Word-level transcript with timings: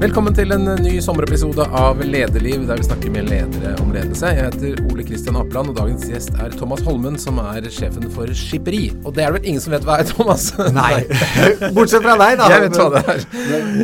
Velkommen 0.00 0.32
til 0.32 0.48
en 0.54 0.62
ny 0.80 0.94
sommerepisode 1.04 1.60
av 1.76 1.98
Lederliv, 2.00 2.62
der 2.64 2.78
vi 2.80 2.86
snakker 2.86 3.10
med 3.12 3.26
ledere 3.28 3.74
om 3.82 3.90
ledelse. 3.92 4.30
Jeg 4.32 4.46
heter 4.46 4.78
Ole 4.88 5.04
Kristian 5.04 5.36
Apland, 5.36 5.74
og 5.74 5.76
dagens 5.76 6.06
gjest 6.08 6.38
er 6.40 6.54
Thomas 6.56 6.80
Holmen, 6.86 7.18
som 7.20 7.36
er 7.42 7.66
sjefen 7.68 8.06
for 8.14 8.32
skipperi. 8.32 8.86
Og 9.04 9.12
det 9.12 9.26
er 9.26 9.34
det 9.34 9.42
vel 9.42 9.50
ingen 9.50 9.60
som 9.60 9.74
vet 9.74 9.84
hva 9.84 9.98
er, 10.00 10.08
Thomas? 10.08 10.46
Nei. 10.78 11.02
Bortsett 11.76 12.00
fra 12.06 12.14
deg, 12.22 12.38
da. 12.40 12.46
Jeg 12.48 12.62
vet 12.64 12.78
hva 12.80 12.86
det 12.94 13.02
er. 13.12 13.26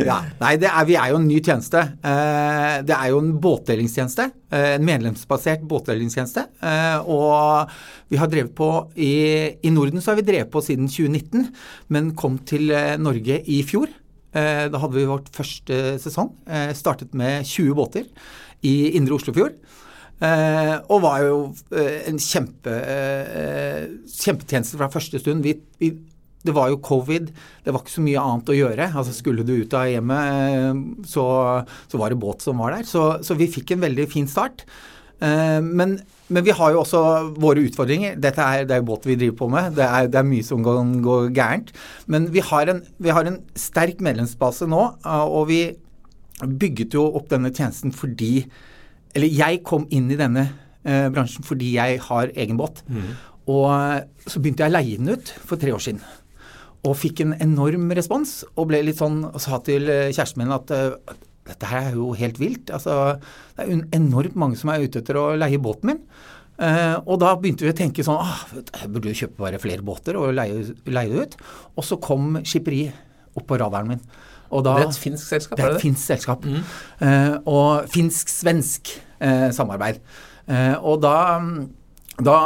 Ja. 0.07 0.15
Nei, 0.41 0.55
det 0.63 0.71
er, 0.71 0.87
vi 0.89 0.97
er 1.03 1.13
jo 1.13 1.19
en 1.19 1.29
ny 1.29 1.37
tjeneste. 1.37 1.85
Eh, 2.01 2.73
det 2.89 2.97
er 2.97 3.13
jo 3.13 3.21
en 3.21 3.29
båtdelingstjeneste. 3.45 4.27
Eh, 4.57 4.67
en 4.79 4.89
medlemsbasert 4.89 5.69
båtdelingstjeneste. 5.69 6.47
Eh, 6.65 7.13
og 7.13 7.77
vi 8.09 8.17
har 8.17 8.33
drevet 8.33 8.57
på 8.57 8.71
i, 8.97 9.13
i 9.61 9.75
Norden 9.77 10.01
så 10.01 10.15
har 10.15 10.23
vi 10.23 10.25
drevet 10.33 10.49
på 10.49 10.65
siden 10.65 10.89
2019, 10.89 11.45
men 11.93 12.11
kom 12.17 12.41
til 12.41 12.73
Norge 13.05 13.43
i 13.45 13.61
fjor. 13.69 13.93
Eh, 14.35 14.65
da 14.71 14.81
hadde 14.81 14.97
vi 14.97 15.07
vårt 15.07 15.29
første 15.33 15.97
sesong. 16.03 16.33
Eh, 16.47 16.73
startet 16.75 17.15
med 17.17 17.47
20 17.47 17.77
båter 17.77 18.07
i 18.67 18.97
indre 18.97 19.15
Oslofjord. 19.17 19.55
Eh, 20.17 20.75
og 20.89 21.03
var 21.03 21.23
jo 21.23 21.39
en 21.77 22.19
kjempe, 22.19 22.73
kjempetjeneste 24.09 24.79
fra 24.79 24.89
første 24.91 25.21
stund. 25.21 25.45
Vi, 25.45 25.53
vi, 25.79 25.91
det 26.47 26.55
var 26.57 26.71
jo 26.71 26.81
covid, 26.83 27.29
det 27.63 27.73
var 27.73 27.83
ikke 27.83 27.95
så 27.95 28.05
mye 28.05 28.25
annet 28.25 28.51
å 28.51 28.57
gjøre. 28.57 28.89
Altså 28.97 29.15
Skulle 29.15 29.45
du 29.47 29.53
ut 29.61 29.77
av 29.77 29.87
hjemmet, 29.91 31.07
så, 31.07 31.25
så 31.87 32.01
var 32.01 32.11
det 32.11 32.21
båt 32.21 32.45
som 32.45 32.63
var 32.63 32.75
der. 32.75 32.87
Så, 32.89 33.07
så 33.23 33.37
vi 33.37 33.49
fikk 33.51 33.75
en 33.75 33.85
veldig 33.85 34.09
fin 34.11 34.29
start. 34.31 34.65
Men 35.17 35.99
men 36.33 36.43
vi 36.43 36.55
har 36.55 36.73
jo 36.73 36.81
også 36.81 37.01
våre 37.39 37.63
utfordringer. 37.63 38.17
Dette 38.19 38.43
er, 38.43 38.65
det 38.67 38.75
er 38.75 38.85
båt 38.85 39.05
vi 39.07 39.15
driver 39.19 39.37
på 39.39 39.47
med. 39.51 39.77
Det 39.77 39.85
er, 39.85 40.09
det 40.11 40.19
er 40.19 40.27
mye 40.27 40.43
som 40.43 40.63
går, 40.65 40.81
gå 41.03 41.17
gærent. 41.35 41.71
Men 42.11 42.27
vi 42.33 42.43
har, 42.43 42.71
en, 42.73 42.81
vi 42.99 43.13
har, 43.15 43.29
en, 43.29 43.39
sterk 43.57 44.01
medlemsbase 44.03 44.67
nå, 44.69 44.81
og 45.07 45.47
vi 45.51 45.61
bygget 46.43 46.97
jo 46.97 47.07
opp 47.17 47.31
denne 47.31 47.49
tjenesten 47.49 47.89
fordi 47.95 48.45
Eller 49.17 49.31
jeg 49.33 49.63
kom 49.65 49.87
inn 49.89 50.11
i 50.13 50.17
denne 50.19 50.43
eh, 50.85 51.07
bransjen 51.09 51.45
fordi 51.47 51.71
jeg 51.77 52.01
har 52.05 52.33
egen 52.35 52.59
båt. 52.59 52.83
Mm. 52.91 53.15
Og 53.47 54.27
så 54.27 54.41
begynte 54.43 54.65
jeg 54.65 54.73
å 54.73 54.75
leie 54.75 54.99
den 54.99 55.15
ut 55.15 55.31
for 55.47 55.57
tre 55.57 55.71
år 55.73 55.81
siden. 55.81 56.03
Og 56.85 56.99
fikk 56.99 57.23
en 57.23 57.33
enorm 57.41 57.87
respons, 57.97 58.43
og 58.53 58.67
ble 58.69 58.83
litt 58.85 58.99
sånn, 58.99 59.23
og 59.31 59.39
sa 59.41 59.57
til 59.65 59.87
eh, 59.89 60.11
kjæresten 60.11 60.43
min 60.43 60.53
at 60.53 60.75
dette 61.47 61.69
her 61.69 61.91
er 61.91 61.97
jo 61.97 62.11
helt 62.17 62.39
vilt. 62.41 62.71
Altså, 62.73 63.17
det 63.57 63.65
er 63.65 63.85
enormt 63.97 64.37
mange 64.39 64.59
som 64.59 64.71
er 64.73 64.83
ute 64.85 65.01
etter 65.01 65.19
å 65.19 65.29
leie 65.39 65.61
båten 65.61 65.93
min. 65.93 66.03
Uh, 66.57 66.97
og 67.05 67.19
da 67.21 67.35
begynte 67.37 67.67
vi 67.67 67.69
å 67.69 67.77
tenke 67.77 68.01
sånn 68.01 68.17
ah, 68.17 68.39
Jeg 68.55 68.87
burde 68.89 69.11
jo 69.11 69.17
kjøpe 69.19 69.43
bare 69.43 69.59
flere 69.61 69.83
båter 69.85 70.17
og 70.17 70.31
leie, 70.33 70.63
det 70.87 71.27
ut. 71.27 71.35
Og 71.77 71.85
så 71.85 71.99
kom 72.01 72.39
skipperi 72.41 72.87
opp 73.37 73.45
på 73.45 73.59
radaren 73.61 73.93
min. 73.93 74.01
Da, 74.47 74.61
det 74.63 74.73
er 74.73 74.87
et 74.87 74.97
finsk 74.97 75.27
selskap? 75.27 75.59
Det 75.59 75.65
er 75.67 75.75
et 75.75 75.83
finsk 75.83 76.01
selskap. 76.01 76.47
Mm. 76.47 76.63
Uh, 77.03 77.35
og 77.51 77.91
finsk-svensk 77.93 78.95
uh, 79.21 79.49
samarbeid. 79.53 80.01
og 80.79 81.01
da 81.03 81.17
da 82.17 82.37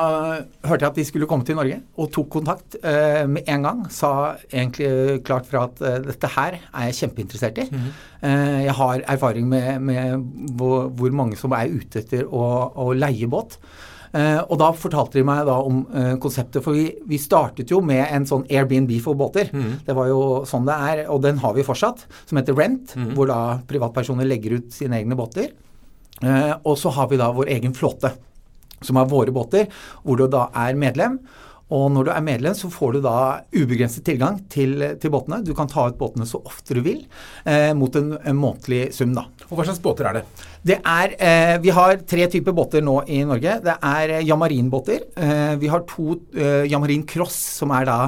hørte 0.68 0.84
jeg 0.84 0.90
at 0.90 0.98
de 1.00 1.04
skulle 1.08 1.28
komme 1.30 1.48
til 1.48 1.56
Norge, 1.56 1.78
og 1.96 2.10
tok 2.12 2.28
kontakt 2.34 2.76
eh, 2.84 3.24
med 3.32 3.48
en 3.48 3.68
gang. 3.68 3.84
Sa 3.94 4.34
egentlig 4.50 5.22
klart 5.28 5.48
fra 5.48 5.64
at 5.70 5.80
eh, 5.80 6.02
dette 6.10 6.32
her 6.34 6.58
er 6.60 6.90
jeg 6.90 6.98
kjempeinteressert 6.98 7.62
i. 7.64 7.70
Mm 7.72 7.80
-hmm. 7.80 7.94
eh, 8.28 8.64
jeg 8.66 8.74
har 8.74 9.04
erfaring 9.08 9.48
med, 9.48 9.82
med 9.82 10.26
hvor, 10.58 10.90
hvor, 10.90 11.12
mange 11.12 11.38
som 11.38 11.52
er 11.52 11.72
ute 11.72 12.00
etter 12.00 12.26
å, 12.28 12.72
å 12.76 12.92
leie 12.94 13.28
båt. 13.28 13.58
Eh, 14.14 14.42
og 14.50 14.60
da 14.60 14.72
fortalte 14.76 15.20
de 15.20 15.24
meg 15.24 15.46
da 15.46 15.56
om 15.64 15.86
eh, 15.96 16.16
konseptet, 16.20 16.64
for 16.64 16.74
vi, 16.74 16.92
vi, 17.08 17.18
startet 17.18 17.72
jo 17.72 17.80
med 17.80 18.08
en 18.12 18.26
sånn 18.26 18.44
Airbnb 18.50 18.92
for 19.02 19.14
båter. 19.14 19.50
Mm 19.54 19.62
-hmm. 19.62 19.86
Det 19.86 19.96
var 19.96 20.08
jo 20.08 20.46
sånn 20.46 20.66
det 20.66 20.74
er, 20.74 21.10
og 21.10 21.22
den 21.22 21.38
har 21.38 21.54
vi 21.54 21.64
fortsatt, 21.64 22.06
som 22.26 22.38
heter 22.38 22.54
Rent, 22.54 22.96
mm 22.96 23.08
-hmm. 23.08 23.14
hvor 23.14 23.28
da 23.28 23.60
privatpersoner 23.68 24.26
legger 24.26 24.52
ut 24.52 24.74
sine 24.74 24.98
egne 24.98 25.16
båter. 25.16 25.48
Eh, 26.22 26.54
og 26.64 26.78
så 26.78 26.90
har 26.90 27.08
vi 27.08 27.18
da 27.18 27.31
vår 27.31 27.48
egen 27.48 27.74
flåte 27.74 28.12
som 28.81 29.00
er 29.00 29.09
våre 29.12 29.34
båter, 29.36 29.72
hvor 30.03 30.19
du 30.19 30.28
da 30.31 30.50
er 30.66 30.80
medlem. 30.80 31.19
Og 31.72 31.88
når 31.94 32.08
du 32.08 32.12
er 32.12 32.24
medlem, 32.24 32.56
så 32.58 32.68
får 32.72 32.97
du 32.97 33.03
da 33.06 33.18
ubegrenset 33.56 34.03
tilgang 34.03 34.42
til, 34.52 34.74
til 35.00 35.12
båtene. 35.14 35.40
Du 35.47 35.53
kan 35.56 35.69
ta 35.72 35.86
ut 35.88 35.97
båtene 36.00 36.28
så 36.28 36.42
ofte 36.44 36.75
du 36.75 36.81
vil, 36.84 37.06
eh, 37.47 37.72
mot 37.78 37.96
en, 37.96 38.12
en, 38.19 38.36
månedlig 38.36 38.90
sum, 38.96 39.14
da. 39.16 39.24
Og 39.47 39.56
Hva 39.56 39.66
slags 39.69 39.80
båter 39.84 40.09
er 40.09 40.19
det? 40.19 40.24
Det 40.68 40.78
er, 40.80 41.16
eh, 41.16 41.53
Vi 41.64 41.72
har 41.72 42.02
tre 42.03 42.28
typer 42.34 42.56
båter 42.56 42.84
nå 42.84 42.97
i 43.08 43.22
Norge. 43.28 43.56
Det 43.64 43.75
er 43.78 44.16
eh, 44.18 44.25
Jamarin-båter. 44.28 45.06
Eh, 45.16 45.53
vi 45.62 45.69
har 45.72 45.86
to 45.88 46.18
eh, 46.36 46.68
Jamarin 46.68 47.06
Cross, 47.08 47.38
som 47.62 47.72
er 47.78 47.88
da 47.88 48.00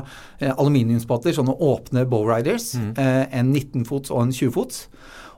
eh, 0.42 0.52
aluminiumsbåter, 0.52 1.32
sånne 1.38 1.56
åpne 1.56 2.04
bowriders. 2.10 2.74
Mm. 2.74 2.92
en 2.98 3.54
19-fots 3.54 4.12
og 4.12 4.26
en 4.26 4.34
20-fots. 4.36 4.84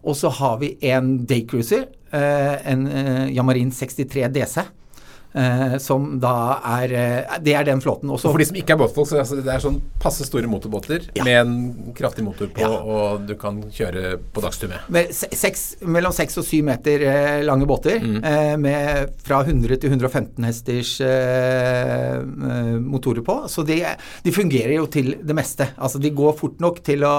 Og 0.05 0.17
så 0.17 0.31
har 0.39 0.57
vi 0.61 0.71
en 0.89 1.13
daycruiser, 1.27 1.87
en 2.15 2.85
Jamarin 3.33 3.71
63 3.73 4.29
DC. 4.33 4.63
Eh, 5.35 5.77
som 5.83 6.13
da 6.23 6.61
er 6.79 6.91
eh, 6.95 7.33
Det 7.43 7.55
er 7.57 7.65
den 7.67 7.81
flåten. 7.83 8.07
Også, 8.09 8.29
for 8.31 8.39
de 8.39 8.47
som 8.47 8.55
ikke 8.59 8.75
er 8.75 8.79
båtfolk, 8.79 9.09
så 9.09 9.19
altså, 9.19 9.39
det 9.43 9.51
er 9.51 9.63
sånn 9.63 9.81
passe 9.99 10.23
store 10.27 10.47
motorbåter 10.47 11.09
ja. 11.17 11.25
med 11.27 11.39
en 11.41 11.55
kraftig 11.97 12.23
motor 12.23 12.47
på, 12.55 12.63
ja. 12.63 12.69
og 12.71 13.25
du 13.27 13.33
kan 13.39 13.57
kjøre 13.73 14.15
på 14.31 14.43
dagstur 14.43 14.71
med. 14.71 15.11
seks, 15.11 15.65
mellom 15.83 16.15
seks 16.15 16.39
og 16.39 16.47
syv 16.47 16.69
meter 16.69 17.03
eh, 17.09 17.39
lange 17.43 17.67
båter 17.67 17.99
mm. 17.99 18.19
eh, 18.31 18.53
med 18.61 19.15
fra 19.25 19.41
100 19.43 19.81
til 19.83 19.91
115 19.91 20.47
hesters 20.47 20.93
eh, 21.03 22.15
eh, 22.15 22.77
motorer 22.79 23.25
på. 23.25 23.41
Så 23.51 23.65
de, 23.67 23.81
de, 24.23 24.35
fungerer 24.35 24.77
jo 24.77 24.87
til 24.91 25.17
det 25.19 25.35
meste. 25.35 25.67
Altså 25.75 25.99
De 25.99 26.13
går 26.15 26.37
fort 26.39 26.63
nok 26.63 26.79
til 26.85 27.03
å, 27.07 27.15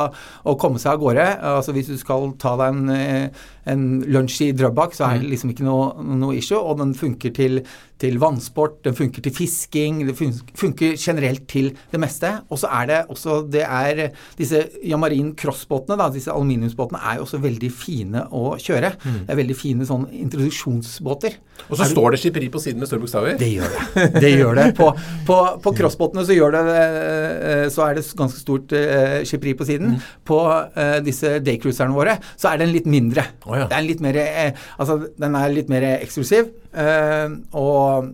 å 0.49 0.57
komme 0.61 0.81
seg 0.81 0.95
av 0.95 1.05
gårde. 1.05 1.29
Altså 1.53 1.77
Hvis 1.77 1.93
du 1.93 2.01
skal 2.01 2.33
ta 2.41 2.57
deg 2.63 2.81
en 2.81 3.37
en 3.71 3.85
lunsj 4.07 4.41
i 4.47 4.53
Drøbak, 4.57 4.95
så 4.97 5.07
er 5.07 5.19
det 5.19 5.27
mm. 5.27 5.33
liksom 5.33 5.53
ikke 5.53 5.67
noe, 5.67 5.89
noe 6.21 6.37
issue. 6.39 6.59
Og 6.59 6.79
den 6.81 6.95
funker 6.99 7.35
til, 7.37 7.61
til, 8.03 8.19
vannsport, 8.23 8.79
den 8.87 8.97
funker 8.99 9.25
til 9.25 9.35
fisking, 9.35 10.03
det 10.07 10.17
funker 10.17 10.95
generelt 11.01 11.47
til 11.51 11.73
det 11.93 12.01
meste. 12.03 12.33
Og 12.51 12.63
så 12.63 12.71
er 12.81 12.91
det 12.91 13.01
også 13.13 13.41
det 13.51 13.65
er 13.67 14.07
Disse 14.39 14.63
Yamarin 14.85 15.35
crossbåtene, 15.39 15.99
da, 15.99 16.11
disse 16.13 16.33
aluminiumsbåtene, 16.33 17.03
er 17.03 17.19
jo 17.19 17.27
også 17.27 17.43
veldig 17.43 17.73
fine 17.75 18.27
å 18.35 18.57
kjøre. 18.61 18.95
Mm. 19.03 19.21
Det 19.25 19.35
er 19.35 19.43
veldig 19.43 19.59
fine 19.59 19.89
sånn 19.89 20.09
introduksjonsbåter. 20.25 21.41
Og 21.67 21.79
så 21.79 21.89
står 21.91 22.15
det 22.15 22.21
skipperi 22.23 22.49
på 22.53 22.61
siden 22.63 22.83
med 22.83 22.91
store 22.91 23.03
bokstaver? 23.03 23.39
Det 23.41 23.49
gjør 23.51 23.73
det. 23.73 24.05
Det 24.23 24.33
gjør 24.33 24.59
det. 24.59 24.67
På, 24.79 24.91
på, 25.27 25.39
på 25.65 25.73
crossbåtene 25.79 26.27
så 26.27 26.37
det 26.55 26.63
eh, 26.77 27.65
så 27.73 27.89
er 27.89 27.99
det 27.99 28.05
ganske 28.19 28.41
stort 28.41 28.75
uh, 28.77 29.23
skipperi 29.27 29.57
på 29.59 29.67
siden. 29.69 29.97
Mm. 29.97 30.05
På 30.27 30.41
uh, 30.47 30.99
disse 31.07 31.39
daycruiserne 31.45 31.97
våre 31.97 32.19
så 32.37 32.53
er 32.53 32.63
den 32.63 32.75
litt 32.75 32.87
mindre. 32.91 33.27
Oh, 33.47 33.57
ja. 33.59 33.67
Det 33.71 33.79
er 33.79 33.89
litt 33.89 34.05
mer, 34.05 34.21
uh, 34.21 34.69
altså, 34.79 35.01
den 35.19 35.39
er 35.39 35.57
litt 35.57 35.73
mer 35.73 35.89
eksklusiv. 35.97 36.53
Eh, 36.77 37.29
og 37.57 38.13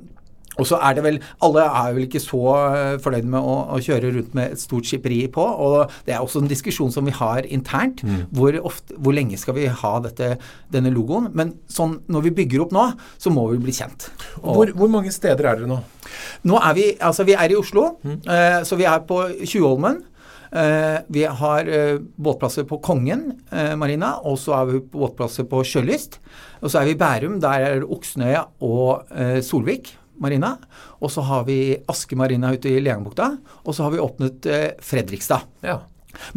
og 0.61 0.69
så 0.69 0.79
er 0.85 0.97
det 0.97 1.05
vel 1.07 1.19
Alle 1.45 1.65
er 1.65 1.95
vel 1.97 2.07
ikke 2.07 2.21
så 2.23 2.43
eh, 2.57 2.97
fornøyd 3.03 3.29
med 3.33 3.41
å, 3.41 3.55
å, 3.73 3.81
kjøre 3.83 4.13
rundt 4.17 4.35
med 4.37 4.55
et 4.55 4.61
stort 4.63 4.89
skipperi 4.89 5.25
på. 5.33 5.43
Og 5.43 5.93
det 6.07 6.17
er 6.17 6.21
også 6.25 6.43
en 6.43 6.51
diskusjon 6.51 6.93
som 6.93 7.09
vi 7.09 7.15
har 7.17 7.49
internt. 7.49 8.03
Mm. 8.05 8.27
Hvor, 8.37 8.59
ofte, 8.73 8.99
hvor, 8.99 9.17
lenge 9.17 9.41
skal 9.41 9.57
vi 9.57 9.67
ha 9.67 9.95
dette, 10.05 10.35
denne 10.73 10.93
logoen? 10.93 11.31
Men 11.37 11.57
sånn, 11.73 11.99
når 12.13 12.29
vi 12.29 12.37
bygger 12.43 12.67
opp 12.67 12.77
nå, 12.77 12.87
så 13.23 13.33
må 13.33 13.49
vi 13.55 13.63
bli 13.65 13.77
kjent. 13.77 14.11
Og, 14.43 14.53
hvor, 14.53 14.77
hvor, 14.77 14.93
mange 14.93 15.13
steder 15.15 15.49
er 15.49 15.63
dere 15.63 15.71
nå? 15.71 15.81
Nå 16.49 16.61
er 16.61 16.77
vi, 16.77 16.89
altså 17.01 17.27
vi 17.29 17.37
er 17.39 17.53
i 17.53 17.59
Oslo. 17.59 17.95
Mm. 18.05 18.19
Eh, 18.21 18.61
så 18.69 18.81
vi 18.81 18.89
er 18.89 19.05
på 19.09 19.25
Tjuvholmen. 19.43 20.03
Eh, 20.53 20.99
vi 21.09 21.25
har 21.25 21.69
eh, 21.69 21.97
båtplasser 22.21 22.67
på 22.69 22.77
Kongen 22.85 23.31
eh, 23.49 23.73
marina, 23.81 24.19
og 24.21 24.37
så 24.37 24.59
har 24.59 24.69
vi 24.69 24.83
båtplasser 24.85 25.47
på 25.49 25.63
Sjølyst. 25.65 26.19
Og 26.61 26.69
så 26.69 26.83
er 26.83 26.91
vi 26.91 26.97
i 26.97 27.01
Bærum. 27.01 27.39
Der 27.41 27.65
er 27.65 27.81
det 27.81 27.89
Oksnøya 27.89 28.45
og 28.61 29.09
Solvik 29.43 29.95
marina. 30.23 30.55
Og 31.03 31.13
så 31.13 31.25
har 31.27 31.47
vi 31.49 31.77
Aske 31.91 32.19
marina 32.19 32.55
ute 32.55 32.71
i 32.71 32.83
Leangbukta. 32.83 33.33
Og 33.67 33.77
så 33.77 33.87
har 33.87 33.95
vi 33.95 34.03
åpnet 34.03 34.47
Fredrikstad. 34.83 35.49
Ja. 35.67 35.81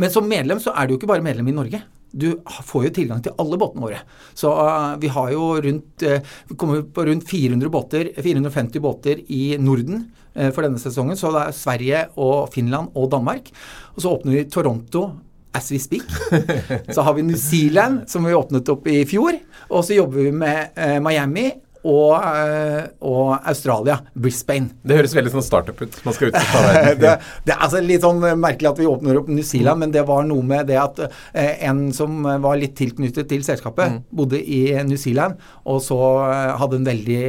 Men 0.02 0.12
som 0.12 0.28
medlem 0.28 0.62
så 0.64 0.74
er 0.76 0.88
du 0.88 0.96
jo 0.96 1.02
ikke 1.02 1.12
bare 1.14 1.26
medlem 1.26 1.52
i 1.52 1.56
Norge 1.56 1.84
du 2.16 2.30
får 2.64 2.88
jo 2.88 2.94
tilgang 2.96 3.22
til 3.24 3.36
alle 3.42 3.60
båtene 3.60 3.84
våre. 3.84 4.00
Så 4.38 4.52
uh, 4.56 4.96
vi 5.02 5.12
har 5.12 5.32
jo 5.34 5.50
rundt 5.66 6.06
uh, 6.08 6.36
vi 6.48 6.58
kommer 6.60 6.86
på 6.88 7.06
rundt 7.10 7.28
400 7.28 7.72
båter, 7.72 8.12
450 8.16 8.84
båter 8.84 9.24
i 9.28 9.58
Norden 9.60 10.06
uh, 10.38 10.50
for 10.56 10.64
denne 10.64 10.80
sesongen. 10.82 11.20
Så 11.20 11.34
det 11.36 11.44
er 11.44 11.58
Sverige 11.58 12.04
og 12.16 12.54
Finland 12.56 12.96
og 12.96 13.10
Danmark. 13.12 13.52
Og 13.96 14.04
så 14.04 14.16
åpner 14.16 14.38
vi 14.38 14.46
Toronto 14.52 15.10
as 15.56 15.70
we 15.72 15.80
speak. 15.80 16.08
Så 16.96 17.00
har 17.00 17.14
vi 17.16 17.24
New 17.24 17.38
Zealand, 17.40 18.10
som 18.12 18.26
vi 18.28 18.34
åpnet 18.36 18.68
opp 18.74 18.90
i 18.92 19.06
fjor. 19.08 19.38
Og 19.70 19.86
så 19.88 19.96
jobber 19.96 20.26
vi 20.26 20.34
med 20.36 20.76
Miami 21.00 21.46
og, 21.86 22.14
eh, 22.18 22.88
og, 23.06 23.36
Australia, 23.46 24.00
Brisbane. 24.14 24.74
Det 24.82 24.98
høres 24.98 25.14
veldig 25.16 25.34
sånn 25.36 25.46
startup 25.46 25.82
ut. 25.82 26.00
Man 26.06 26.16
skal 26.18 26.32
ut 26.32 26.40
og 26.40 26.50
ta 26.52 26.64
verden. 26.66 27.02
det, 27.04 27.14
det, 27.46 27.54
er 27.54 27.66
altså 27.68 27.82
litt 27.86 28.06
sånn 28.06 28.24
merkelig 28.42 28.72
at 28.72 28.82
vi 28.82 28.90
åpner 28.90 29.22
opp 29.22 29.30
New 29.30 29.46
Zealand, 29.46 29.78
mm. 29.78 29.84
men 29.86 29.94
det 29.94 30.06
var 30.10 30.26
noe 30.28 30.46
med 30.46 30.70
det 30.72 30.80
at 30.82 31.04
eh, 31.06 31.68
en 31.70 31.86
som 31.96 32.26
var 32.44 32.60
litt 32.62 32.76
tilknyttet 32.80 33.30
til 33.30 33.46
selskapet, 33.46 33.96
mm. 33.96 34.02
bodde 34.18 34.42
i 34.42 34.62
New 34.88 35.00
Zealand, 35.02 35.38
og 35.70 35.82
så 35.86 36.00
eh, 36.26 36.56
hadde 36.60 36.82
en 36.82 36.90
veldig 36.90 37.22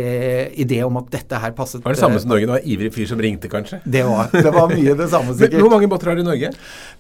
idé 0.67 0.81
om 0.87 1.00
at 1.02 1.12
dette 1.12 1.43
her 1.43 1.55
passet 1.56 1.85
Var 1.85 1.97
det 1.97 2.02
samme 2.02 2.23
som 2.23 2.32
Norge? 2.32 2.49
Det 2.49 2.56
var 2.56 2.69
ivrig 2.76 2.93
fyr 2.97 3.12
som 3.12 3.23
ringte, 3.23 3.52
kanskje? 3.52 3.82
Det 3.85 4.05
var, 4.09 4.32
det 4.32 4.52
var 4.55 4.73
mye 4.73 4.97
det 4.99 5.11
samme, 5.12 5.37
sikkert. 5.38 5.61
Hvor 5.62 5.73
mange 5.76 5.91
båter 5.93 6.12
har 6.12 6.19
du 6.19 6.25
i 6.25 6.29
Norge? 6.31 6.52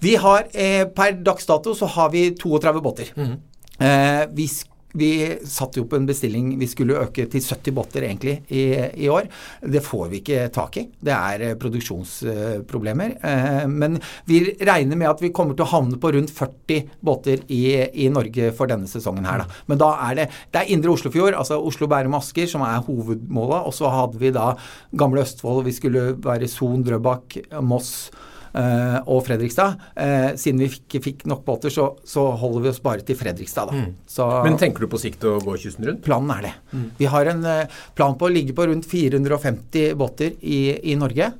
Vi 0.04 0.16
har, 0.20 0.48
eh, 0.52 0.84
Per 0.96 1.18
dags 1.24 1.48
dato 1.48 1.74
så 1.76 1.88
har 1.96 2.12
vi 2.12 2.28
32 2.36 2.82
båter. 2.84 3.12
Mm. 3.16 3.36
Eh, 3.78 4.22
vi, 4.32 4.48
vi 4.96 5.10
satte 5.46 5.84
på 5.84 5.98
en 5.98 6.08
bestilling 6.08 6.54
vi 6.60 6.68
skulle 6.70 6.98
øke 7.02 7.26
til 7.30 7.42
70 7.44 7.74
båter 7.76 8.06
egentlig 8.06 8.36
i, 8.48 8.64
i 9.04 9.08
år. 9.12 9.28
Det 9.60 9.82
får 9.84 10.08
vi 10.12 10.20
ikke 10.22 10.46
tak 10.54 10.78
i. 10.80 10.86
Det 11.08 11.14
er 11.14 11.44
eh, 11.44 11.56
produksjonsproblemer. 11.60 13.16
Eh, 13.20 13.64
men 13.70 13.98
vi 14.28 14.42
regner 14.56 14.98
med 14.98 15.10
at 15.10 15.24
vi 15.24 15.32
kommer 15.36 15.56
til 15.56 15.66
å 15.66 15.72
havne 15.74 16.00
på 16.00 16.12
rundt 16.16 16.32
40 16.34 16.92
båter 17.04 17.44
i, 17.52 17.64
i 18.06 18.08
Norge 18.12 18.52
for 18.56 18.70
denne 18.70 18.88
sesongen 18.90 19.28
her. 19.28 19.44
Da. 19.44 19.62
Men 19.70 19.82
da 19.82 19.92
er 20.08 20.20
det, 20.20 20.28
det 20.54 20.62
er 20.62 20.72
Indre 20.76 20.94
Oslofjord, 20.94 21.36
altså 21.36 21.60
Oslo, 21.60 21.88
Bærum, 21.90 22.16
Asker, 22.18 22.48
som 22.50 22.64
er 22.66 22.84
hovedmålet. 22.86 23.66
Og 23.68 23.76
så 23.76 23.92
hadde 23.92 24.22
vi 24.22 24.32
da 24.34 24.52
Gamle 24.96 25.26
Østfold, 25.26 25.64
vi 25.66 25.76
skulle 25.76 26.08
være 26.24 26.50
Son, 26.50 26.84
Drøbak, 26.86 27.40
Moss. 27.66 28.08
Uh, 28.56 29.02
og 29.12 29.20
Fredrikstad. 29.26 29.76
Uh, 29.92 30.30
siden 30.40 30.62
vi 30.62 30.70
ikke 30.70 31.02
fikk 31.04 31.24
nok 31.28 31.42
båter, 31.44 31.72
så, 31.72 31.90
så, 32.08 32.22
holder 32.40 32.62
vi 32.64 32.70
oss 32.70 32.80
bare 32.80 33.04
til 33.04 33.18
Fredrikstad. 33.18 33.68
Da. 33.68 33.82
Mm. 33.82 33.90
Så, 34.08 34.28
Men 34.46 34.56
tenker 34.60 34.86
du 34.86 34.88
på 34.92 35.00
sikt 35.00 35.26
å 35.28 35.34
gå 35.44 35.58
kysten 35.60 35.84
rundt? 35.84 36.00
Planen 36.06 36.32
er 36.38 36.46
det. 36.46 36.54
Mm. 36.72 36.86
Vi 36.96 37.10
har 37.12 37.32
en 37.34 37.44
uh, 37.44 37.82
plan 37.98 38.16
på 38.16 38.30
å 38.30 38.32
ligge 38.32 38.56
på 38.56 38.64
rundt 38.70 38.88
450 38.88 39.92
båter 40.00 40.38
i, 40.40 40.60
i 40.88 40.96
Norge. 40.96 41.32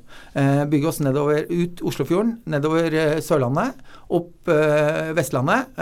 bygge 0.69 0.89
oss 0.89 0.99
nedover 1.01 1.47
ut 1.49 1.81
Oslofjorden, 1.89 2.35
nedover 2.51 2.93
Sørlandet, 3.25 3.79
opp 4.13 4.49
Vestlandet 5.17 5.77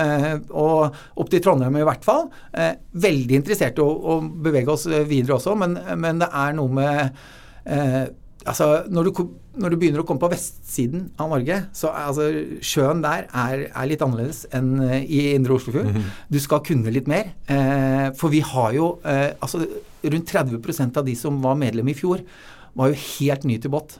og 0.55 0.95
opp 1.19 1.31
til 1.31 1.41
Trondheim 1.43 1.75
i 1.79 1.85
hvert 1.85 2.05
fall. 2.05 2.29
veldig 2.91 3.39
interessert 3.41 3.79
i 3.79 3.83
å, 3.83 3.87
å, 3.91 4.19
bevege 4.23 4.71
oss 4.71 4.87
videre 4.87 5.37
også, 5.37 5.55
men, 5.59 5.75
men 5.99 6.23
det 6.23 6.29
er 6.31 6.55
noe 6.57 6.79
med 6.79 8.13
Altså, 8.45 8.85
når 8.93 9.09
du, 9.09 9.23
når 9.59 9.73
du, 9.73 9.77
begynner 9.79 10.01
å 10.03 10.05
komme 10.07 10.21
på 10.21 10.29
vestsiden 10.31 11.09
av 11.21 11.31
Norge, 11.31 11.57
så 11.75 11.91
er 11.91 12.07
altså, 12.09 12.27
sjøen 12.65 13.03
der 13.03 13.27
er, 13.29 13.65
er, 13.69 13.89
litt 13.89 14.03
annerledes 14.03 14.43
enn 14.55 14.73
uh, 14.81 14.97
i 15.01 15.33
Indre 15.33 15.57
Oslofjord. 15.57 15.89
Mm 15.91 15.97
-hmm. 15.97 16.09
Du 16.29 16.39
skal 16.39 16.63
kunne 16.65 16.91
litt 16.91 17.07
mer. 17.07 17.33
Eh, 17.47 18.11
for 18.17 18.29
vi 18.29 18.39
har 18.39 18.73
jo 18.73 18.99
eh, 19.05 19.31
altså 19.39 19.65
rundt 20.03 20.31
30% 20.31 20.97
av 20.97 21.05
de 21.05 21.15
som 21.15 21.41
var 21.41 21.55
medlem 21.55 21.87
i 21.87 21.93
fjor, 21.93 22.21
var 22.73 22.87
jo 22.87 22.95
helt 23.19 23.43
nye 23.43 23.59
til 23.59 23.71
båt. 23.71 23.99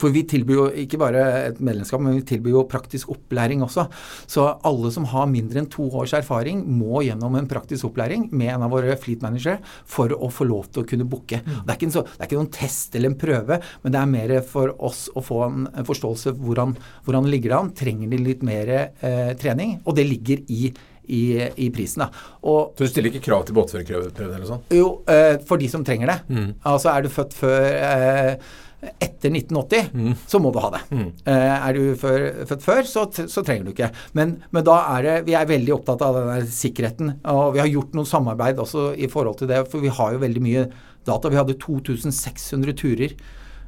For 0.00 0.14
vi 0.14 0.24
tilbyr 0.28 0.56
jo 0.56 0.66
ikke 0.84 1.00
bare 1.00 1.24
et 1.50 1.60
medlemskap, 1.62 2.02
men 2.02 2.18
vi 2.18 2.24
tilbyr 2.26 2.56
jo 2.56 2.66
praktisk 2.70 3.12
opplæring 3.12 3.64
også. 3.66 3.86
Så 4.30 4.46
alle 4.66 4.92
som 4.94 5.08
har 5.12 5.28
mindre 5.30 5.62
enn 5.62 5.70
to 5.70 5.86
års 6.00 6.14
erfaring, 6.16 6.62
må 6.80 7.04
gjennom 7.06 7.36
en 7.38 7.48
praktisk 7.50 7.90
opplæring 7.90 8.28
med 8.32 8.54
en 8.54 8.66
av 8.66 8.74
våre 8.74 8.96
fleet 9.00 9.24
managere 9.24 9.60
for 9.88 10.12
å 10.16 10.30
få 10.32 10.48
lov 10.48 10.70
til 10.70 10.84
å 10.84 10.90
kunne 10.90 11.08
booke. 11.08 11.42
Mm. 11.44 11.62
Det, 11.66 11.76
er 11.76 11.94
så, 11.94 12.04
det, 12.06 12.18
er 12.20 12.28
ikke 12.30 12.40
noen 12.40 12.54
test 12.54 12.96
eller 12.96 13.12
en 13.12 13.20
prøve, 13.20 13.60
men 13.82 13.94
det 13.94 14.00
er 14.00 14.14
mer 14.14 14.36
for 14.46 14.74
oss 14.90 15.06
å 15.16 15.24
få 15.24 15.42
en, 15.46 15.66
forståelse 15.86 16.34
hvordan, 16.38 16.76
hvordan 17.06 17.28
det 17.30 17.56
an. 17.56 17.74
Trenger 17.76 18.10
de 18.10 18.22
litt 18.22 18.46
mer 18.46 18.70
eh, 18.76 19.34
trening? 19.40 19.78
Og 19.84 19.96
det 19.98 20.08
ligger 20.08 20.46
i 20.48 20.70
i, 21.10 21.22
i, 21.56 21.70
prisen. 21.74 22.04
Og, 22.46 22.74
så 22.78 22.86
du 22.86 22.90
stiller 22.92 23.10
ikke 23.10 23.24
krav 23.24 23.42
til 23.46 23.56
båtførerprøve? 23.56 24.40
sånn? 24.46 24.60
Jo, 24.74 25.00
eh, 25.10 25.40
for 25.46 25.58
de 25.58 25.66
som 25.72 25.82
trenger 25.86 26.12
det. 26.12 26.18
Mm. 26.30 26.50
Altså 26.70 26.92
er 26.92 27.02
du 27.02 27.10
født 27.10 27.34
før 27.34 27.66
eh, 27.66 28.52
etter 28.80 29.32
1980, 29.34 29.90
mm. 29.92 30.12
så 30.26 30.40
må 30.40 30.52
du 30.52 30.60
ha 30.62 30.70
det. 30.74 30.82
Mm. 30.94 31.08
Uh, 31.26 31.56
er 31.56 31.76
du 31.76 31.82
før, 32.00 32.26
født 32.48 32.64
før, 32.64 32.82
så, 32.88 33.04
så, 33.20 33.44
trenger 33.44 33.68
du 33.68 33.72
ikke. 33.74 33.90
Men, 34.16 34.38
men, 34.50 34.64
da 34.66 34.78
er 34.96 35.06
det 35.06 35.16
Vi 35.28 35.36
er 35.36 35.50
veldig 35.50 35.74
opptatt 35.76 36.04
av 36.06 36.16
den 36.16 36.46
sikkerheten. 36.54 37.12
Og 37.32 37.56
vi 37.56 37.62
har 37.62 37.70
gjort 37.70 37.96
noen 37.98 38.08
samarbeid 38.08 38.62
også 38.62 38.90
i 38.96 39.10
forhold 39.12 39.40
til 39.40 39.50
det, 39.52 39.66
for 39.70 39.84
vi 39.84 39.92
har 39.92 40.16
jo 40.16 40.22
veldig 40.24 40.44
mye 40.44 40.64
data. 41.08 41.32
Vi 41.32 41.40
hadde 41.40 41.58
2600 41.60 42.76
turer 42.80 43.16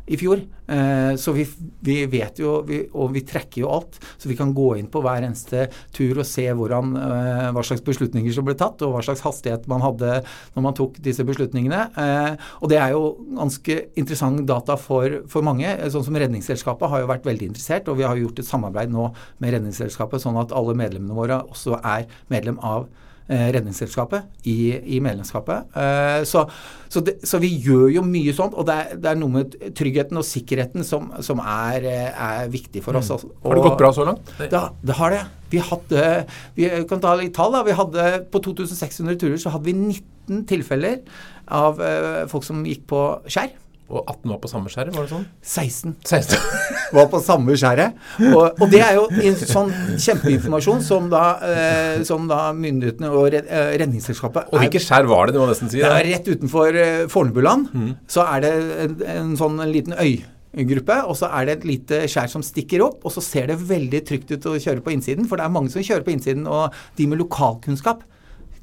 i 0.06 0.18
fjor. 0.18 0.40
Eh, 0.66 1.14
så 1.16 1.32
vi, 1.32 1.44
vi, 1.80 1.96
vet 2.10 2.40
jo, 2.42 2.56
vi, 2.66 2.80
og 2.98 3.12
vi 3.14 3.22
trekker 3.26 3.62
jo 3.62 3.70
alt. 3.72 3.98
Så 4.18 4.30
vi 4.30 4.36
kan 4.38 4.54
gå 4.54 4.72
inn 4.78 4.88
på 4.92 5.02
hver 5.04 5.24
eneste 5.26 5.68
tur 5.94 6.22
og 6.22 6.28
se 6.28 6.46
hvordan, 6.48 6.94
eh, 6.98 7.44
hva 7.54 7.64
slags 7.66 7.84
beslutninger 7.86 8.34
som 8.34 8.46
ble 8.46 8.56
tatt, 8.58 8.82
og 8.82 8.96
hva 8.96 9.04
slags 9.04 9.24
hastighet 9.26 9.68
man 9.70 9.84
hadde 9.84 10.22
når 10.56 10.66
man 10.66 10.78
tok 10.78 10.98
disse 11.04 11.26
beslutningene. 11.26 11.84
Eh, 11.98 12.48
og 12.60 12.72
det 12.72 12.80
er 12.82 12.96
jo 12.96 13.14
ganske 13.38 13.78
interessant 14.00 14.42
data 14.48 14.78
for, 14.80 15.22
for 15.30 15.46
mange. 15.46 15.70
Sånn 15.92 16.06
som 16.06 16.18
Redningsselskapet 16.18 16.90
har 16.92 17.04
jo 17.04 17.12
vært 17.12 17.28
veldig 17.28 17.52
interessert, 17.52 17.90
og 17.90 18.00
vi 18.00 18.08
har 18.08 18.18
gjort 18.18 18.42
et 18.42 18.48
samarbeid 18.48 18.92
nå 18.92 19.10
med 19.42 19.56
Redningsselskapet, 19.56 20.24
sånn 20.24 20.40
at 20.40 20.54
alle 20.56 20.76
medlemmene 20.78 21.16
våre 21.16 21.42
også 21.52 21.78
er 21.78 22.10
medlem 22.32 22.58
av 22.62 22.88
Redningsselskapet 23.28 24.46
i, 24.50 24.56
i 24.96 25.00
medlemskapet. 25.04 25.70
Eh, 25.78 26.24
så, 26.28 26.44
så, 26.90 27.02
det, 27.04 27.18
så, 27.28 27.40
vi 27.42 27.52
gjør 27.62 27.86
jo 27.96 28.04
mye 28.06 28.34
sånt, 28.36 28.56
og 28.58 28.66
det 28.68 28.78
er, 28.78 28.98
det 28.98 29.12
er 29.12 29.20
noe 29.20 29.36
med 29.36 29.56
tryggheten 29.78 30.18
og 30.20 30.26
sikkerheten 30.26 30.86
som, 30.86 31.10
som 31.24 31.42
er, 31.44 31.86
eh, 31.88 32.10
er, 32.10 32.50
viktig 32.52 32.82
for 32.84 32.98
oss. 32.98 33.10
Mm. 33.10 33.16
Altså. 33.16 33.32
har 33.46 33.58
det 33.58 33.64
gått 33.68 33.80
bra 33.84 33.92
så 33.94 34.08
langt? 34.08 34.34
Det, 34.42 34.50
det 34.82 34.98
har 34.98 35.16
det. 35.16 35.22
Vi 35.52 35.62
hadde, 35.62 36.04
vi 36.56 36.68
kan 36.88 37.02
ta 37.02 37.14
litt 37.20 37.34
tall 37.36 37.52
da, 37.52 37.60
vi 37.66 37.74
hadde 37.76 38.04
På 38.32 38.40
2600 38.40 39.18
turer 39.20 39.36
så 39.40 39.52
hadde 39.52 39.68
vi 39.68 39.74
19 39.76 40.46
tilfeller 40.48 41.02
av 41.52 41.80
folk 42.30 42.46
som 42.46 42.62
gikk 42.64 42.86
på 42.88 43.02
skjær. 43.28 43.50
Og 43.92 44.06
18 44.08 44.30
var 44.30 44.38
på 44.40 44.48
samme 44.48 44.70
skjæret, 44.72 44.94
var 44.96 45.04
det 45.04 45.12
sånn? 45.12 45.24
16. 45.42 45.94
16. 46.06 46.38
var 46.96 47.08
på 47.12 47.20
samme 47.24 47.56
skjæret. 47.60 47.98
Og, 48.30 48.44
og, 48.54 48.64
det 48.72 48.80
er 48.84 48.96
jo 48.96 49.04
en 49.12 49.38
sånn 49.40 49.72
kjempeinformasjon 50.00 50.84
som 50.86 51.10
da, 51.12 51.24
eh, 51.44 52.04
som 52.08 52.28
da 52.30 52.46
myndighetene 52.56 53.10
og 53.12 53.36
eh, 53.36 53.72
Redningsselskapet 53.82 54.52
Og 54.52 54.62
hvilket 54.62 54.86
skjær 54.86 55.08
var 55.10 55.28
det, 55.28 55.36
du 55.36 55.42
må 55.42 55.48
nesten 55.50 55.72
si? 55.72 55.82
Det 55.82 55.90
er 55.90 56.08
rett 56.08 56.30
utenfor 56.30 56.78
eh, 56.78 57.02
Fornebuland. 57.12 57.68
Mm. 57.74 57.90
Så 58.16 58.24
er 58.24 58.46
det 58.46 58.54
en, 58.86 58.96
en 59.16 59.34
sånn 59.40 59.60
en 59.60 59.74
liten 59.74 59.98
øygruppe, 59.98 61.02
og 61.04 61.18
så 61.20 61.28
er 61.36 61.50
det 61.50 61.58
et 61.58 61.68
lite 61.74 62.00
skjær 62.08 62.32
som 62.32 62.46
stikker 62.46 62.86
opp, 62.86 63.04
og 63.04 63.12
så 63.12 63.24
ser 63.24 63.52
det 63.52 63.60
veldig 63.60 64.04
trygt 64.08 64.32
ut 64.32 64.48
å 64.48 64.56
kjøre 64.56 64.84
på 64.84 64.96
innsiden, 64.96 65.28
for 65.28 65.36
det 65.36 65.44
er 65.44 65.54
mange 65.58 65.74
som 65.74 65.84
kjører 65.84 66.06
på 66.06 66.16
innsiden, 66.16 66.48
og 66.48 66.72
de 66.96 67.10
med 67.10 67.20
lokalkunnskap 67.20 68.06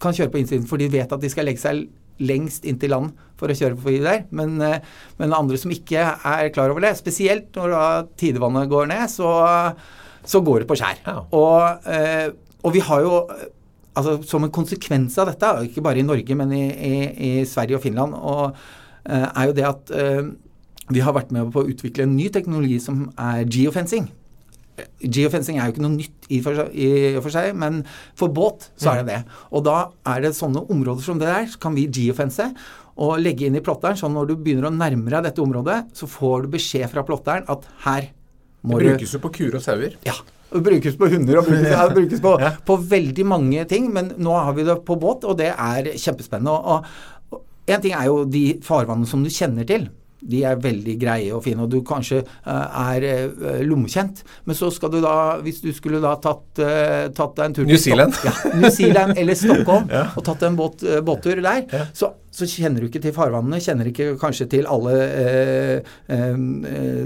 kan 0.01 0.15
kjøre 0.15 0.33
på 0.33 0.41
innsiden, 0.41 0.67
for 0.69 0.81
de 0.81 0.89
vet 0.89 1.11
at 1.11 1.21
de 1.21 1.29
skal 1.29 1.45
legge 1.49 1.61
seg 1.61 1.85
lengst 2.19 2.65
inn 2.67 2.79
til 2.79 2.93
land 2.93 3.13
for 3.39 3.51
å 3.51 3.55
kjøre 3.55 3.77
forbi 3.79 4.01
der. 4.03 4.25
Men, 4.35 4.57
eh, 4.61 4.81
men, 5.19 5.35
andre 5.35 5.59
som 5.59 5.71
ikke 5.73 6.03
er 6.17 6.51
klar 6.55 6.73
over 6.73 6.83
det, 6.85 6.97
spesielt 6.99 7.55
når 7.55 7.75
da 7.75 7.85
tidevannet 8.19 8.69
går 8.71 8.91
ned, 8.91 9.05
så, 9.11 9.31
så 10.23 10.43
går 10.43 10.63
det 10.63 10.69
på 10.69 10.77
skjær. 10.79 10.99
Ja. 11.05 11.15
Og, 11.35 11.87
eh, 11.87 12.27
og, 12.63 12.73
vi 12.75 12.83
har 12.83 13.05
jo 13.05 13.23
altså 13.99 14.19
Som 14.23 14.45
en 14.45 14.51
konsekvens 14.53 15.17
av 15.19 15.27
dette, 15.27 15.47
ikke 15.65 15.81
bare 15.83 15.99
i 15.99 16.05
Norge, 16.05 16.35
men 16.37 16.53
i, 16.55 16.67
i, 16.71 16.93
i 17.09 17.31
Sverige 17.43 17.75
og 17.75 17.81
Finland, 17.83 18.13
og, 18.15 18.55
eh, 19.03 19.25
er 19.27 19.49
jo 19.49 19.55
det 19.57 19.65
at 19.67 19.91
vi 20.93 21.01
har 21.03 21.13
vært 21.17 21.33
med 21.35 21.49
på 21.51 21.61
å 21.61 21.67
utvikle 21.67 22.05
en 22.05 22.15
ny 22.15 22.29
teknologi 22.31 22.77
som 22.79 23.09
er 23.19 23.43
geofencing. 23.43 24.07
Geofencing 25.03 25.59
er 25.59 25.67
jo 25.67 25.75
ikke 25.75 25.85
noe 25.85 25.95
nytt 25.95 26.29
i 26.29 26.41
for, 26.45 26.57
seg, 26.57 26.75
i 26.75 27.15
for 27.19 27.33
seg, 27.33 27.51
men 27.57 27.81
for 28.19 28.33
båt 28.33 28.69
så 28.79 28.93
er 28.93 29.01
det 29.01 29.13
det. 29.13 29.39
Og 29.55 29.65
da 29.67 29.77
er 30.13 30.23
det 30.25 30.35
sånne 30.37 30.65
områder 30.69 31.05
som 31.05 31.21
det 31.21 31.29
der, 31.29 31.49
så 31.51 31.61
kan 31.61 31.77
vi 31.77 31.87
geofence 31.87 32.51
og 32.99 33.19
legge 33.23 33.47
inn 33.47 33.57
i 33.57 33.63
plotteren. 33.63 33.97
Så 33.99 34.09
når 34.11 34.31
du 34.31 34.35
begynner 34.37 34.69
å 34.69 34.75
nærme 34.75 35.11
deg 35.11 35.29
dette 35.29 35.43
området, 35.43 35.79
så 35.97 36.09
får 36.09 36.45
du 36.45 36.55
beskjed 36.57 36.89
fra 36.91 37.05
plotteren 37.07 37.47
at 37.51 37.67
her 37.85 38.09
må 38.67 38.79
du 38.79 38.85
Det 38.85 38.97
brukes 38.97 39.15
jo 39.15 39.21
på 39.23 39.31
kuer 39.37 39.55
og 39.55 39.63
sauer. 39.63 39.95
Ja. 40.07 40.17
Det 40.49 40.63
brukes 40.65 40.95
på 40.97 41.07
hunder 41.11 41.37
og 41.37 41.45
brukes, 41.45 41.67
ja, 41.69 41.83
det 41.85 41.93
brukes 41.93 42.21
på, 42.23 42.31
ja. 42.43 42.55
på, 42.65 42.75
veldig 42.91 43.25
mange 43.29 43.63
ting. 43.69 43.91
Men 43.93 44.11
nå 44.17 44.33
har 44.33 44.55
vi 44.57 44.65
det 44.67 44.79
på 44.85 44.97
båt, 44.99 45.23
og 45.29 45.37
det 45.39 45.51
er 45.53 45.91
kjempespennende. 45.93 46.55
Og, 46.57 47.37
og 47.37 47.69
en 47.69 47.83
ting 47.83 47.93
er 47.93 48.09
jo 48.09 48.23
de 48.25 48.43
farvannene 48.65 49.09
som 49.09 49.23
du 49.23 49.29
kjenner 49.31 49.67
til 49.69 49.87
de 50.21 50.43
er 50.47 50.59
veldig 50.61 50.95
greie 50.99 51.33
og 51.35 51.43
fine, 51.45 51.63
og 51.63 51.71
du 51.71 51.79
kanskje 51.85 52.21
uh, 52.23 52.91
er 52.91 53.05
uh, 53.07 53.59
lommekjent. 53.65 54.23
Men 54.45 54.57
så 54.57 54.71
skal 54.73 54.93
du 54.93 54.99
da, 55.03 55.15
hvis 55.43 55.61
du 55.63 55.71
skulle 55.75 56.01
da 56.03 56.15
tatt, 56.21 56.47
uh, 56.61 57.09
tatt 57.15 57.37
deg 57.37 57.45
en 57.45 57.59
tur 57.59 57.69
New 57.69 57.79
Zealand. 57.79 58.17
Ja, 58.25 58.35
New 58.55 58.71
Zealand 58.73 59.17
eller 59.17 59.39
Stockholm 59.43 59.91
ja. 59.91 60.09
og 60.15 60.25
tatt 60.27 60.43
en 60.47 60.59
båt, 60.59 60.83
båttur 61.05 61.39
der, 61.39 61.63
ja. 61.69 61.85
så 61.95 62.13
så 62.29 62.45
kjenner 62.47 62.83
du 62.83 62.89
ikke 62.89 63.01
til 63.01 63.13
farvannene, 63.15 63.59
kjenner 63.63 63.89
ikke 63.89 64.13
kanskje 64.21 64.47
til 64.51 64.67
alle 64.69 64.93
eh, 65.07 65.91
eh, 66.13 66.37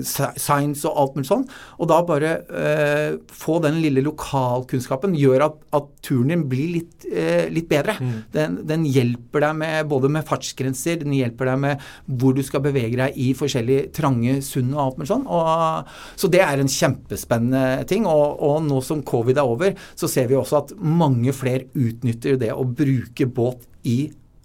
signs 0.03 0.83
og 0.89 0.99
alt 0.99 1.17
mulig 1.17 1.29
sånn. 1.29 1.45
Og 1.79 1.89
da 1.89 1.99
bare 2.07 2.33
eh, 2.43 3.15
få 3.31 3.59
den 3.63 3.79
lille 3.83 4.03
lokalkunnskapen 4.05 5.15
gjør 5.17 5.47
at, 5.47 5.57
at 5.79 5.89
turen 6.05 6.33
din 6.33 6.45
blir 6.51 6.73
litt, 6.77 7.07
eh, 7.07 7.47
litt 7.53 7.69
bedre. 7.71 7.95
Mm. 7.99 8.15
Den, 8.35 8.59
den, 8.69 8.87
hjelper 8.93 9.45
deg 9.47 9.59
med 9.61 9.87
både 9.89 10.11
med 10.11 10.27
fartsgrenser, 10.27 10.99
den 11.01 11.15
hjelper 11.15 11.53
deg 11.53 11.61
med 11.63 11.85
hvor 12.19 12.35
du 12.35 12.43
skal 12.45 12.63
bevege 12.65 12.99
deg 12.99 13.02
i 13.15 13.31
forskjellige 13.37 13.91
trange 13.95 14.39
sund 14.45 14.73
og 14.75 14.81
alt 14.85 14.99
mulig 14.99 15.11
sånn. 15.11 15.27
Og, 15.27 15.93
så 16.19 16.29
det 16.31 16.41
er 16.45 16.61
en 16.61 16.71
kjempespennende 16.71 17.85
ting. 17.89 18.07
Og, 18.09 18.41
og 18.43 18.59
nå 18.65 18.81
som 18.85 19.03
covid 19.07 19.39
er 19.39 19.53
over, 19.55 19.77
så 19.99 20.09
ser 20.11 20.29
vi 20.31 20.39
også 20.39 20.59
at 20.63 20.75
mange 20.79 21.35
flere 21.35 21.69
utnytter 21.73 22.39
det 22.41 22.51
å 22.53 22.67
bruke 22.67 23.29
båt 23.29 23.65
i 23.89 23.97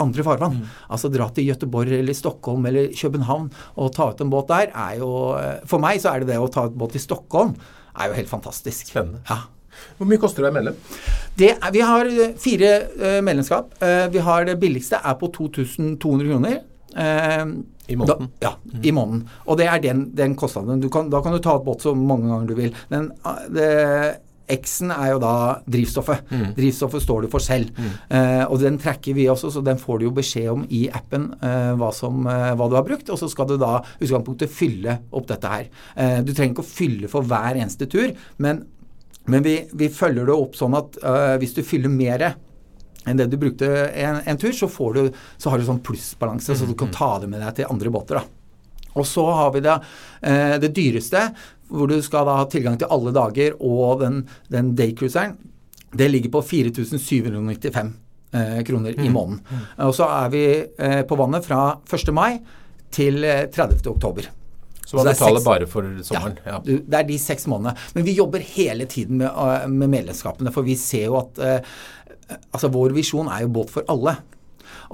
andre 0.02 0.24
farvann. 0.26 0.60
Mm. 0.60 0.72
Altså 0.94 1.10
dra 1.10 1.26
til 1.34 1.48
Gøteborg 1.50 1.98
eller 1.98 2.16
Stockholm 2.16 2.66
eller 2.70 2.92
København 2.94 3.50
og 3.76 3.92
ta 3.96 4.10
ut 4.12 4.22
en 4.22 4.30
båt 4.30 4.50
der 4.50 4.70
er 4.70 5.00
jo 5.00 5.10
For 5.66 5.82
meg 5.82 5.98
så 6.02 6.12
er 6.12 6.22
det 6.22 6.30
det 6.32 6.38
å 6.38 6.50
ta 6.52 6.68
ut 6.68 6.76
båt 6.78 6.94
i 6.94 7.02
Stockholm 7.02 7.56
er 7.98 8.10
jo 8.10 8.18
helt 8.18 8.30
fantastisk. 8.30 8.92
Spennende. 8.92 9.24
Ja. 9.28 9.48
Hvor 9.98 10.08
mye 10.10 10.20
koster 10.20 10.42
det 10.42 10.48
å 10.48 10.50
være 10.50 10.58
medlem? 10.58 10.78
Det, 11.38 11.50
vi 11.74 11.82
har 11.86 12.10
eh, 12.10 12.34
fire 12.40 12.70
uh, 12.98 13.18
medlemskap. 13.24 13.74
Uh, 13.82 14.06
vi 14.12 14.22
har 14.22 14.46
Det 14.48 14.58
billigste 14.60 15.00
er 15.02 15.18
på 15.18 15.30
2200 15.34 16.30
kroner. 16.30 16.60
I 17.88 17.96
måneden? 17.96 18.30
Da, 18.38 18.50
ja, 18.50 18.54
mm. 18.68 18.80
i 18.84 18.94
måneden. 18.94 19.26
Og 19.46 19.58
det 19.60 19.68
er 19.72 19.82
den, 19.82 20.06
den 20.16 20.36
kostnaden. 20.38 20.82
da 20.84 21.22
kan 21.22 21.32
du 21.32 21.42
ta 21.42 21.56
et 21.56 21.66
båt 21.66 21.84
så 21.84 21.94
mange 21.96 22.28
ganger 22.28 22.48
du 22.48 22.56
vil. 22.58 22.74
Men 22.92 23.12
det 23.54 23.68
X-en 24.48 24.92
er 24.94 25.12
jo 25.12 25.20
da 25.22 25.32
drivstoffet. 25.68 26.30
Mm. 26.32 26.46
Drivstoffet 26.56 27.04
står 27.04 27.24
du 27.24 27.30
for 27.32 27.44
selv. 27.44 27.68
Mm. 27.76 27.90
Eh, 28.16 28.44
og 28.46 28.56
den 28.62 28.78
tracker 28.80 29.16
vi 29.16 29.28
også, 29.28 29.50
så 29.52 29.62
den 29.64 29.80
får 29.80 30.00
du 30.00 30.08
jo 30.08 30.14
beskjed 30.16 30.48
om 30.52 30.64
i 30.72 30.86
appen 30.88 31.28
eh, 31.44 31.74
hva, 31.78 31.90
som, 31.94 32.24
eh, 32.24 32.54
hva, 32.56 32.68
du 32.70 32.78
har 32.78 32.86
brukt. 32.86 33.12
Og 33.12 33.20
så 33.20 33.28
skal 33.30 33.50
du 33.50 33.58
da 33.60 33.78
utgangspunktet 33.98 34.52
fylle 34.52 34.98
opp 35.12 35.28
dette 35.28 35.52
her. 35.52 35.68
Eh, 35.96 36.18
du 36.24 36.32
trenger 36.32 36.56
ikke 36.56 36.64
å 36.64 36.70
fylle 36.70 37.12
for 37.12 37.28
hver 37.28 37.60
eneste 37.60 37.88
tur, 37.90 38.14
men, 38.44 38.64
men 39.28 39.44
vi, 39.44 39.60
vi, 39.76 39.90
følger 39.92 40.28
det 40.28 40.36
opp 40.36 40.56
sånn 40.56 40.76
at 40.78 41.00
eh, 41.02 41.34
hvis 41.42 41.56
du 41.58 41.64
fyller 41.66 41.92
mer 41.92 42.30
enn 43.06 43.20
det 43.20 43.28
du 43.30 43.38
brukte 43.40 43.68
en, 43.88 44.18
en 44.26 44.40
tur, 44.40 44.52
så, 44.52 44.68
du, 44.94 45.12
så, 45.36 45.50
har 45.50 45.58
du 45.58 45.68
sånn 45.68 45.84
plussbalanse, 45.84 46.56
så 46.58 46.66
du 46.66 46.74
kan 46.74 46.90
mm. 46.90 46.96
ta 46.96 47.12
det 47.22 47.30
med 47.30 47.44
deg 47.44 47.60
til 47.60 47.70
andre 47.70 47.92
båter. 47.94 48.20
da. 48.20 48.38
Og 48.98 49.06
så 49.06 49.24
har 49.30 49.52
vi 49.54 49.62
det, 49.64 49.76
eh, 50.26 50.56
det 50.62 50.74
dyreste, 50.76 51.22
hvor 51.68 51.90
du 51.90 52.00
skal 52.02 52.26
da 52.28 52.38
ha 52.40 52.48
tilgang 52.50 52.78
til 52.80 52.90
alle 52.92 53.12
dager 53.14 53.56
og 53.60 54.02
den, 54.02 54.22
den 54.52 54.74
daycruiseren. 54.78 55.36
Det 55.92 56.08
ligger 56.10 56.32
på 56.36 56.42
4795 56.44 57.92
eh, 58.32 58.64
kroner 58.64 58.96
i 58.96 59.08
måneden. 59.08 59.40
Mm. 59.44 59.68
Og 59.86 59.94
så 59.96 60.08
er 60.08 60.32
vi 60.32 60.44
eh, 60.64 61.02
på 61.08 61.16
vannet 61.20 61.46
fra 61.46 61.78
1. 61.84 62.12
mai 62.16 62.40
til 62.94 63.22
30. 63.22 63.78
Eh, 63.78 63.92
oktober. 63.92 64.28
Så 64.88 64.96
man 64.96 65.10
betaler 65.10 65.44
bare 65.44 65.66
for 65.68 65.84
sommeren? 66.00 66.38
Ja, 66.46 66.58
ja, 66.64 66.76
det 66.80 66.96
er 66.96 67.08
de 67.08 67.18
seks 67.20 67.44
månedene. 67.48 67.76
Men 67.92 68.06
vi 68.06 68.16
jobber 68.16 68.44
hele 68.54 68.86
tiden 68.88 69.20
med, 69.20 69.68
med 69.68 69.92
medlemskapene, 69.92 70.52
for 70.52 70.64
vi 70.64 70.78
ser 70.80 71.10
jo 71.10 71.18
at 71.20 71.40
altså 72.28 72.70
vår 72.72 72.96
visjon 72.96 73.30
er 73.32 73.44
jo 73.44 73.54
båt 73.60 73.72
for 73.72 73.88
alle. 73.92 74.18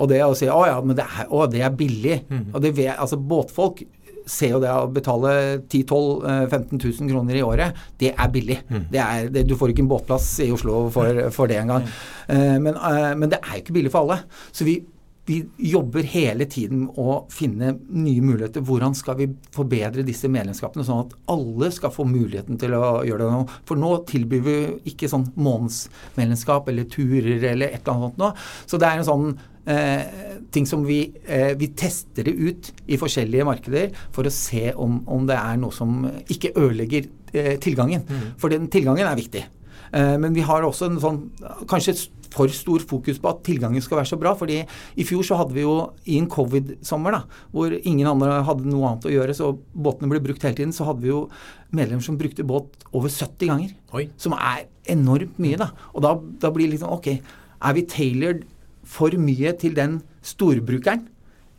Og 0.00 0.09
det 0.11 0.23
å 0.25 0.35
si 0.38 0.49
å 0.50 0.62
ja, 0.67 0.79
men 0.83 0.97
det 0.99 1.05
er, 1.07 1.29
å, 1.31 1.45
det 1.50 1.62
er 1.64 1.76
billig. 1.76 2.23
Mm. 2.31 2.49
Og 2.53 2.62
det 2.62 2.75
vet, 2.76 2.97
altså 2.99 3.19
Båtfolk 3.19 3.85
ser 4.25 4.55
jo 4.55 4.61
det 4.62 4.71
å 4.73 4.88
betale 4.88 5.33
10 5.69 5.85
12 5.91 6.49
15 6.49 6.79
000 6.81 7.11
kroner 7.12 7.37
i 7.37 7.45
året, 7.45 7.83
det 8.00 8.14
er 8.14 8.31
billig. 8.33 8.57
Mm. 8.71 8.87
Det 8.93 9.03
er, 9.03 9.29
det, 9.33 9.45
du 9.49 9.55
får 9.61 9.75
ikke 9.75 9.85
en 9.85 9.91
båtplass 9.91 10.31
i 10.45 10.50
Oslo 10.55 10.87
for, 10.95 11.21
for 11.35 11.50
det 11.50 11.61
engang. 11.61 11.85
Mm. 11.85 11.93
Uh, 12.31 12.57
men, 12.64 12.79
uh, 12.81 13.12
men 13.21 13.33
det 13.35 13.43
er 13.43 13.59
jo 13.59 13.64
ikke 13.64 13.76
billig 13.76 13.93
for 13.93 14.05
alle. 14.05 14.23
Så 14.55 14.67
vi, 14.69 14.79
vi 15.26 15.38
jobber 15.57 16.04
hele 16.12 16.45
tiden 16.50 16.85
å 17.00 17.25
finne 17.33 17.73
nye 17.88 18.21
muligheter. 18.25 18.64
Hvordan 18.64 18.97
skal 18.97 19.16
vi 19.23 19.31
forbedre 19.54 20.04
disse 20.04 20.28
medlemskapene, 20.28 20.85
sånn 20.85 21.07
at 21.07 21.14
alle 21.33 21.71
skal 21.73 21.95
få 21.95 22.04
muligheten 22.09 22.61
til 22.61 22.76
å 22.76 23.00
gjøre 23.09 23.25
det 23.25 23.31
nå. 23.33 23.40
For 23.69 23.81
nå 23.81 23.95
tilbyr 24.11 24.45
vi 24.45 24.59
ikke 24.93 25.09
sånn 25.09 25.31
månedsmedlemskap 25.40 26.69
eller 26.69 26.88
turer 26.93 27.49
eller 27.54 27.73
et 27.73 27.81
eller 27.81 27.95
annet 27.95 28.07
sånt 28.11 28.21
nå. 28.21 28.31
Så 28.69 28.81
det 28.81 28.90
er 28.90 29.00
en 29.00 29.09
sånn 29.09 29.26
eh, 29.71 30.21
ting 30.52 30.69
som 30.69 30.85
vi, 30.85 31.00
eh, 31.25 31.54
vi 31.57 31.73
tester 31.73 32.28
det 32.28 32.37
ut 32.37 32.73
i 32.85 33.00
forskjellige 33.00 33.49
markeder 33.49 33.97
for 34.12 34.28
å 34.28 34.35
se 34.35 34.75
om, 34.76 35.00
om 35.09 35.25
det 35.31 35.40
er 35.40 35.61
noe 35.61 35.73
som 35.73 36.04
ikke 36.28 36.52
ødelegger 36.52 37.09
eh, 37.33 37.54
tilgangen. 37.64 38.04
Mm. 38.04 38.33
For 38.40 38.52
den 38.52 38.69
tilgangen 38.73 39.09
er 39.09 39.16
viktig. 39.19 39.47
Eh, 39.95 40.16
men 40.21 40.37
vi 40.37 40.45
har 40.45 40.66
også 40.66 40.90
en 40.90 41.00
sånn 41.00 41.25
kanskje 41.71 41.97
for 42.35 42.50
stor 42.50 42.83
fokus 42.83 43.21
på 43.23 43.31
at 43.31 43.43
tilgangen 43.47 43.83
skal 43.85 44.00
være 44.00 44.11
så 44.11 44.19
bra. 44.21 44.35
fordi 44.35 44.62
i 44.97 45.07
fjor 45.07 45.23
så 45.26 45.38
hadde 45.38 45.55
vi 45.55 45.64
jo 45.64 45.93
i 46.05 46.19
en 46.19 46.29
covid-sommer 46.31 47.14
da, 47.14 47.23
hvor 47.55 47.73
ingen 47.73 48.11
andre 48.11 48.43
hadde 48.47 48.69
noe 48.69 48.91
annet 48.91 49.09
å 49.09 49.14
gjøre, 49.14 49.37
så 49.37 49.53
båtene 49.75 50.11
ble 50.11 50.23
brukt 50.25 50.43
hele 50.43 50.59
tiden, 50.59 50.75
så 50.75 50.88
hadde 50.88 51.05
vi 51.05 51.12
jo 51.12 51.29
medlemmer 51.75 52.05
som 52.05 52.19
brukte 52.19 52.47
båt 52.47 52.85
over 52.93 53.09
70 53.09 53.50
ganger. 53.50 53.75
Oi. 53.95 54.09
Som 54.21 54.37
er 54.37 54.67
enormt 54.91 55.38
mye, 55.41 55.59
da. 55.61 55.71
Og 55.95 56.05
da, 56.05 56.14
da 56.43 56.50
blir 56.55 56.69
det 56.69 56.76
liksom 56.76 56.93
Ok, 56.95 57.09
er 57.14 57.75
vi 57.76 57.87
tailored 57.88 58.45
for 58.85 59.14
mye 59.17 59.55
til 59.57 59.76
den 59.76 60.03
storbrukeren 60.25 61.07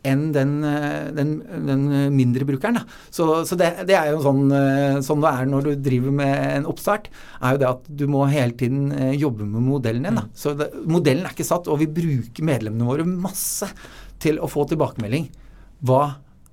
enn 0.06 0.28
den, 0.34 0.56
eh, 0.66 1.10
den, 1.16 1.36
den 1.66 1.86
mindre 2.14 2.46
brukeren. 2.48 2.80
Da. 2.80 2.84
Så, 3.10 3.28
så 3.48 3.58
det, 3.58 3.72
det, 3.88 3.96
er 3.98 4.12
jo 4.12 4.22
sånn 4.24 4.46
sånn, 5.06 5.22
det 5.24 5.32
er 5.32 5.48
når 5.50 5.66
du 5.66 5.72
driver 5.86 6.14
med 6.20 6.34
en 6.34 6.68
oppstart, 6.70 7.08
er 7.40 7.56
jo 7.56 7.62
det 7.62 7.70
at 7.70 7.88
du 8.02 8.06
må 8.10 8.24
hele 8.30 8.56
tiden 8.58 8.90
eh, 8.94 9.14
jobbe 9.18 9.46
med 9.48 9.64
modellen 9.66 10.06
din. 10.06 10.20
Da. 10.20 10.26
Mm. 10.26 10.36
Så 10.36 10.54
det, 10.58 10.70
modellen 10.86 11.26
er 11.26 11.34
ikke 11.36 11.48
satt, 11.48 11.70
og 11.70 11.80
vi 11.82 11.90
bruker 11.90 12.46
medlemmene 12.46 12.88
våre 12.88 13.06
masse 13.08 13.68
til 14.22 14.40
å 14.40 14.50
få 14.50 14.66
tilbakemelding. 14.70 15.28
Hva 15.86 16.02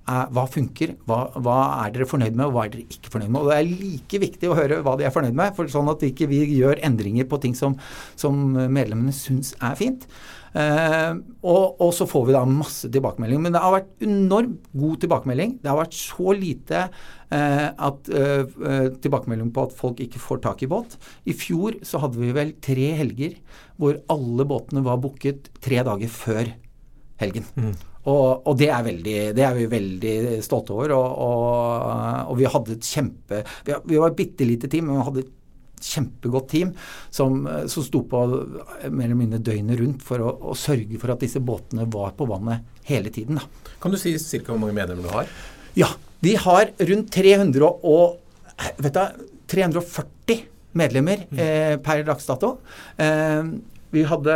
hva 0.04 0.44
funker, 0.52 0.98
hva, 1.08 1.20
hva, 1.40 1.58
er 1.86 1.94
dere 1.96 2.08
fornøyd 2.10 2.36
med, 2.36 2.46
og 2.50 2.56
hva 2.58 2.66
er 2.66 2.74
dere 2.74 2.98
ikke 2.98 3.12
fornøyd 3.14 3.32
med. 3.32 3.42
Og 3.42 3.52
Det 3.52 3.58
er 3.58 3.84
like 3.84 4.22
viktig 4.26 4.52
å 4.52 4.58
høre 4.58 4.82
hva 4.84 4.98
de 5.00 5.08
er 5.08 5.16
fornøyd 5.16 5.38
med, 5.40 5.56
for 5.56 5.72
sånn 5.72 5.92
at 5.94 6.04
vi 6.04 6.12
ikke 6.12 6.28
gjør 6.28 6.82
endringer 6.84 7.28
på 7.30 7.40
ting 7.44 7.56
som, 7.56 7.78
som 8.20 8.42
medlemmene 8.52 9.16
syns 9.16 9.54
er 9.64 9.78
fint. 9.80 10.08
Eh, 10.54 11.14
og, 11.42 11.80
og, 11.82 11.90
så 11.98 12.06
får 12.06 12.28
vi 12.28 12.36
da 12.36 12.44
masse 12.46 12.90
tilbakemelding. 12.94 13.42
Men 13.46 13.56
det 13.56 13.62
har 13.64 13.74
vært 13.74 14.06
enormt 14.06 14.68
god 14.84 15.00
tilbakemelding. 15.04 15.56
Det 15.64 15.72
har 15.72 15.80
vært 15.80 15.98
så 15.98 16.36
lite 16.38 16.82
eh, 16.84 17.70
at, 17.72 18.12
eh, 18.14 18.92
tilbakemelding 19.04 19.54
på 19.56 19.68
at 19.68 19.78
folk 19.78 20.04
ikke 20.04 20.22
får 20.22 20.44
tak 20.46 20.66
i 20.66 20.70
båt. 20.70 20.98
I 21.26 21.38
fjor 21.38 21.80
så 21.86 22.04
hadde 22.04 22.22
vi 22.22 22.36
vel 22.36 22.54
tre 22.64 22.92
helger 23.00 23.40
hvor 23.82 23.98
alle 24.14 24.46
båtene 24.48 24.86
var 24.86 25.02
booket 25.02 25.50
tre 25.64 25.82
dager 25.86 26.14
før 26.14 26.54
helgen. 27.24 27.50
Mm. 27.58 27.74
Og, 28.04 28.44
og 28.50 28.58
det, 28.60 28.68
er 28.68 28.84
veldig, 28.84 29.20
det, 29.38 29.46
er 29.48 29.56
vi 29.56 29.70
veldig 29.72 30.16
stolte 30.44 30.76
over. 30.76 30.96
Og, 30.98 31.22
og, 31.24 32.34
og 32.34 32.40
vi 32.40 32.50
hadde 32.52 32.76
et 32.76 32.90
kjempe 32.90 33.40
Vi, 33.64 33.78
vi 33.88 34.02
var 34.02 34.12
et 34.12 34.20
bitte 34.20 34.48
lite 34.48 34.70
team, 34.72 34.90
men 34.90 35.00
vi 35.00 35.08
hadde 35.08 35.24
et 35.24 35.40
kjempegodt 35.84 36.48
team 36.52 36.70
som, 37.12 37.42
som 37.68 37.84
sto 37.84 38.04
på 38.08 38.22
mer 38.88 39.10
eller 39.10 39.20
mindre 39.20 39.42
døgnet 39.44 39.80
rundt 39.82 40.06
for 40.06 40.24
å, 40.24 40.30
å, 40.52 40.56
sørge 40.56 41.00
for 41.02 41.12
at 41.12 41.24
disse 41.24 41.42
båtene 41.44 41.88
var 41.92 42.16
på 42.16 42.28
vannet 42.30 42.64
hele 42.88 43.12
tiden. 43.14 43.40
Da. 43.40 43.74
Kan 43.84 43.92
du 43.92 44.00
si 44.00 44.16
ca. 44.16 44.54
hvor 44.54 44.62
mange 44.62 44.78
medlemmer 44.78 45.04
du 45.04 45.12
har? 45.12 45.34
Ja, 45.80 45.92
vi 46.24 46.38
har 46.40 46.72
rundt 46.80 47.12
300 47.12 47.68
og, 47.68 48.18
vet 48.80 48.96
du, 48.96 49.30
340 49.54 50.46
medlemmer 50.80 51.26
mm. 51.30 51.40
eh, 51.44 51.76
per 51.84 52.06
dags 52.08 52.28
dato. 52.30 52.56
Eh, 52.98 53.52
vi 53.94 54.06
hadde 54.10 54.36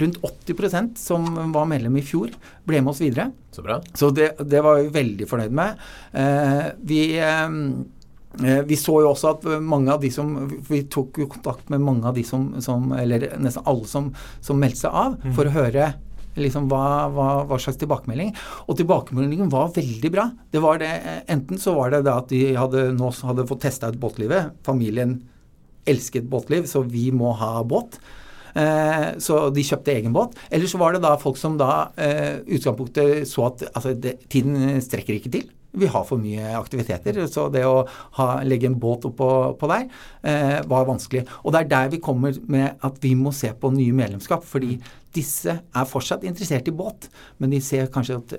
rundt 0.00 0.20
80% 0.24 0.98
som 1.00 1.26
var 1.52 1.68
medlem 1.70 1.98
i 2.00 2.04
fjor, 2.04 2.32
ble 2.64 2.80
med 2.80 2.94
oss 2.94 3.02
videre. 3.04 3.30
Så 3.54 3.64
bra. 3.64 3.78
Så 3.94 4.08
det, 4.16 4.32
det 4.40 4.62
var 4.64 4.80
vi 4.80 4.94
veldig 4.94 5.28
fornøyd 5.30 5.54
med. 5.54 5.84
Eh, 6.16 6.72
vi 6.88 7.02
eh, 7.20 7.58
Eh, 8.42 8.62
vi 8.66 8.76
så 8.76 8.96
jo 8.98 9.12
også 9.12 9.30
at 9.36 9.44
mange 9.62 9.92
av 9.92 10.00
de 10.02 10.08
som 10.10 10.32
Vi 10.66 10.80
tok 10.90 11.20
jo 11.22 11.28
kontakt 11.30 11.68
med 11.70 11.84
mange 11.84 12.08
av 12.08 12.16
de 12.16 12.24
som, 12.26 12.48
som 12.64 12.90
Eller 12.98 13.28
nesten 13.38 13.62
alle 13.70 13.86
som, 13.86 14.08
som 14.42 14.58
meldte 14.58 14.82
seg 14.82 14.96
av, 15.04 15.14
mm. 15.22 15.36
for 15.36 15.46
å 15.46 15.54
høre 15.54 15.92
liksom 16.34 16.66
hva, 16.66 17.06
hva, 17.14 17.26
hva, 17.46 17.56
slags 17.62 17.78
tilbakemelding. 17.78 18.32
Og 18.66 18.74
tilbakemeldingen 18.80 19.52
var 19.52 19.68
veldig 19.76 20.08
bra. 20.10 20.24
Det 20.50 20.58
var 20.64 20.80
det, 20.82 20.88
enten 21.30 21.60
så 21.62 21.76
var 21.76 21.92
det 21.92 22.00
det 22.08 22.10
at 22.10 22.26
de 22.32 22.40
hadde, 22.58 22.88
nå 22.96 23.12
hadde 23.28 23.44
fått 23.46 23.62
testa 23.62 23.92
ut 23.94 24.00
båtlivet. 24.02 24.50
Familien 24.66 25.20
elsket 25.86 26.26
båtliv, 26.26 26.66
så 26.66 26.82
vi 26.82 27.04
må 27.14 27.30
ha 27.38 27.52
båt. 27.62 28.00
Eh, 28.54 29.08
så 29.22 29.40
de 29.54 29.66
kjøpte 29.66 29.94
egen 29.96 30.14
båt. 30.14 30.38
Eller 30.50 30.70
så 30.70 30.80
var 30.80 30.94
det 30.94 31.02
da 31.04 31.16
folk 31.20 31.38
som 31.40 31.58
da 31.60 31.90
eh, 32.00 32.40
utgangspunktet 32.46 33.28
så 33.30 33.50
at 33.50 33.66
altså, 33.72 33.94
det, 33.98 34.18
tiden 34.32 34.80
strekker 34.84 35.18
ikke 35.18 35.34
til. 35.34 35.52
Vi 35.74 35.88
har 35.90 36.04
for 36.06 36.22
mye 36.22 36.52
aktiviteter, 36.54 37.16
så 37.26 37.48
det 37.50 37.64
å 37.66 37.80
ha, 38.18 38.26
legge 38.46 38.68
en 38.70 38.76
båt 38.78 39.08
oppå 39.08 39.28
på 39.58 39.70
der 39.72 39.88
eh, 40.22 40.60
var 40.70 40.86
vanskelig. 40.86 41.24
Og 41.42 41.54
det 41.54 41.64
er 41.64 41.72
der 41.72 41.94
vi 41.96 42.02
kommer 42.02 42.36
med 42.46 42.84
at 42.86 43.00
vi 43.02 43.16
må 43.18 43.34
se 43.34 43.50
på 43.58 43.72
nye 43.74 43.96
medlemskap. 43.96 44.46
fordi 44.46 44.78
disse 45.14 45.52
er 45.54 45.86
fortsatt 45.86 46.24
interessert 46.26 46.66
i 46.66 46.74
båt, 46.74 47.06
men 47.38 47.52
de 47.54 47.60
ser 47.62 47.86
kanskje 47.94 48.16
at 48.18 48.32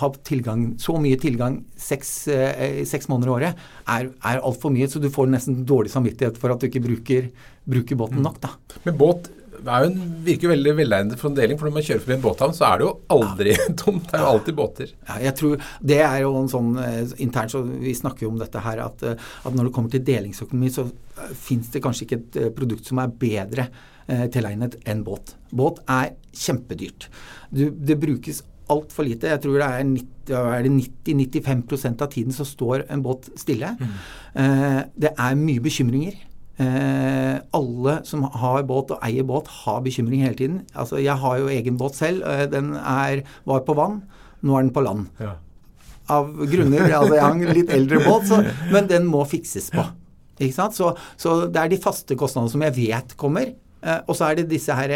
ha 0.00 0.10
tilgang, 0.28 0.74
så 0.80 0.98
mye 1.00 1.16
tilgang 1.20 1.62
seks, 1.80 2.10
eh, 2.28 2.84
seks 2.88 3.08
måneder 3.08 3.30
i 3.30 3.34
året 3.36 3.62
er, 3.88 4.10
er 4.12 4.42
altfor 4.44 4.72
mye. 4.74 4.88
Så 4.88 5.00
du 5.00 5.08
får 5.12 5.30
nesten 5.32 5.64
dårlig 5.68 5.92
samvittighet 5.92 6.40
for 6.40 6.52
at 6.52 6.60
du 6.60 6.68
ikke 6.68 6.84
bruker, 6.84 7.30
bruker 7.68 8.00
båten 8.00 8.24
nok. 8.24 8.40
da. 8.44 8.52
Men 8.84 9.00
båt 9.00 9.30
det 9.64 9.72
er 9.74 9.84
jo 9.84 9.90
en, 9.90 10.14
virker 10.26 10.52
veldig 10.52 10.74
velegnet 10.78 11.20
for 11.20 11.30
en 11.30 11.36
deling, 11.38 11.58
for 11.60 11.68
når 11.68 11.76
man 11.76 11.86
kjører 11.88 12.04
forbi 12.04 12.16
en 12.16 12.24
båthavn, 12.24 12.56
så 12.56 12.66
er 12.68 12.80
det 12.80 12.86
jo 12.86 12.92
aldri 13.16 13.54
tomt. 13.82 14.08
Det 14.08 14.18
er 14.18 14.24
jo 14.24 14.32
alltid 14.32 14.58
båter. 14.58 14.94
Ja, 15.08 15.18
jeg 15.26 15.34
tror 15.40 15.68
Det 15.92 16.00
er 16.06 16.18
jo 16.24 16.32
en 16.38 16.50
sånn 16.52 16.72
eh, 16.84 17.14
internt, 17.24 17.54
så 17.54 17.62
vi 17.66 17.94
snakker 17.98 18.26
jo 18.26 18.32
om 18.32 18.40
dette 18.40 18.64
her, 18.64 18.82
at, 18.86 19.06
eh, 19.06 19.30
at 19.44 19.56
når 19.56 19.68
det 19.68 19.74
kommer 19.76 19.94
til 19.94 20.04
delingsøkonomi, 20.08 20.72
så 20.74 20.86
uh, 20.88 21.30
fins 21.48 21.72
det 21.74 21.82
kanskje 21.84 22.06
ikke 22.06 22.20
et 22.20 22.38
produkt 22.56 22.88
som 22.88 23.02
er 23.02 23.16
bedre 23.24 23.68
eh, 24.08 24.28
tilegnet 24.34 24.78
enn 24.88 25.02
båt. 25.06 25.34
Båt 25.54 25.82
er 25.88 26.14
kjempedyrt. 26.36 27.08
Du, 27.50 27.68
det 27.72 27.98
brukes 28.00 28.42
altfor 28.72 29.06
lite. 29.08 29.30
Jeg 29.32 29.42
tror 29.44 29.58
det 29.60 29.68
er 29.68 30.68
90-95% 30.68 32.04
av 32.04 32.12
tiden 32.12 32.36
så 32.36 32.46
står 32.46 32.86
en 32.92 33.04
båt 33.04 33.30
stille. 33.40 33.74
Mm. 33.78 33.94
Eh, 34.42 34.80
det 35.06 35.14
er 35.14 35.38
mye 35.40 35.64
bekymringer. 35.64 36.18
Eh, 36.58 37.36
alle 37.54 37.92
som 38.08 38.24
har 38.26 38.64
båt 38.66 38.90
og 38.90 39.04
eier 39.06 39.26
båt, 39.26 39.46
har 39.62 39.82
bekymring 39.84 40.24
hele 40.26 40.38
tiden. 40.38 40.56
Altså, 40.74 40.98
jeg 40.98 41.14
har 41.22 41.36
jo 41.38 41.52
egen 41.54 41.78
båt 41.78 41.98
selv. 41.98 42.24
Eh, 42.26 42.46
den 42.50 42.72
er, 42.78 43.22
var 43.46 43.62
på 43.66 43.76
vann. 43.78 44.00
Nå 44.42 44.56
er 44.56 44.66
den 44.66 44.74
på 44.74 44.82
land. 44.82 45.06
Ja. 45.22 45.36
Av 46.08 46.30
grunner 46.48 46.86
altså 46.96 47.18
Jeg 47.18 47.22
har 47.22 47.34
en 47.36 47.56
litt 47.58 47.70
eldre 47.74 48.00
båt, 48.00 48.26
så, 48.30 48.40
men 48.72 48.90
den 48.90 49.06
må 49.10 49.22
fikses 49.28 49.70
på. 49.74 49.84
Ikke 50.38 50.56
sant? 50.56 50.74
Så, 50.74 50.92
så, 51.20 51.44
det 51.46 51.62
er 51.62 51.70
de 51.70 51.80
faste 51.82 52.18
kostnadene 52.18 52.54
som 52.54 52.66
jeg 52.66 52.76
vet 52.80 53.14
kommer. 53.20 53.54
Eh, 53.78 54.02
og 54.06 54.18
så 54.18 54.30
er 54.30 54.40
det 54.40 54.50
disse, 54.50 54.74
her, 54.74 54.94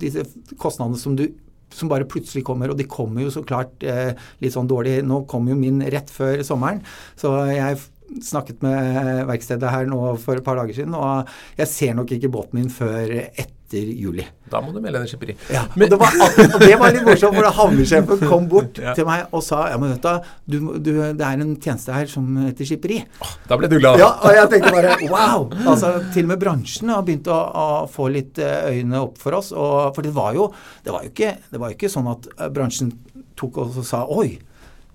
disse 0.00 0.24
kostnadene 0.56 1.00
som 1.00 1.16
du 1.20 1.28
som 1.70 1.86
bare 1.86 2.08
plutselig 2.08 2.42
kommer, 2.46 2.72
og 2.72 2.78
de 2.80 2.86
kommer 2.90 3.22
jo 3.22 3.30
så 3.30 3.44
klart 3.46 3.84
eh, 3.86 4.16
litt 4.42 4.54
sånn 4.56 4.66
dårlig. 4.70 5.00
Nå 5.06 5.22
kommer 5.30 5.54
jo 5.54 5.60
min 5.60 5.78
rett 5.92 6.10
før 6.10 6.42
sommeren, 6.46 6.80
så 7.20 7.36
jeg 7.46 7.78
snakket 8.24 8.60
med 8.66 9.24
verkstedet 9.30 9.70
her 9.70 9.88
nå 9.88 10.02
for 10.20 10.40
et 10.40 10.46
par 10.46 10.60
dager 10.60 10.82
siden, 10.82 10.98
og 10.98 11.30
jeg 11.60 11.70
ser 11.70 11.96
nok 11.98 12.12
ikke 12.16 12.32
båten 12.32 12.60
min 12.60 12.70
før 12.72 13.14
etter 13.14 13.56
juli. 13.70 14.24
Da 14.50 14.58
må 14.58 14.72
du 14.74 14.80
melde 14.82 14.98
deg 14.98 15.06
i 15.06 15.10
skipperi. 15.12 15.34
Ja, 15.54 15.62
og, 15.70 15.84
det 15.92 15.98
var, 16.00 16.16
og 16.56 16.56
det 16.58 16.72
var 16.80 16.90
litt 16.90 17.04
morsomt, 17.06 17.36
for 17.38 17.58
havnesjefen 17.60 18.24
kom 18.26 18.48
bort 18.50 18.80
ja. 18.82 18.96
til 18.98 19.06
meg 19.06 19.30
og 19.30 19.44
sa 19.46 19.60
ja, 19.70 19.76
men 19.78 19.92
vet 19.94 20.08
du, 20.42 20.56
du, 20.82 20.90
det 21.14 21.22
er 21.22 21.44
en 21.44 21.54
tjeneste 21.54 21.94
her 21.94 22.10
som 22.10 22.26
heter 22.48 22.66
skipperi. 22.66 22.98
Oh, 23.22 23.36
da 23.46 23.60
ble 23.60 23.70
du 23.70 23.78
glad. 23.78 24.02
Ja, 24.02 24.10
og 24.18 24.34
jeg 24.34 24.50
tenkte 24.56 24.74
bare 24.74 24.98
wow! 25.06 25.46
Altså, 25.62 25.92
til 26.10 26.26
og 26.26 26.32
med 26.32 26.42
bransjen 26.42 26.90
har 26.90 27.06
begynt 27.06 27.30
å, 27.30 27.38
å 27.38 27.68
få 27.90 28.10
litt 28.10 28.42
øynene 28.42 28.90
øyne 28.90 29.02
opp 29.06 29.18
for 29.20 29.38
oss. 29.38 29.52
Og, 29.52 29.94
for 29.94 30.06
det 30.06 30.12
var, 30.16 30.34
jo, 30.34 30.50
det 30.84 30.94
var 30.94 31.04
jo 31.04 31.12
ikke, 31.12 31.34
det 31.50 31.62
var 31.62 31.74
ikke 31.74 31.90
sånn 31.92 32.10
at 32.10 32.28
eh, 32.36 32.50
bransjen 32.52 32.92
tok 33.38 33.62
og 33.62 33.80
sa 33.86 34.04
oi, 34.10 34.34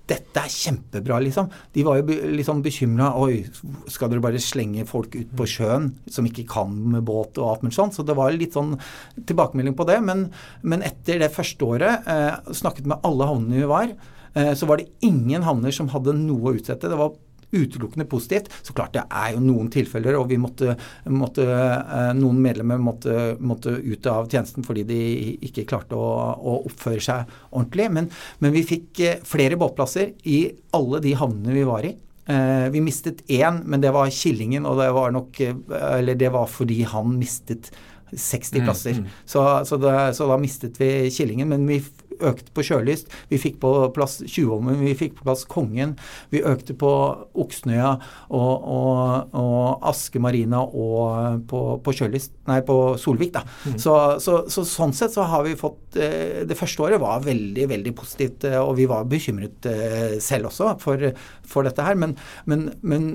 dette 0.09 0.41
er 0.41 0.51
kjempebra, 0.51 1.17
liksom. 1.23 1.49
De 1.73 1.83
var 1.85 1.97
jo 1.99 2.17
liksom 2.37 2.61
bekymra. 2.65 3.09
Oi, 3.17 3.41
skal 3.89 4.11
dere 4.11 4.23
bare 4.23 4.41
slenge 4.43 4.85
folk 4.89 5.15
ut 5.17 5.31
på 5.37 5.47
sjøen 5.49 5.91
som 6.11 6.27
ikke 6.29 6.45
kan 6.51 6.75
med 6.93 7.05
båt 7.07 7.39
og 7.41 7.49
alt 7.49 7.65
mulig 7.65 7.77
sånt? 7.77 7.97
Så 7.97 8.05
det 8.05 8.17
var 8.17 8.35
litt 8.35 8.53
sånn 8.57 8.75
tilbakemelding 9.17 9.77
på 9.77 9.87
det. 9.89 9.97
Men, 10.05 10.27
men 10.61 10.85
etter 10.85 11.21
det 11.23 11.33
første 11.33 11.65
året, 11.65 12.05
eh, 12.11 12.53
snakket 12.53 12.89
med 12.91 13.01
alle 13.07 13.31
havnene 13.31 13.63
vi 13.63 13.71
var, 13.71 13.95
eh, 14.37 14.53
så 14.53 14.69
var 14.69 14.81
det 14.81 14.91
ingen 15.05 15.47
havner 15.47 15.73
som 15.73 15.89
hadde 15.93 16.13
noe 16.19 16.51
å 16.51 16.57
utsette. 16.59 16.91
Det 16.91 17.01
var 17.01 17.15
utelukkende 17.51 18.07
positivt. 18.09 18.51
Så 18.61 18.75
klart 18.75 18.95
det 18.95 19.05
er 19.09 19.33
jo 19.35 19.43
noen 19.43 19.69
tilfeller, 19.73 20.17
og 20.19 20.29
vi 20.31 20.39
måtte, 20.41 20.75
måtte 21.11 21.45
eh, 21.45 22.11
noen 22.17 22.41
medlemmer 22.43 22.81
måtte, 22.81 23.35
måtte, 23.39 23.75
ut 23.85 24.07
av 24.09 24.29
tjenesten 24.31 24.65
fordi 24.65 24.85
de 24.87 24.99
ikke 25.45 25.67
klarte 25.69 25.97
å, 25.99 26.09
å 26.35 26.57
oppføre 26.69 27.03
seg 27.03 27.35
ordentlig. 27.51 27.89
Men, 27.97 28.09
men, 28.43 28.55
vi 28.55 28.65
fikk 28.67 29.03
eh, 29.03 29.21
flere 29.25 29.59
båtplasser 29.59 30.15
i 30.31 30.39
alle 30.75 31.01
de 31.03 31.15
havnene 31.17 31.55
vi 31.55 31.65
var 31.67 31.87
i. 31.87 31.95
Eh, 32.25 32.67
vi 32.73 32.81
mistet 32.81 33.21
én, 33.29 33.61
men 33.65 33.83
det 33.83 33.93
var 33.95 34.13
Killingen, 34.13 34.65
og 34.65 34.79
det 34.81 34.87
var 34.95 35.11
nok 35.13 35.37
Eller 35.45 36.17
det 36.17 36.31
var 36.33 36.47
fordi 36.49 36.81
han 36.89 37.13
mistet 37.19 37.69
60 38.11 38.59
mm, 38.59 38.65
plasser. 38.65 38.91
Mm, 38.91 38.99
mm. 38.99 39.09
Så, 39.25 39.65
så, 39.65 39.77
da, 39.77 40.13
så, 40.13 40.27
da, 40.27 40.37
mistet 40.37 40.79
vi 40.81 41.09
Killingen. 41.11 41.49
Men 41.49 41.67
vi 41.67 41.81
økte 42.23 42.53
på 42.55 42.65
Sjølyst. 42.65 43.11
Vi 43.31 43.39
fikk 43.41 43.59
på 43.63 43.71
plass 43.95 44.19
Tjuvholmen, 44.23 44.79
vi 44.81 44.95
fikk 44.97 45.17
på 45.19 45.27
plass 45.27 45.45
Kongen. 45.49 45.95
Vi 46.33 46.43
økte 46.45 46.75
på 46.77 46.91
Oksnøya 47.35 47.95
og, 48.29 48.53
og, 48.75 49.35
og 49.35 49.85
Aske 49.91 50.21
Marina 50.23 50.63
og 50.65 51.45
på, 51.49 51.61
på 51.83 51.95
Sjølyst 51.95 52.35
Nei, 52.49 52.59
på 52.65 52.77
Solvik, 53.01 53.33
da. 53.33 53.41
Mm. 53.65 53.77
Så, 53.81 53.93
så, 54.21 54.39
så, 54.51 54.65
sånn 54.69 54.93
sett 54.95 55.15
så 55.15 55.25
har 55.29 55.45
vi 55.47 55.55
fått 55.57 55.97
eh, 55.97 56.43
Det 56.47 56.57
første 56.57 56.85
året 56.85 57.01
var 57.01 57.23
veldig, 57.25 57.69
veldig 57.71 57.93
positivt, 57.97 58.45
eh, 58.49 58.59
og 58.61 58.75
vi 58.79 58.85
var 58.89 59.07
bekymret 59.09 59.65
eh, 59.69 60.17
selv 60.23 60.51
også 60.51 60.75
for, 60.81 61.09
for 61.47 61.65
dette 61.65 61.85
her. 61.85 61.97
Men, 61.97 62.13
men, 62.49 62.69
men 62.85 63.09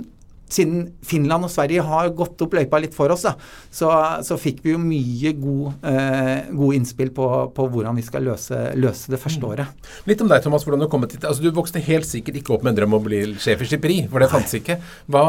siden 0.55 0.85
Finland 1.07 1.47
og 1.47 1.53
Sverige 1.53 1.85
har 1.87 2.11
gått 2.17 2.41
opp 2.45 2.55
løypa 2.57 2.81
litt 2.83 2.95
for 2.97 3.13
oss, 3.15 3.25
da, 3.27 3.35
så, 3.73 3.91
så 4.27 4.39
fikk 4.41 4.63
vi 4.65 4.75
jo 4.75 4.81
mye 4.83 5.33
god, 5.39 5.87
eh, 5.91 6.51
gode 6.51 6.79
innspill 6.79 7.13
på, 7.17 7.27
på, 7.57 7.69
hvordan 7.71 7.99
vi 7.99 8.05
skal 8.07 8.27
løse, 8.27 8.59
løse 8.81 9.13
det 9.13 9.21
første 9.23 9.43
mm. 9.43 9.51
året. 9.51 9.91
Litt 10.11 10.25
om 10.25 10.31
deg, 10.31 10.43
Thomas. 10.45 10.65
hvordan 10.67 10.85
Du 10.85 10.89
kom 10.91 11.07
hit. 11.07 11.25
Altså, 11.25 11.45
du 11.45 11.51
vokste 11.55 11.83
helt 11.85 12.09
sikkert 12.09 12.41
ikke 12.41 12.55
opp 12.57 12.65
med 12.67 12.75
en 12.75 12.81
drøm 12.81 12.97
om 12.97 13.03
å 13.03 13.07
bli 13.07 13.23
sjef 13.41 13.65
i 13.65 13.71
skipperi, 13.71 13.99
for 14.11 14.23
det 14.23 14.31
fantes 14.33 14.57
ikke. 14.61 14.79
Hva, 15.11 15.25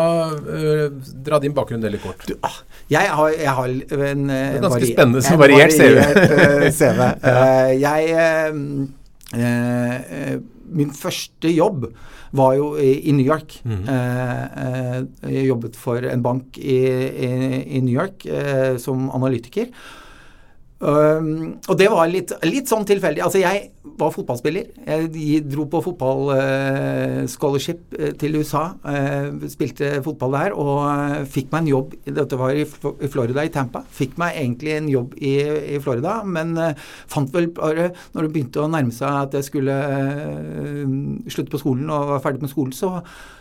eh, 0.58 0.88
Dra 1.22 1.40
din 1.42 1.56
bakgrunn 1.56 1.84
veldig 1.86 2.02
kort. 2.04 2.24
Du, 2.28 2.34
ah, 2.48 2.58
jeg, 2.92 3.10
har, 3.18 3.36
jeg 3.36 3.54
har 3.60 3.76
en, 4.12 4.24
eh, 4.30 4.58
Ganske 4.62 4.90
spennende, 4.94 5.22
som 5.26 5.40
variert 5.42 5.76
CV. 5.76 6.00
CV. 6.80 7.00
uh, 7.26 7.70
jeg 7.82 8.04
uh, 9.36 10.42
Min 10.72 10.94
første 10.96 11.52
jobb 11.52 11.90
var 12.38 12.56
jo 12.56 12.74
i, 12.80 12.94
i 13.10 13.16
New 13.16 13.26
York. 13.28 13.58
Mm. 13.68 13.84
Eh, 13.92 14.98
jeg 15.36 15.50
jobbet 15.50 15.80
for 15.80 16.08
en 16.08 16.24
bank 16.24 16.60
i, 16.62 16.80
i, 17.28 17.32
i 17.78 17.84
New 17.84 17.94
York 17.96 18.26
eh, 18.26 18.78
som 18.82 19.10
analytiker. 19.12 19.72
Um, 20.82 21.60
og 21.70 21.78
det 21.78 21.88
var 21.94 22.10
litt, 22.10 22.32
litt, 22.48 22.66
sånn 22.70 22.86
tilfeldig. 22.90 23.22
Altså, 23.22 23.38
jeg 23.44 23.70
var 24.02 24.14
fotballspiller. 24.16 24.72
Jeg 24.88 25.44
dro 25.46 25.68
på 25.70 25.82
fotball-scholarship 25.86 27.84
uh, 28.00 28.08
til 28.22 28.40
USA. 28.40 28.64
Uh, 28.82 29.46
spilte 29.52 30.02
fotball 30.06 30.34
der 30.40 30.56
og 30.58 30.80
uh, 30.82 31.22
fikk 31.30 31.52
meg 31.52 31.62
en 31.62 31.72
jobb 31.72 31.94
Dette 32.08 32.40
var 32.40 32.56
i, 32.58 32.64
i, 32.66 33.10
Florida, 33.14 33.46
i 33.46 33.54
Tampa. 33.54 33.84
Fikk 33.94 34.18
meg 34.22 34.40
egentlig 34.42 34.74
en 34.80 34.90
jobb 34.90 35.14
i, 35.22 35.36
i 35.76 35.80
Florida, 35.84 36.22
men 36.26 36.58
fant 37.12 37.30
vel 37.34 37.52
bare 37.56 37.92
Når 38.16 38.26
det 38.26 38.32
begynte 38.34 38.64
å 38.64 38.72
nærme 38.72 38.94
seg 38.96 39.10
at 39.28 39.38
jeg 39.38 39.48
skulle 39.48 39.76
slutte 41.32 41.54
på 41.54 41.62
skolen 41.62 41.90
og 41.94 42.16
var 42.16 42.24
ferdig 42.24 42.42
med 42.44 42.52
skolen, 42.52 42.74
så, 42.76 42.90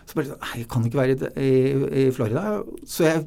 så 0.05 0.19
bare 0.19 0.33
sånn 0.33 0.45
Nei, 0.45 0.55
jeg 0.63 0.71
kan 0.71 0.87
ikke 0.87 1.01
være 1.01 1.31
i, 1.41 1.53
i 2.05 2.09
Florida. 2.15 2.61
Så 2.89 3.07
jeg 3.07 3.25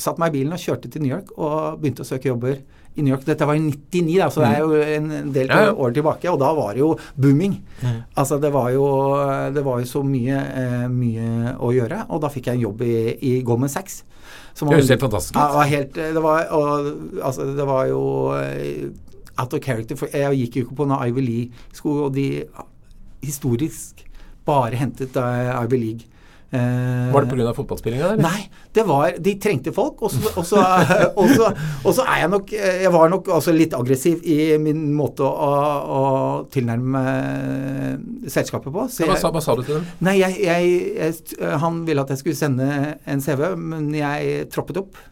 satte 0.00 0.20
meg 0.22 0.32
i 0.32 0.38
bilen 0.38 0.56
og 0.56 0.62
kjørte 0.62 0.90
til 0.92 1.04
New 1.04 1.12
York 1.12 1.34
og 1.36 1.80
begynte 1.82 2.04
å 2.04 2.08
søke 2.08 2.30
jobber 2.30 2.58
i 2.94 3.02
New 3.02 3.10
York. 3.10 3.24
Dette 3.26 3.46
var 3.48 3.58
i 3.58 3.62
99, 3.64 4.16
da, 4.20 4.28
så 4.30 4.44
det 4.44 4.50
er 4.54 4.62
jo 4.62 4.82
en 4.96 5.32
del 5.34 5.50
ja, 5.50 5.60
ja. 5.66 5.74
år 5.74 5.94
tilbake. 5.96 6.30
Og 6.30 6.38
da 6.42 6.52
var 6.54 6.74
det 6.76 6.82
jo 6.84 6.92
booming. 7.18 7.56
Mm. 7.82 8.00
Altså 8.22 8.38
det 8.42 8.52
var 8.54 8.70
jo, 8.74 8.86
det 9.54 9.64
var 9.66 9.80
jo 9.82 9.88
så 9.90 10.04
mye, 10.06 10.42
eh, 10.62 10.84
mye, 10.92 11.56
å 11.58 11.72
gjøre. 11.74 12.04
Og 12.14 12.22
da 12.22 12.30
fikk 12.32 12.50
jeg 12.50 12.60
en 12.60 12.66
jobb 12.68 12.84
i, 12.86 12.94
i 13.18 13.32
Goldman 13.46 13.72
Sachs. 13.72 14.04
Som 14.54 14.70
det 14.70 14.78
høres 14.78 14.92
helt 14.94 15.02
fantastisk 15.02 15.34
ut. 15.34 15.40
Ja, 15.42 15.48
var 15.58 15.72
helt, 15.72 15.98
det, 15.98 16.22
var, 16.22 16.46
og, 16.54 16.92
altså, 17.18 17.48
det 17.58 17.66
var 17.66 17.90
jo 17.90 18.04
eh, 18.38 18.86
out 19.42 19.58
of 19.58 19.64
character. 19.64 19.98
For 19.98 20.14
jeg 20.14 20.44
gikk 20.44 20.60
jo 20.60 20.66
ikke 20.68 20.80
på 20.82 20.88
noen 20.88 21.10
Ivy 21.10 21.26
League-skole, 21.26 22.08
og 22.08 22.14
de 22.14 22.28
historisk 23.24 24.04
bare 24.46 24.76
hentet 24.78 25.16
uh, 25.18 25.64
Ivy 25.64 25.80
League. 25.80 26.13
Eh, 26.54 27.12
var 27.12 27.24
det 27.24 27.34
pga. 27.34 27.52
fotballspillinga? 27.56 28.10
Nei, 28.22 28.46
det 28.76 28.84
var, 28.86 29.16
de 29.18 29.34
trengte 29.42 29.72
folk. 29.74 30.02
Og 30.04 30.44
så 30.46 30.60
er 32.04 32.20
jeg 32.20 32.30
nok 32.30 32.52
Jeg 32.54 32.92
var 32.94 33.10
nok 33.10 33.30
også 33.38 33.54
litt 33.54 33.74
aggressiv 33.74 34.22
i 34.22 34.54
min 34.62 34.86
måte 34.94 35.26
å, 35.26 35.50
å 35.98 36.02
tilnærme 36.54 37.02
selskapet 38.30 38.70
på. 38.70 38.86
Ja, 39.00 39.10
hva, 39.10 39.18
sa, 39.18 39.32
hva, 39.34 39.42
sa, 39.44 39.56
du 39.58 39.64
til 39.64 39.80
dem? 39.80 39.88
Nei, 40.06 40.18
jeg, 40.20 40.38
jeg, 40.44 40.76
jeg, 40.98 41.50
Han 41.64 41.82
ville 41.88 42.04
at 42.04 42.14
jeg 42.14 42.22
skulle 42.22 42.38
sende 42.38 42.70
en 43.02 43.24
CV, 43.24 43.50
men 43.58 43.90
jeg 43.96 44.46
troppet 44.54 44.80
opp 44.84 45.02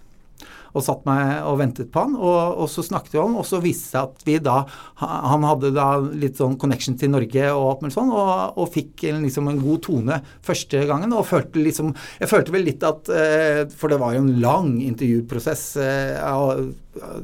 og 0.73 0.85
satt 0.85 1.05
meg 1.09 1.45
og 1.49 1.59
ventet 1.61 1.91
på 1.93 2.05
han. 2.05 2.17
Og, 2.17 2.63
og 2.65 2.71
så 2.73 2.85
snakket 2.87 3.17
vi 3.17 3.21
om, 3.23 3.37
og 3.41 3.47
så 3.49 3.61
viste 3.63 3.83
det 3.83 3.93
seg 3.93 4.09
at 4.09 4.27
vi 4.27 4.37
da 4.43 4.59
Han 5.03 5.45
hadde 5.45 5.73
da 5.75 5.87
litt 6.01 6.39
sånn 6.41 6.59
connection 6.61 6.97
til 7.01 7.13
Norge 7.13 7.49
og 7.51 7.67
alt 7.69 7.85
mulig 7.85 7.97
sånn, 7.97 8.13
og, 8.15 8.59
og 8.61 8.71
fikk 8.73 9.07
liksom 9.23 9.51
en 9.51 9.61
god 9.63 9.83
tone 9.87 10.21
første 10.47 10.85
gangen. 10.89 11.15
Og 11.17 11.29
følte 11.29 11.63
liksom 11.63 11.93
Jeg 12.21 12.31
følte 12.31 12.55
vel 12.55 12.69
litt 12.69 12.85
at 12.87 13.11
eh, 13.13 13.63
For 13.77 13.93
det 13.93 14.01
var 14.03 14.17
jo 14.17 14.25
en 14.25 14.37
lang 14.43 14.75
intervjuprosess. 14.85 15.65
Eh, 15.83 16.21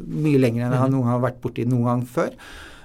mye 0.08 0.40
lenger 0.40 0.64
enn 0.64 0.72
jeg 0.72 0.80
mhm. 0.80 0.96
noen 0.96 1.12
har 1.12 1.22
vært 1.22 1.42
borti 1.44 1.68
noen 1.68 1.88
gang 1.88 2.08
før. 2.08 2.34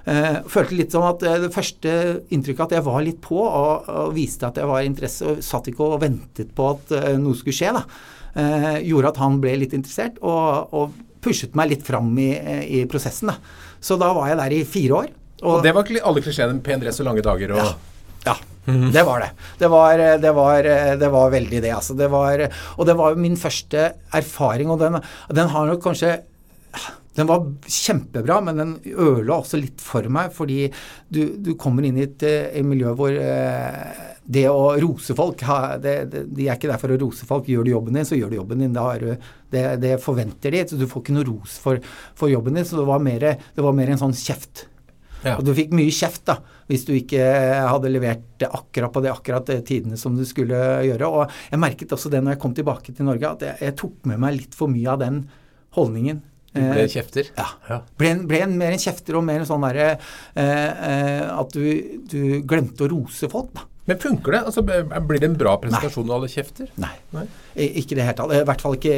Uh, 0.04 0.42
følte 0.52 0.76
litt 0.76 0.92
som 0.92 1.06
at 1.08 1.22
uh, 1.24 1.38
det 1.40 1.48
første 1.54 1.92
inntrykket 2.28 2.66
at 2.66 2.74
jeg 2.76 2.84
var 2.84 2.98
litt 3.06 3.22
på 3.24 3.38
og, 3.40 3.86
og 3.88 4.10
viste 4.12 4.44
at 4.44 4.58
jeg 4.60 4.68
var 4.68 4.84
interesse, 4.84 5.24
og 5.24 5.40
satt 5.40 5.70
ikke 5.70 5.86
og 5.94 6.02
ventet 6.02 6.50
på 6.52 6.66
at 6.74 6.92
uh, 6.92 7.14
noe 7.16 7.38
skulle 7.38 7.56
skje. 7.56 7.72
da 7.72 7.80
eh, 8.34 8.78
gjorde 8.86 9.12
at 9.12 9.20
han 9.22 9.40
ble 9.42 9.56
litt 9.62 9.76
interessert, 9.76 10.20
og, 10.22 10.74
og 10.74 11.20
pushet 11.24 11.56
meg 11.56 11.72
litt 11.72 11.84
fram 11.86 12.10
i, 12.20 12.30
i, 12.64 12.84
prosessen. 12.90 13.32
Da. 13.32 13.38
Så 13.84 13.98
da 14.00 14.12
var 14.16 14.30
jeg 14.30 14.40
der 14.42 14.56
i 14.56 14.64
fire 14.68 14.98
år. 15.02 15.12
Og, 15.44 15.58
og 15.58 15.64
det 15.64 15.74
var 15.76 15.88
alle 16.08 16.24
klisjeene 16.24 16.64
pen 16.64 16.82
dress 16.82 17.00
og 17.02 17.08
lange 17.10 17.24
dager 17.24 17.54
og 17.56 17.62
ja. 17.62 17.70
ja. 18.30 18.36
Det 18.64 19.02
var 19.04 19.20
det. 19.20 19.30
Det 19.60 19.68
var, 19.68 20.02
det 20.22 20.30
var, 20.32 20.66
det 20.96 21.08
var 21.12 21.32
veldig 21.34 21.58
det, 21.60 21.72
altså. 21.74 21.96
Det 21.98 22.06
var, 22.08 22.46
og 22.78 22.86
det 22.88 22.94
var 22.96 23.18
min 23.20 23.36
første 23.36 23.90
erfaring, 24.16 24.70
og 24.72 24.80
den, 24.80 24.96
den 25.36 25.50
har 25.52 25.68
nok 25.68 25.82
kanskje 25.84 26.14
den 27.14 27.28
var 27.28 27.44
kjempebra, 27.70 28.40
men 28.42 28.58
den 28.58 28.72
ødela 28.90 29.36
også 29.38 29.60
litt 29.60 29.82
for 29.82 30.06
meg, 30.10 30.32
fordi 30.34 30.66
du, 31.12 31.36
du 31.38 31.52
kommer 31.60 31.86
inn 31.86 32.00
i 32.00 32.08
et, 32.08 32.24
et 32.26 32.66
miljø 32.66 32.94
hvor 32.98 33.14
eh, 33.14 34.13
det 34.24 34.46
å 34.48 34.74
rose 34.80 35.12
folk 35.16 35.42
det, 35.82 35.94
det, 36.08 36.22
De 36.32 36.46
er 36.48 36.56
ikke 36.56 36.70
der 36.70 36.80
for 36.80 36.94
å 36.94 36.98
rose 37.00 37.26
folk. 37.28 37.48
Gjør 37.50 37.66
du 37.66 37.72
jobben 37.74 37.98
din, 37.98 38.06
så 38.08 38.16
gjør 38.16 38.32
du 38.32 38.38
jobben 38.38 38.62
din. 38.64 38.76
Det, 39.52 39.64
det, 39.82 39.96
forventer 40.02 40.54
de. 40.54 40.62
så 40.68 40.78
Du 40.80 40.86
får 40.88 41.04
ikke 41.04 41.16
noe 41.16 41.28
ros 41.28 41.58
for, 41.60 41.80
for 42.16 42.32
jobben 42.32 42.56
din. 42.56 42.64
Så 42.68 42.80
det 42.80 42.86
var, 42.88 43.02
mer, 43.04 43.26
det 43.36 43.66
var 43.66 43.76
mer 43.76 43.92
en 43.92 44.00
sånn 44.00 44.16
kjeft. 44.16 44.66
Ja. 45.24 45.38
Og 45.38 45.46
du 45.46 45.54
fikk 45.56 45.72
mye 45.76 45.92
kjeft 45.94 46.26
da, 46.28 46.36
hvis 46.68 46.84
du 46.84 46.92
ikke 46.96 47.24
hadde 47.64 47.92
levert 47.92 48.44
akkurat 48.44 48.92
på 48.92 49.00
det 49.04 49.12
akkurat 49.12 49.48
tidene 49.64 49.96
som 50.00 50.16
du 50.16 50.24
skulle 50.28 50.58
gjøre. 50.88 51.08
Og 51.08 51.38
jeg 51.50 51.62
merket 51.62 51.96
også 51.96 52.12
det 52.12 52.20
når 52.24 52.36
jeg 52.36 52.42
kom 52.44 52.56
tilbake 52.56 52.92
til 52.92 53.08
Norge, 53.08 53.30
at 53.30 53.48
jeg, 53.48 53.60
jeg 53.68 53.76
tok 53.80 54.04
med 54.10 54.20
meg 54.24 54.38
litt 54.40 54.56
for 54.56 54.72
mye 54.72 54.92
av 54.92 55.00
den 55.04 55.24
holdningen. 55.76 56.22
Du 56.54 56.60
ble 56.62 56.84
kjefter? 56.86 57.28
Ja. 57.34 57.48
ja. 57.66 57.80
Ble, 57.98 58.12
ble 58.30 58.44
en, 58.44 58.52
mer 58.60 58.76
en 58.76 58.82
kjefter 58.82 59.16
og 59.18 59.24
mer 59.26 59.42
en 59.42 59.48
sånn 59.48 59.64
derre 59.66 59.88
eh, 59.90 60.44
eh, 60.44 61.24
At 61.34 61.56
du, 61.56 61.64
du, 62.06 62.20
glemte 62.46 62.86
å 62.86 62.90
rose 62.92 63.30
folk, 63.32 63.50
da. 63.56 63.64
Men 63.84 64.00
funker 64.00 64.32
det? 64.32 64.42
Altså, 64.48 64.62
blir 64.64 65.20
det 65.20 65.28
en 65.28 65.38
bra 65.38 65.54
presentasjon 65.60 66.06
når 66.08 66.18
alle 66.18 66.32
kjefter? 66.32 66.68
Nei. 66.80 66.92
Nei. 67.12 67.24
Ikke 67.82 67.98
det 67.98 68.06
helt 68.08 68.20
tatt. 68.20 68.32
I 68.32 68.44
hvert 68.48 68.64
fall 68.64 68.78
ikke 68.78 68.94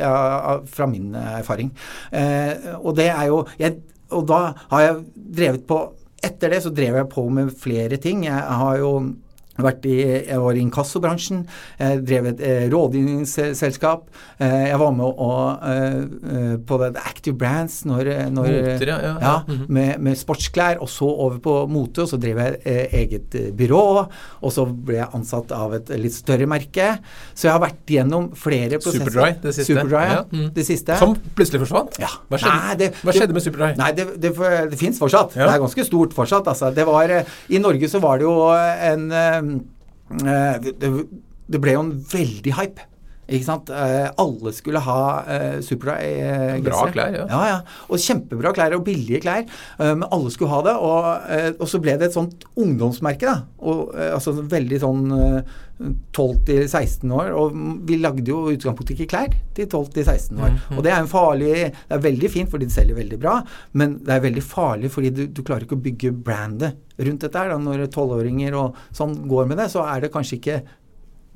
ja, 0.00 0.56
fra 0.72 0.88
min 0.90 1.14
erfaring. 1.16 1.70
Eh, 2.12 2.74
og 2.76 2.96
det 2.98 3.08
er 3.14 3.30
jo 3.30 3.44
jeg, 3.60 3.78
Og 4.12 4.26
da 4.28 4.40
har 4.70 4.84
jeg 4.84 4.98
drevet 5.40 5.64
på 5.68 5.80
Etter 6.26 6.50
det 6.50 6.62
så 6.64 6.70
drev 6.74 6.96
jeg 6.96 7.08
på 7.12 7.22
med 7.30 7.52
flere 7.60 7.98
ting. 8.02 8.24
Jeg 8.26 8.56
har 8.60 8.78
jo 8.80 8.90
Vært 9.56 9.86
i, 9.88 9.96
jeg 10.26 10.40
var 10.42 10.56
i 10.56 10.60
inkassobransjen, 10.60 11.44
jeg 11.80 12.00
drev 12.04 12.28
et 12.32 12.42
eh, 12.44 12.64
rådgivningsselskap. 12.72 14.04
Eh, 14.36 14.66
jeg 14.68 14.80
var 14.82 14.92
med 14.92 15.06
å, 15.06 15.30
eh, 15.70 16.56
på 16.66 16.78
det 16.82 16.90
Active 17.00 17.36
Brands 17.40 17.78
når, 17.88 18.10
når 18.34 18.50
Moter, 18.50 18.90
ja, 18.92 18.98
ja, 19.00 19.12
ja. 19.16 19.32
ja 19.48 19.64
med, 19.72 20.02
med, 20.04 20.18
sportsklær, 20.20 20.80
og 20.84 20.90
så 20.92 21.08
over 21.08 21.40
på 21.42 21.54
mote. 21.72 22.04
Og 22.04 22.10
så 22.10 22.20
drev 22.20 22.42
jeg 22.42 22.90
eget 23.00 23.36
byrå, 23.56 23.84
og 24.42 24.52
så 24.52 24.66
ble 24.68 25.00
jeg 25.00 25.08
ansatt 25.16 25.54
av 25.56 25.78
et 25.78 25.94
litt 25.96 26.16
større 26.16 26.48
merke. 26.50 26.90
Så 27.32 27.48
jeg 27.48 27.54
har 27.54 27.64
vært 27.64 27.96
gjennom 27.96 28.28
flere 28.36 28.80
prosesser. 28.82 29.08
Superdry, 29.08 29.32
det 29.40 29.54
siste. 29.56 29.70
Superdry, 29.72 30.04
ja. 30.12 30.20
Mm. 30.32 30.46
Det 30.56 30.66
siste. 30.68 31.00
Som 31.00 31.16
plutselig 31.38 31.62
forsvant? 31.64 31.96
Ja. 32.02 32.12
Hva 32.28 32.40
skjedde, 32.42 32.60
Nei, 32.66 32.76
det, 32.82 32.90
Hva 33.00 33.16
skjedde 33.16 33.36
med 33.36 33.46
Superdry? 33.46 33.72
Nei, 33.80 33.90
det, 33.96 34.08
det, 34.20 34.34
det 34.72 34.80
fins 34.80 35.00
fortsatt. 35.00 35.32
Det 35.36 35.48
er 35.48 35.64
ganske 35.64 35.88
stort 35.88 36.16
fortsatt. 36.16 36.52
Altså. 36.52 36.70
Det 36.76 36.84
var, 36.88 37.16
I 37.48 37.62
Norge 37.62 37.88
så 37.90 38.02
var 38.04 38.20
det 38.20 38.28
jo 38.28 38.36
en 38.52 39.08
det, 40.80 40.90
det 41.46 41.60
ble 41.62 41.74
jo 41.76 41.84
en 41.86 41.94
veldig 42.12 42.54
hype. 42.58 42.86
Ikke 43.26 43.46
sant? 43.46 43.70
Eh, 43.74 44.06
alle 44.22 44.52
skulle 44.54 44.80
ha 44.86 45.00
uh, 45.26 45.58
Superdry-gensere. 45.64 46.62
Bra 46.66 46.86
klær, 46.94 47.14
ja. 47.16 47.26
ja. 47.26 47.42
ja. 47.50 47.58
Og 47.90 48.02
kjempebra 48.02 48.52
klær, 48.54 48.76
og 48.78 48.84
billige 48.86 49.22
klær. 49.24 49.46
Uh, 49.80 49.94
men 49.98 50.06
alle 50.14 50.30
skulle 50.34 50.52
ha 50.54 50.62
det. 50.68 50.76
Og, 50.78 51.08
uh, 51.26 51.48
og, 51.56 51.66
så 51.70 51.82
ble 51.82 51.96
det 51.98 52.10
et 52.10 52.16
sånt 52.16 52.46
ungdomsmerke. 52.54 53.26
da. 53.26 53.40
Og, 53.66 53.90
altså 53.96 54.36
Veldig 54.46 54.78
sånn 54.78 55.02
12-16 56.14 57.10
år. 57.12 57.32
Og 57.34 57.58
vi 57.88 57.98
lagde 57.98 58.30
jo 58.30 58.46
utgangspunktet 58.52 58.94
ikke 58.96 59.10
klær 59.16 59.36
til 59.58 59.66
12-16 59.66 60.38
år. 60.38 60.54
Mm 60.54 60.56
-hmm. 60.56 60.76
Og 60.76 60.84
det 60.84 60.92
er 60.92 61.00
en 61.00 61.10
farlig 61.10 61.52
Det 61.88 61.94
er 61.96 61.98
veldig 61.98 62.30
fint 62.30 62.50
fordi 62.50 62.64
det 62.64 62.72
selger 62.72 62.94
veldig 62.94 63.20
bra, 63.20 63.42
men 63.72 63.98
det 63.98 64.14
er 64.14 64.20
veldig 64.20 64.42
farlig 64.42 64.90
fordi 64.90 65.10
du, 65.10 65.26
du 65.26 65.42
klarer 65.42 65.62
ikke 65.62 65.74
å 65.74 65.82
bygge 65.82 66.12
brandet 66.12 66.76
rundt 66.98 67.20
dette 67.20 67.38
her. 67.38 67.48
Da. 67.48 67.58
Når 67.58 67.86
tolvåringer 67.86 68.54
og 68.54 68.74
sånn 68.92 69.28
går 69.28 69.46
med 69.46 69.58
det, 69.58 69.70
så 69.70 69.82
er 69.82 70.00
det 70.00 70.12
kanskje 70.12 70.36
ikke 70.36 70.62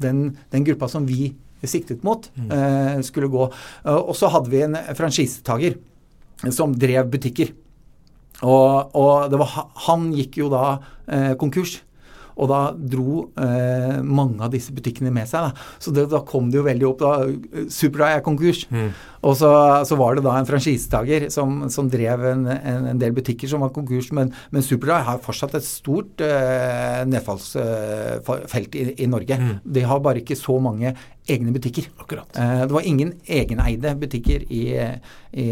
den, 0.01 0.37
den 0.53 0.65
gruppa 0.65 0.89
som 0.89 1.07
vi 1.07 1.35
siktet 1.69 2.05
mot, 2.07 2.31
mm. 2.37 2.51
uh, 2.53 3.01
skulle 3.05 3.29
gå. 3.33 3.49
Uh, 3.85 3.99
og 3.99 4.15
så 4.17 4.31
hadde 4.33 4.53
vi 4.53 4.63
en 4.65 4.79
franchisetaker 4.97 5.77
som 6.55 6.73
drev 6.73 7.11
butikker. 7.13 7.53
Og, 8.41 8.95
og 8.97 9.37
var, 9.37 9.57
han 9.89 10.09
gikk 10.17 10.41
jo 10.41 10.49
da 10.53 10.65
uh, 10.81 11.35
konkurs. 11.41 11.81
Og 12.41 12.49
da 12.51 12.61
dro 12.73 13.27
eh, 13.37 14.01
mange 14.01 14.41
av 14.45 14.53
disse 14.55 14.73
butikkene 14.75 15.13
med 15.13 15.29
seg. 15.29 15.51
Da. 15.51 15.71
Så 15.83 15.93
det, 15.95 16.07
da 16.13 16.23
kom 16.27 16.49
det 16.51 16.61
jo 16.61 16.67
veldig 16.67 16.89
opp. 16.89 17.05
da, 17.05 17.67
Superdry 17.73 18.17
er 18.17 18.25
konkurs. 18.25 18.65
Mm. 18.73 18.91
Og 19.29 19.37
så, 19.37 19.51
så, 19.85 19.99
var 20.01 20.17
det 20.17 20.25
da 20.25 20.39
en 20.39 20.49
franchisetaker 20.49 21.27
som, 21.33 21.67
som, 21.73 21.91
drev 21.93 22.25
en, 22.31 22.47
en, 22.55 22.87
en, 22.95 23.01
del 23.01 23.13
butikker 23.17 23.51
som 23.51 23.65
var 23.65 23.75
konkurs. 23.77 24.09
Men, 24.17 24.33
men 24.55 24.65
Superdry 24.65 25.03
har 25.07 25.21
fortsatt 25.25 25.59
et 25.59 25.67
stort 25.67 26.25
eh, 26.25 27.03
nedfallsfelt 27.11 28.81
i, 28.81 28.87
i, 28.97 29.11
Norge. 29.11 29.37
Mm. 29.37 29.55
De 29.77 29.85
har 29.93 30.01
bare 30.05 30.25
ikke 30.25 30.39
så 30.41 30.57
mange 30.63 30.95
egne 31.31 31.53
butikker. 31.53 31.91
Eh, 32.01 32.65
det 32.65 32.73
var 32.73 32.89
ingen 32.89 33.13
egeneide 33.29 33.93
butikker 34.01 34.49
i, 34.49 34.65
i, 35.37 35.49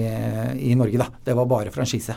i 0.72 0.74
Norge, 0.78 1.04
da. 1.04 1.12
Det 1.28 1.36
var 1.36 1.52
bare 1.52 1.74
franchise. 1.74 2.16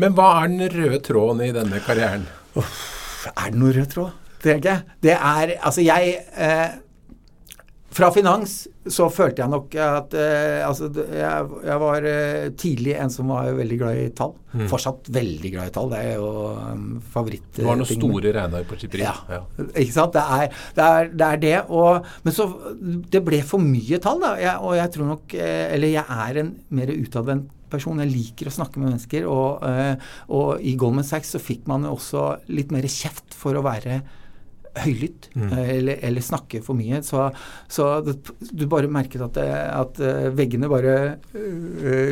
Men 0.00 0.14
hva 0.14 0.30
er 0.40 0.50
den 0.50 0.70
røde 0.70 1.02
tråden 1.06 1.42
i 1.46 1.54
denne 1.54 1.82
karrieren? 1.82 2.26
Uff. 2.58 3.03
Er 3.32 3.52
det 3.52 3.60
noe 3.60 3.74
rød 3.74 3.90
tråd? 3.94 4.20
Tenker 4.44 4.70
jeg. 4.70 4.96
Det 5.04 5.14
er 5.16 5.56
Altså, 5.64 5.84
jeg 5.84 6.16
eh, 6.36 6.80
Fra 7.94 8.10
finans 8.12 8.64
så 8.90 9.06
følte 9.08 9.40
jeg 9.40 9.48
nok 9.48 9.74
at 9.80 10.14
eh, 10.18 10.60
Altså, 10.66 10.90
jeg, 10.92 11.46
jeg 11.64 11.80
var 11.80 12.08
eh, 12.08 12.50
tidlig 12.60 12.96
en 13.00 13.12
som 13.12 13.30
var 13.32 13.48
veldig 13.56 13.78
glad 13.80 14.00
i 14.00 14.10
tall. 14.16 14.34
Mm. 14.52 14.66
Fortsatt 14.68 15.08
veldig 15.14 15.52
glad 15.54 15.70
i 15.70 15.74
tall. 15.74 15.88
Det 15.92 16.00
er 16.04 16.18
jo 16.18 16.28
um, 16.52 16.84
favoritt... 17.14 17.46
Det 17.56 17.64
var 17.64 17.78
noen 17.80 17.88
store 17.88 18.34
regneark 18.36 18.68
på 18.68 18.78
skipperi. 18.82 19.06
Ja. 19.06 19.14
ja. 19.32 19.40
Ikke 19.70 19.94
sant. 19.94 20.18
Det 20.18 20.24
er 20.36 20.44
det. 20.50 20.84
Er, 20.84 21.10
det, 21.14 21.30
er 21.30 21.42
det 21.46 21.56
og, 21.72 22.12
men 22.26 22.36
så 22.36 22.48
Det 23.14 23.24
ble 23.24 23.40
for 23.46 23.64
mye 23.64 24.00
tall, 24.04 24.20
da. 24.22 24.34
Jeg, 24.42 24.60
og 24.60 24.76
jeg 24.76 24.94
tror 24.96 25.12
nok 25.14 25.36
eh, 25.38 25.66
Eller 25.72 25.94
jeg 25.96 26.20
er 26.28 26.42
en 26.44 26.54
mer 26.76 26.92
utadvendt 26.92 27.52
person. 27.74 28.02
Jeg 28.02 28.14
liker 28.14 28.50
å 28.50 28.56
snakke 28.56 28.80
med 28.80 28.92
mennesker. 28.92 29.28
Og, 29.30 29.64
eh, 29.68 29.96
og 30.34 30.62
i 30.64 30.76
Goldman 30.80 31.06
Sachs 31.06 31.34
så 31.34 31.42
fikk 31.42 31.68
man 31.70 31.86
også 31.90 32.28
litt 32.54 32.74
mer 32.74 32.86
kjeft 32.88 33.34
for 33.36 33.58
å 33.58 33.64
være 33.66 34.02
høylytt 34.82 35.28
mm. 35.34 35.46
Eh, 35.54 35.70
eller, 35.76 36.00
eller, 36.08 36.24
snakke 36.24 36.60
for 36.64 36.78
mye. 36.78 37.00
Så, 37.06 37.28
så 37.70 37.88
det, 38.04 38.16
du 38.50 38.66
bare 38.70 38.90
merket 38.90 39.22
at, 39.24 39.36
det, 39.36 39.46
at 39.50 40.00
eh, 40.02 40.30
veggene 40.34 40.70
bare 40.72 40.94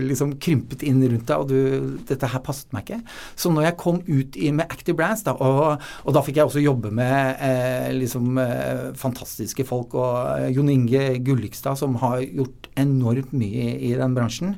liksom 0.03 0.37
krympet 0.43 0.85
inn 0.87 1.01
rundt 1.03 1.29
deg, 1.29 1.43
og 1.43 1.51
du, 1.51 1.99
dette 2.09 2.31
her 2.31 2.43
passet 2.45 2.73
meg 2.75 2.87
ikke. 2.87 3.01
Så 3.39 3.53
når 3.53 3.69
jeg 3.69 3.79
kom 3.83 4.01
ut 4.07 4.39
i, 4.39 4.51
med 4.55 4.69
Active 4.69 4.97
Brands, 4.99 5.25
da, 5.27 5.35
og, 5.35 5.83
og, 6.05 6.15
da 6.15 6.25
fikk 6.25 6.41
jeg 6.41 6.51
også 6.51 6.63
jobbe 6.63 6.93
med 6.95 7.43
eh, 7.43 7.91
liksom 7.97 8.41
eh, 8.43 8.89
fantastiske 8.99 9.67
folk, 9.69 9.97
og 9.99 10.49
Jon 10.55 10.71
Inge 10.73 11.19
Gullikstad, 11.25 11.79
som 11.81 11.99
har 12.03 12.23
gjort 12.25 12.71
enormt 12.81 13.35
mye 13.37 13.73
i, 13.73 13.93
i 13.93 13.95
den 13.99 14.17
bransjen, 14.17 14.57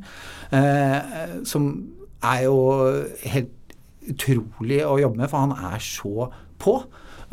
eh, 0.55 1.45
som 1.49 1.71
er 2.25 2.47
jo 2.47 2.59
helt 3.29 3.53
utrolig 4.11 4.83
å 4.85 4.99
jobbe 5.01 5.23
med, 5.23 5.31
for 5.33 5.47
han 5.47 5.73
er 5.73 5.83
så 5.83 6.29
på. 6.61 6.79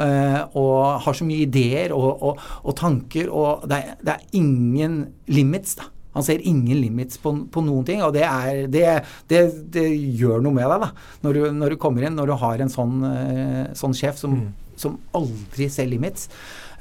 Uh, 0.02 0.58
og 0.58 1.02
har 1.04 1.14
så 1.14 1.26
mye 1.28 1.44
ideer 1.46 1.92
og, 1.94 2.24
og, 2.24 2.40
og 2.66 2.78
tanker, 2.80 3.28
og 3.30 3.68
det 3.70 3.78
er, 3.78 3.98
det 4.02 4.14
er, 4.16 4.30
ingen 4.40 5.02
limits, 5.30 5.76
da. 5.78 5.90
Han 6.16 6.26
ser 6.26 6.42
ingen 6.48 6.80
limits 6.82 7.20
på, 7.22 7.32
på 7.54 7.64
noen 7.64 7.86
ting, 7.88 8.02
og 8.04 8.16
det, 8.16 8.24
er, 8.26 8.66
det, 8.72 8.86
det, 9.32 9.44
det, 9.72 9.86
gjør 10.20 10.42
noe 10.44 10.58
med 10.58 10.68
deg 10.68 10.88
da, 10.88 10.90
når 11.24 11.38
du, 11.38 11.44
når 11.60 11.76
du, 11.76 11.78
kommer 11.84 12.08
inn, 12.08 12.18
når 12.18 12.32
du 12.32 12.36
har 12.42 12.64
en 12.64 12.74
sånn, 12.74 12.98
uh, 13.06 13.62
sånn 13.78 13.96
sjef 13.96 14.18
som, 14.20 14.34
mm. 14.40 14.74
som, 14.82 14.98
aldri 15.16 15.70
ser 15.72 15.88
limits. 15.92 16.26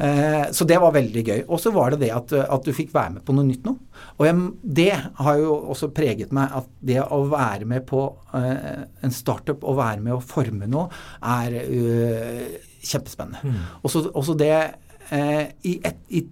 Uh, 0.01 0.49
så 0.57 0.65
det 0.67 0.81
var 0.81 0.97
veldig 0.97 1.27
gøy. 1.27 1.45
Og 1.45 1.61
så 1.61 1.75
var 1.77 1.93
det 1.93 2.01
det 2.07 2.11
at, 2.17 2.33
at, 2.41 2.65
du 2.65 2.75
fikk 2.75 2.95
være 2.97 3.19
med 3.19 3.27
på 3.27 3.37
noe 3.37 3.47
nytt 3.47 3.69
nå. 3.69 3.77
Og 4.17 4.25
jeg, 4.27 4.49
det 4.81 4.89
har 5.21 5.43
jo 5.43 5.61
også 5.77 5.91
preget 5.95 6.33
meg 6.35 6.57
at 6.63 6.73
det 6.81 7.03
å 7.05 7.21
være 7.29 7.69
med 7.69 7.85
på 7.91 8.07
en 8.33 9.15
startup 9.15 9.63
å 9.63 9.77
være 9.79 10.01
med 10.09 10.17
å 10.17 10.25
forme 10.25 10.71
noe, 10.71 10.89
er 11.21 11.61
kjempespennende. 12.81 13.41
Mm. 13.45 13.65
Og 13.83 14.25
så 14.27 14.37
det 14.39 14.53
eh, 15.11 15.47
i 15.69 15.79
et, 15.85 16.05
i, 16.09 16.25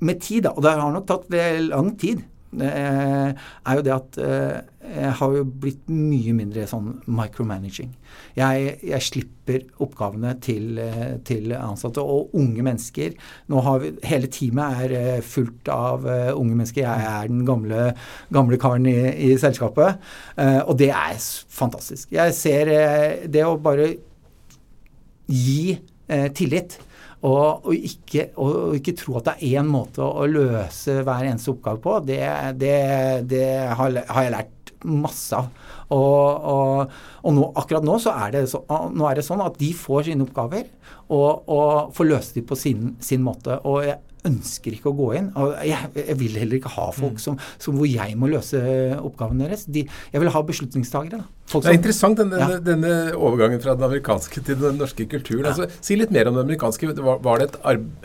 med 0.00 0.20
tid, 0.20 0.44
da, 0.46 0.54
og 0.54 0.64
det 0.64 0.76
har 0.76 0.92
nok 0.94 1.08
tatt 1.08 1.32
lang 1.66 1.94
tid, 2.00 2.22
eh, 2.58 3.30
er 3.30 3.78
jo 3.78 3.84
det 3.86 3.94
at 3.94 4.18
eh, 4.24 4.58
jeg 4.90 5.12
har 5.20 5.34
jo 5.36 5.44
blitt 5.62 5.90
mye 5.92 6.32
mindre 6.34 6.64
sånn 6.68 6.88
micromanaging. 7.06 7.92
Jeg, 8.38 8.72
jeg 8.86 9.06
slipper 9.06 9.66
oppgavene 9.84 10.32
til, 10.42 10.80
eh, 10.82 11.18
til, 11.26 11.52
ansatte 11.54 12.02
og 12.02 12.34
unge 12.38 12.64
mennesker. 12.66 13.14
Nå 13.52 13.62
har 13.66 13.82
vi, 13.84 13.92
Hele 14.10 14.30
teamet 14.32 14.84
er 14.84 14.96
eh, 14.96 15.22
fullt 15.22 15.68
av 15.70 16.06
uh, 16.08 16.32
unge 16.34 16.56
mennesker. 16.56 16.82
Jeg 16.82 17.08
er 17.10 17.30
den 17.30 17.44
gamle, 17.46 17.90
gamle 18.32 18.58
karen 18.60 18.88
i, 18.88 18.96
i 19.30 19.34
selskapet. 19.38 20.00
Og 20.40 20.72
det 20.80 20.90
er 20.94 21.18
fantastisk. 21.52 22.10
Jeg 22.14 22.34
ser 22.34 22.70
det 23.30 23.44
å 23.46 23.58
bare 23.60 23.92
gi 25.30 25.74
eh, 25.74 26.28
tillit. 26.36 26.78
Og, 27.20 27.66
og, 27.68 27.74
ikke, 27.74 28.30
og, 28.40 28.78
ikke, 28.78 28.94
tro 28.96 29.18
at 29.18 29.26
det 29.28 29.34
er 29.36 29.60
én 29.60 29.68
måte 29.68 30.00
å, 30.00 30.24
løse 30.24 31.02
hver 31.04 31.26
eneste 31.28 31.52
oppgave 31.52 31.82
på, 31.84 31.98
det, 32.08 32.22
det, 32.56 32.76
det 33.28 33.44
har, 33.76 33.98
har, 34.08 34.24
jeg 34.24 34.32
lært 34.32 34.72
masse 34.88 35.36
av. 35.36 35.50
Og, 35.92 36.94
og 37.20 37.34
nå, 37.36 37.50
akkurat 37.60 37.84
nå, 37.84 37.98
så 38.00 38.14
er 38.24 38.38
det, 38.38 38.46
så, 38.48 38.62
nå 38.64 39.04
er 39.08 39.18
det 39.18 39.26
sånn 39.26 39.42
at 39.44 39.58
de 39.60 39.68
får 39.76 40.08
sine 40.08 40.24
oppgaver 40.24 40.70
og, 41.12 41.92
får 41.96 42.08
løse 42.08 42.38
dem 42.38 42.46
på 42.48 42.56
sin, 42.56 42.94
sin 43.04 43.24
måte. 43.26 43.58
Og 43.68 43.84
ønsker 44.28 44.76
ikke 44.76 44.90
å 44.90 44.96
gå 44.96 45.08
inn. 45.18 45.30
Jeg, 45.66 45.90
jeg 45.96 46.16
vil 46.20 46.38
heller 46.40 46.58
ikke 46.60 46.72
ha 46.74 46.88
folk 46.94 47.18
mm. 47.18 47.22
som, 47.24 47.40
som, 47.62 47.78
hvor 47.78 47.88
jeg 47.88 48.16
må 48.20 48.30
løse 48.32 48.60
oppgavene 49.00 49.46
deres. 49.46 49.66
De, 49.70 49.86
jeg 50.12 50.22
vil 50.22 50.32
ha 50.34 50.44
beslutningstagere. 50.50 51.22
det 51.54 51.72
er 51.72 51.78
interessant 51.78 52.20
denne, 52.20 52.40
ja. 52.42 52.60
denne, 52.64 52.94
overgangen 53.16 53.62
fra 53.62 53.76
den 53.78 53.88
amerikanske 53.88 54.44
til 54.46 54.60
den 54.60 54.80
norske 54.80 55.06
kulturen. 55.10 55.46
Ja. 55.46 55.54
Altså, 55.54 55.82
si 55.84 55.98
litt 55.98 56.14
mer 56.14 56.30
om 56.30 56.38
den 56.38 56.48
amerikanske. 56.48 56.94
Var, 57.00 57.20
var 57.24 57.42
det 57.42 57.50
et, 57.50 57.60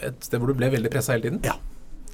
et, 0.09 0.19
sted 0.27 0.41
hvor 0.41 0.51
du 0.51 0.57
ble 0.57 0.71
veldig 0.73 0.91
pressa 0.93 1.15
hele 1.15 1.29
tiden? 1.29 1.41
Ja. 1.47 1.57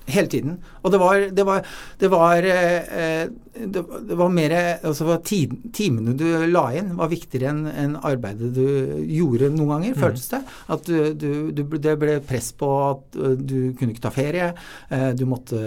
Hele 0.09 0.27
tiden. 0.27 0.57
Og 0.81 0.91
det 0.91 0.99
var 0.99 1.29
Det 1.29 1.45
var, 1.45 1.65
det 1.99 2.09
var, 2.09 2.37
eh, 2.43 3.27
det, 3.53 3.83
det 4.09 4.17
var 4.17 4.29
mer 4.33 4.55
altså 4.83 5.17
Timene 5.21 6.15
du 6.17 6.25
la 6.47 6.63
inn, 6.73 6.95
var 6.97 7.11
viktigere 7.11 7.51
enn 7.51 7.67
en 7.67 7.95
arbeidet 7.95 8.53
du 8.55 8.65
gjorde 9.05 9.51
noen 9.53 9.75
ganger, 9.75 9.93
mm. 9.95 10.01
føltes 10.01 10.27
det. 10.33 10.41
At 10.73 10.87
du, 10.87 11.13
du, 11.13 11.31
du, 11.51 11.63
det 11.77 11.97
ble 12.01 12.19
press 12.25 12.51
på 12.57 12.71
at 12.89 13.19
eh, 13.19 13.37
du 13.37 13.73
kunne 13.77 13.93
ikke 13.93 14.07
ta 14.07 14.13
ferie. 14.15 14.51
Eh, 14.89 15.11
du 15.17 15.25
måtte, 15.29 15.61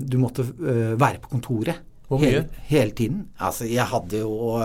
du 0.00 0.18
måtte 0.22 0.46
være 0.46 1.20
på 1.22 1.36
kontoret. 1.36 1.84
Hvor 2.06 2.22
mye? 2.22 2.30
Hele, 2.30 2.62
hele 2.70 2.94
tiden. 2.94 3.24
Altså, 3.42 3.66
jeg 3.66 3.86
hadde 3.90 4.20
jo 4.22 4.62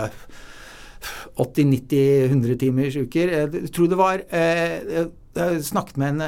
80-90-100 1.42 2.56
timers 2.60 2.96
uker. 2.96 3.32
Jeg 3.34 3.72
tror 3.74 3.90
det 3.90 3.98
var 3.98 4.22
eh, 4.30 5.08
jeg 5.32 5.64
snakket 5.64 5.98
med 6.00 6.20
en, 6.20 6.22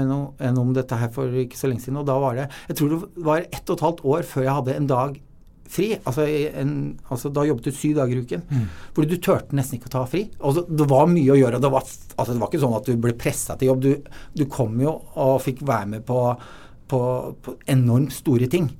eh, 0.00 0.46
en, 0.48 0.58
om 0.60 0.72
dette 0.76 0.96
her 0.96 1.12
for 1.12 1.28
ikke 1.44 1.58
så 1.58 1.68
lenge 1.68 1.84
siden, 1.84 2.00
og 2.00 2.08
da 2.08 2.16
var 2.20 2.38
det 2.38 2.48
Jeg 2.70 2.78
tror 2.78 2.94
det 2.94 3.24
var 3.26 3.44
ett 3.44 3.68
og 3.68 3.76
et 3.76 3.86
halvt 3.86 4.04
år 4.14 4.26
før 4.28 4.46
jeg 4.46 4.58
hadde 4.58 4.76
en 4.78 4.90
dag 4.90 5.20
fri. 5.74 5.90
Altså, 6.04 6.26
en, 6.60 6.72
altså, 7.10 7.30
da 7.34 7.44
jobbet 7.48 7.68
du 7.68 7.74
syv 7.74 7.96
dager 7.98 8.18
i 8.18 8.24
uken. 8.24 8.42
Mm. 8.48 8.66
Fordi 8.96 9.10
du 9.10 9.22
turte 9.22 9.56
nesten 9.56 9.78
ikke 9.78 9.90
å 9.90 9.94
ta 9.96 10.04
fri. 10.10 10.24
Altså, 10.40 10.64
det 10.68 10.88
var 10.90 11.08
mye 11.10 11.34
å 11.34 11.38
gjøre. 11.38 11.60
Det 11.62 11.70
var, 11.72 11.86
altså, 12.16 12.32
det 12.32 12.42
var 12.42 12.52
ikke 12.52 12.62
sånn 12.64 12.76
at 12.78 12.90
du 12.90 12.94
ble 13.06 13.14
pressa 13.18 13.58
til 13.58 13.72
jobb. 13.72 13.84
Du, 13.84 14.10
du, 14.38 14.44
kom 14.50 14.76
jo 14.82 14.96
og 15.20 15.40
fikk 15.44 15.64
være 15.66 15.90
med 15.96 16.06
på, 16.08 16.20
på, 16.90 17.00
på 17.44 17.56
enormt 17.74 18.14
store 18.14 18.50
ting. 18.52 18.70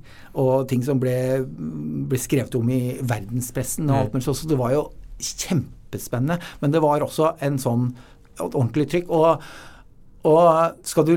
Og 0.41 0.67
ting 0.71 0.83
som 0.85 1.01
ble, 1.01 1.15
ble 1.45 2.21
skrevet 2.21 2.57
om 2.59 2.69
i 2.73 2.97
verdenspressen 3.01 3.89
og 3.89 4.01
alt 4.01 4.15
mulig 4.15 4.27
sånt. 4.27 4.43
Så 4.43 4.51
det 4.51 4.59
var 4.59 4.75
jo 4.75 4.87
kjempespennende. 5.19 6.39
Men 6.61 6.75
det 6.75 6.83
var 6.83 7.05
også 7.05 7.35
en 7.45 7.59
sånn 7.61 7.89
ordentlig 8.43 8.87
trykk. 8.91 9.11
Og, 9.15 9.45
og 10.29 10.85
skal 10.87 11.07
du 11.07 11.15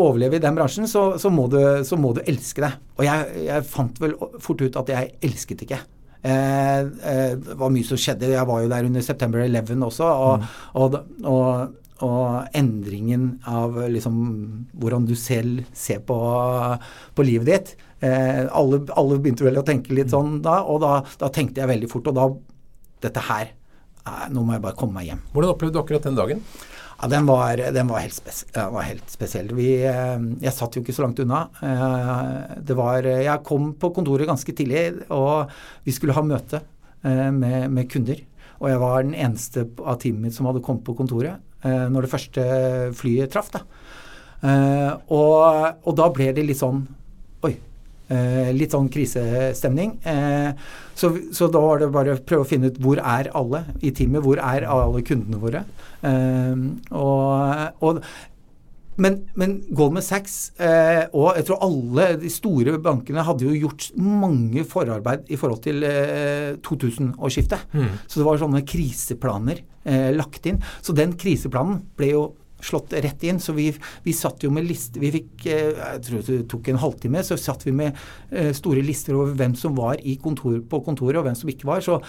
overleve 0.00 0.38
i 0.38 0.42
den 0.42 0.56
bransjen, 0.56 0.88
så, 0.88 1.14
så, 1.20 1.30
må, 1.32 1.46
du, 1.52 1.60
så 1.86 1.98
må, 2.00 2.12
du, 2.16 2.22
elske 2.28 2.64
det. 2.64 2.72
Og 2.98 3.06
jeg, 3.06 3.42
jeg, 3.46 3.66
fant 3.68 4.00
vel 4.02 4.14
fort 4.42 4.62
ut 4.64 4.78
at 4.80 4.94
jeg 4.94 5.10
elsket 5.30 5.66
ikke. 5.66 5.80
Eh, 6.20 6.80
eh, 7.10 7.34
det 7.40 7.58
var 7.60 7.72
mye 7.72 7.86
som 7.86 8.00
skjedde. 8.00 8.32
Jeg 8.34 8.48
var 8.48 8.64
jo 8.64 8.72
der 8.72 8.88
under 8.88 9.04
September 9.04 9.44
11 9.44 9.84
også. 9.86 10.08
Og, 10.08 10.40
mm. 10.40 10.56
og, 10.80 10.98
og, 11.24 11.76
og 12.06 12.56
endringen 12.56 13.30
av 13.48 13.76
liksom 13.92 14.18
hvordan 14.80 15.08
du 15.08 15.14
selv 15.18 15.64
ser 15.76 16.02
på, 16.06 16.18
på 17.14 17.28
livet 17.28 17.50
ditt. 17.52 17.74
Eh, 18.00 18.46
alle, 18.46 18.84
alle, 18.96 19.20
begynte 19.20 19.44
vel 19.44 19.60
å 19.60 19.66
tenke 19.66 19.96
litt 19.96 20.12
sånn 20.12 20.38
da, 20.44 20.62
og 20.64 20.80
da, 20.84 21.00
da 21.20 21.28
tenkte 21.32 21.62
jeg 21.62 21.72
veldig 21.74 21.92
fort. 21.92 22.12
Og 22.12 22.20
da 22.20 22.30
Dette 23.00 23.16
her 23.30 23.46
Nå 24.32 24.44
må 24.44 24.56
jeg 24.56 24.64
bare 24.64 24.78
komme 24.78 25.00
meg 25.00 25.10
hjem. 25.10 25.24
Hvordan 25.32 25.54
opplevde 25.54 25.76
du 25.76 25.82
akkurat 25.82 26.06
den 26.06 26.18
dagen? 26.18 26.44
Ja, 27.00 27.08
den 27.08 27.24
var, 27.24 27.56
den 27.56 27.88
var, 27.88 28.02
helt, 28.04 28.12
spes 28.12 28.42
var 28.52 28.84
helt, 28.84 29.06
spesiell. 29.08 29.48
Vi, 29.56 29.70
eh, 29.88 30.24
jeg 30.42 30.52
satt 30.52 30.76
jo 30.76 30.82
ikke 30.82 30.92
så 30.92 31.06
langt 31.06 31.22
unna. 31.22 31.46
Eh, 31.64 32.58
det 32.68 32.76
var, 32.76 33.06
jeg 33.08 33.44
kom 33.48 33.70
på 33.80 33.88
kontoret 33.96 34.28
ganske 34.28 34.52
tidlig, 34.52 35.06
og 35.08 35.48
vi 35.86 35.94
skulle 35.96 36.16
ha 36.16 36.24
møte 36.26 36.60
eh, 36.60 37.30
med, 37.32 37.70
med 37.72 37.88
kunder. 37.88 38.20
Og 38.60 38.68
jeg 38.68 38.82
var 38.82 39.00
den 39.00 39.16
eneste 39.16 39.64
av 39.80 39.96
teamet 40.02 40.26
mitt 40.26 40.36
som 40.36 40.50
hadde 40.50 40.60
kommet 40.64 40.84
på 40.84 40.96
kontoret 40.98 41.46
når 41.60 42.04
det 42.04 42.08
første 42.08 42.42
flyet 42.96 43.32
traff. 43.32 43.48
Da. 43.52 43.60
Og, 45.12 45.80
og 45.84 45.96
da 45.96 46.06
ble 46.12 46.30
det 46.36 46.44
litt 46.48 46.60
sånn 46.60 46.86
Oi, 47.44 47.52
litt 48.56 48.74
sånn 48.74 48.88
krisestemning. 48.92 49.96
Eh, 50.08 50.50
så, 50.98 51.12
så, 51.32 51.48
da 51.52 51.62
var 51.62 51.80
det 51.80 51.92
bare 51.94 52.16
å 52.16 52.22
prøve 52.26 52.44
å 52.44 52.48
finne 52.48 52.72
ut 52.72 52.80
hvor 52.82 52.98
er 52.98 53.30
alle 53.38 53.62
i 53.80 53.92
teamet? 53.94 54.24
Hvor 54.24 54.40
er 54.42 54.66
alle 54.68 55.04
kundene 55.06 55.40
våre? 55.40 55.62
Eh, 56.06 56.66
og, 56.90 57.86
og 57.86 58.02
men, 59.00 59.16
men, 59.38 59.54
Goldman 59.76 60.04
Sachs 60.04 60.50
eh, 60.60 61.06
og 61.16 61.38
jeg 61.38 61.46
tror 61.48 61.62
alle 61.64 62.06
de 62.20 62.30
store 62.32 62.76
bankene 62.82 63.24
hadde 63.24 63.46
jo 63.46 63.54
gjort 63.64 63.86
mange 63.96 64.64
forarbeid 64.68 65.30
i 65.32 65.38
forhold 65.40 65.62
til 65.64 65.86
eh, 65.86 66.58
2000-årsskiftet. 66.66 67.70
Mm. 67.72 67.94
Så 68.04 68.20
det 68.20 68.26
var 68.26 68.42
sånne 68.42 68.64
kriseplaner 68.68 69.62
eh, 69.88 70.10
lagt 70.16 70.50
inn. 70.50 70.60
Så 70.84 70.96
den 70.96 71.16
kriseplanen 71.20 71.80
ble 71.96 72.12
jo 72.12 72.26
slått 72.66 72.92
rett 72.92 73.24
inn. 73.26 73.40
Så 73.42 73.54
vi, 73.56 73.68
vi 74.04 74.14
satt 74.16 74.44
jo 74.44 74.52
med 74.54 74.68
lister 74.68 75.02
Vi 75.02 75.12
fikk 75.14 75.46
eh, 75.50 75.70
Jeg 75.76 76.02
tror 76.06 76.26
det 76.26 76.40
tok 76.50 76.70
en 76.72 76.82
halvtime, 76.82 77.24
så 77.26 77.38
satt 77.40 77.66
vi 77.66 77.74
med 77.76 77.96
eh, 78.30 78.52
store 78.56 78.84
lister 78.84 79.16
over 79.18 79.34
hvem 79.38 79.56
som 79.58 79.76
var 79.78 80.00
kontor, 80.22 80.60
på 80.60 80.82
kontoret, 80.86 81.20
og 81.20 81.28
hvem 81.28 81.38
som 81.38 81.50
ikke 81.52 81.68
var. 81.70 81.84
Så 81.84 82.00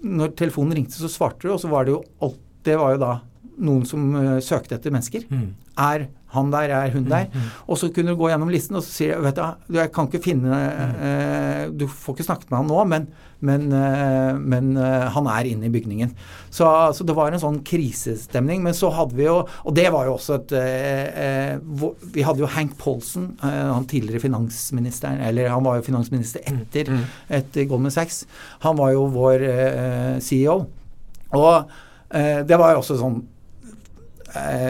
når 0.00 0.36
telefonen 0.38 0.78
ringte, 0.78 0.96
så 0.96 1.10
svarte 1.12 1.46
du, 1.46 1.52
og 1.54 1.60
så 1.62 1.70
var 1.72 1.86
det 1.86 1.96
jo 1.96 2.04
alt 2.24 2.46
Det 2.64 2.76
var 2.76 2.92
jo 2.92 3.00
da 3.00 3.12
noen 3.60 3.84
som 3.88 4.02
uh, 4.16 4.38
søkte 4.44 4.76
etter 4.76 4.92
mennesker. 4.92 5.24
Mm. 5.32 5.52
Er 5.80 6.06
han 6.34 6.52
der, 6.52 6.70
er 6.70 6.92
hun 6.94 7.08
der? 7.10 7.26
Mm, 7.30 7.40
mm. 7.40 7.48
Og 7.66 7.78
så 7.80 7.88
kunne 7.94 8.12
du 8.12 8.18
gå 8.18 8.28
gjennom 8.30 8.52
listen 8.52 8.78
og 8.78 8.84
så 8.86 8.92
si 8.92 9.08
vet 9.10 9.38
du, 9.38 9.74
jeg 9.78 9.90
kan 9.94 10.06
ikke 10.06 10.22
finne 10.22 10.60
eh, 10.60 11.64
Du 11.74 11.86
får 11.90 12.16
ikke 12.16 12.26
snakket 12.28 12.52
med 12.52 12.60
han 12.60 12.70
nå, 12.70 12.84
men, 12.90 13.08
men, 13.46 13.66
eh, 13.74 14.38
men 14.38 14.68
han 15.14 15.30
er 15.32 15.48
inne 15.50 15.66
i 15.66 15.72
bygningen. 15.72 16.12
Så, 16.50 16.68
så, 16.94 17.06
det 17.06 17.16
var 17.18 17.32
en 17.32 17.42
sånn 17.42 17.60
krisestemning. 17.66 18.62
Men 18.66 18.76
så 18.76 18.92
hadde 18.94 19.18
vi 19.18 19.26
jo 19.26 19.40
Og 19.40 19.74
det 19.76 19.88
var 19.94 20.06
jo 20.06 20.16
også 20.16 20.38
et 20.38 20.54
Vi 22.14 22.24
hadde 22.26 22.44
jo 22.44 22.50
Hank 22.50 22.76
Paulson, 22.78 23.32
han 23.42 23.88
tidligere 23.90 24.22
finansministeren 24.22 25.22
Eller 25.24 25.50
han 25.50 25.64
var 25.64 25.78
jo 25.78 25.86
finansminister 25.86 26.44
mm, 26.46 26.62
etter, 26.62 26.92
etter 27.40 27.68
Goldman 27.70 27.94
Sachs. 27.94 28.22
Han 28.64 28.78
var 28.78 28.94
jo 28.94 29.08
vår 29.14 29.46
CEO. 30.22 30.56
Og 31.38 31.76
det 32.10 32.58
var 32.58 32.74
jo 32.74 32.80
også 32.82 32.98
sånn 32.98 33.20
Eh, 33.22 33.39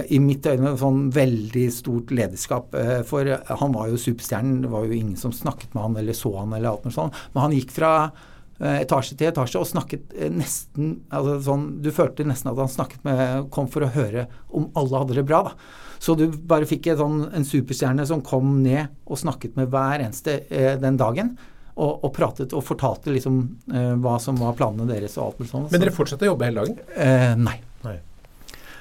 i 0.08 0.18
mitt 0.22 0.46
øyne 0.48 0.72
sånn 0.80 1.06
veldig 1.14 1.66
stort 1.74 2.12
lederskap. 2.14 2.74
Eh, 2.74 3.00
for 3.06 3.28
han 3.28 3.76
var 3.76 3.90
jo 3.90 4.00
superstjernen. 4.00 4.62
Det 4.64 4.72
var 4.72 4.86
jo 4.86 4.96
ingen 4.96 5.18
som 5.20 5.34
snakket 5.34 5.74
med 5.74 5.84
han 5.84 6.00
eller 6.00 6.16
så 6.16 6.32
han 6.38 6.54
eller 6.56 6.72
alt 6.72 6.86
noe 6.88 6.96
sånt. 6.96 7.22
Men 7.34 7.46
han 7.46 7.56
gikk 7.56 7.74
fra 7.76 7.92
eh, 8.06 8.80
etasje 8.80 9.18
til 9.18 9.30
etasje 9.30 9.60
og 9.60 9.68
snakket 9.68 10.16
nesten 10.32 10.96
altså 11.08 11.38
sånn, 11.50 11.68
Du 11.84 11.90
følte 11.94 12.26
nesten 12.28 12.52
at 12.52 12.60
han 12.62 12.72
snakket 12.72 13.06
med 13.06 13.50
kom 13.54 13.68
for 13.70 13.84
å 13.84 13.92
høre 13.94 14.26
om 14.48 14.70
alle 14.78 15.04
hadde 15.04 15.20
det 15.20 15.28
bra. 15.28 15.44
da. 15.50 15.54
Så 16.00 16.16
du 16.16 16.26
bare 16.32 16.68
fikk 16.68 16.88
sånn, 16.96 17.26
en 17.36 17.44
superstjerne 17.44 18.06
som 18.08 18.24
kom 18.24 18.62
ned 18.64 18.88
og 19.04 19.20
snakket 19.20 19.58
med 19.60 19.68
hver 19.72 20.00
eneste 20.00 20.42
eh, 20.48 20.76
den 20.80 20.96
dagen. 21.00 21.34
Og, 21.80 22.04
og, 22.04 22.10
pratet 22.12 22.52
og 22.56 22.64
fortalte 22.66 23.12
liksom 23.12 23.36
eh, 23.72 23.92
hva 24.00 24.18
som 24.20 24.36
var 24.40 24.56
planene 24.56 24.88
deres 24.88 25.16
og 25.18 25.26
alt 25.26 25.40
mulig 25.40 25.52
sånt. 25.52 25.72
Men 25.72 25.84
dere 25.84 25.94
fortsatte 25.96 26.26
å 26.26 26.32
jobbe 26.32 26.48
hele 26.48 26.64
dagen? 26.64 26.80
Eh, 26.96 27.34
nei. 27.40 27.56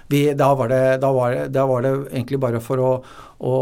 Vi, 0.09 0.33
da, 0.33 0.53
var 0.57 0.71
det, 0.71 0.97
da, 1.03 1.11
var 1.13 1.31
det, 1.31 1.41
da, 1.53 1.65
var 1.69 1.83
det, 1.85 1.91
egentlig 2.09 2.39
bare 2.41 2.59
for 2.65 2.81
å, 2.81 2.93
å 3.45 3.57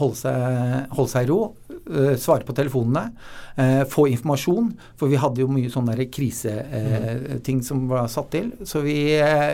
holde, 0.00 0.16
seg, 0.18 0.88
holde, 0.96 1.10
seg, 1.12 1.28
i 1.28 1.30
ro. 1.30 1.52
Uh, 1.82 2.14
svare 2.18 2.42
på 2.46 2.54
telefonene. 2.58 3.12
Uh, 3.54 3.84
få 3.86 4.08
informasjon. 4.10 4.72
For 4.98 5.12
vi 5.12 5.20
hadde 5.22 5.44
jo 5.44 5.46
mye 5.52 5.70
sånne 5.70 6.08
kriseting 6.10 7.62
uh, 7.62 7.66
som 7.68 7.86
var 7.90 8.10
satt 8.10 8.32
til. 8.34 8.50
Så 8.66 8.82
vi, 8.82 8.96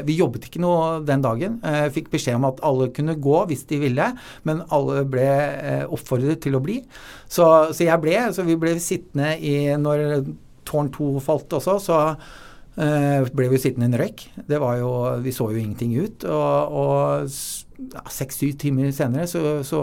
vi, 0.08 0.16
jobbet 0.16 0.48
ikke 0.48 0.64
noe 0.64 1.02
den 1.04 1.24
dagen. 1.24 1.60
fikk 1.92 2.08
beskjed 2.16 2.40
om 2.40 2.48
at 2.48 2.64
alle 2.64 2.88
kunne 2.96 3.18
gå 3.20 3.44
hvis 3.52 3.68
de 3.68 3.82
ville, 3.84 4.10
men 4.48 4.64
alle 4.72 5.04
ble 5.04 5.28
oppfordret 5.84 6.40
til 6.46 6.56
å 6.56 6.64
bli. 6.64 6.80
Så, 7.28 7.44
så 7.76 7.90
jeg 7.90 8.00
ble, 8.00 8.16
så 8.32 8.48
vi 8.48 8.56
ble 8.56 8.78
sittende 8.80 9.36
i 9.36 9.56
Når 9.76 10.24
tårn 10.68 10.88
2 10.96 11.14
falt 11.24 11.60
også, 11.60 11.76
så 11.80 12.02
ble 12.78 13.48
vi 13.50 13.58
sittende 13.58 13.88
i 13.88 13.90
en 13.90 13.98
røyk. 13.98 14.28
Det 14.46 14.60
var 14.62 14.76
jo, 14.78 14.92
Vi 15.24 15.32
så 15.34 15.48
jo 15.50 15.58
ingenting 15.58 15.96
ut. 15.98 16.26
Og, 16.28 17.32
seks-syv 18.10 18.56
timer 18.58 18.90
senere 18.94 19.28
så, 19.30 19.40
så, 19.66 19.80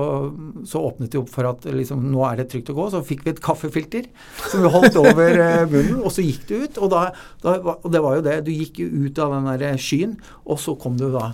så, 0.67 0.81
åpnet 0.83 1.13
det 1.13 1.19
opp 1.21 1.31
for 1.31 1.47
at 1.47 1.63
liksom, 1.71 2.03
nå 2.11 2.25
er 2.27 2.41
det 2.41 2.49
trygt 2.51 2.71
å 2.73 2.75
gå. 2.77 2.89
Så 2.91 3.03
fikk 3.07 3.23
vi 3.25 3.33
et 3.33 3.41
kaffefilter 3.43 4.09
som 4.49 4.65
vi 4.65 4.71
holdt 4.73 4.99
over 4.99 5.39
uh, 5.39 5.63
munnen, 5.71 6.01
og 6.01 6.11
så 6.13 6.25
gikk 6.25 6.43
du 6.49 6.55
ut. 6.65 6.79
Og, 6.81 6.91
da, 6.91 7.07
da, 7.45 7.55
og 7.75 7.87
det 7.93 8.03
var 8.03 8.19
jo 8.19 8.25
det. 8.27 8.37
Du 8.47 8.51
gikk 8.51 8.83
jo 8.83 8.89
ut 9.07 9.23
av 9.23 9.37
den 9.37 9.49
der 9.63 9.81
skyen, 9.81 10.19
og 10.43 10.59
så 10.61 10.75
kom 10.79 10.99
du 10.99 11.07
da 11.13 11.31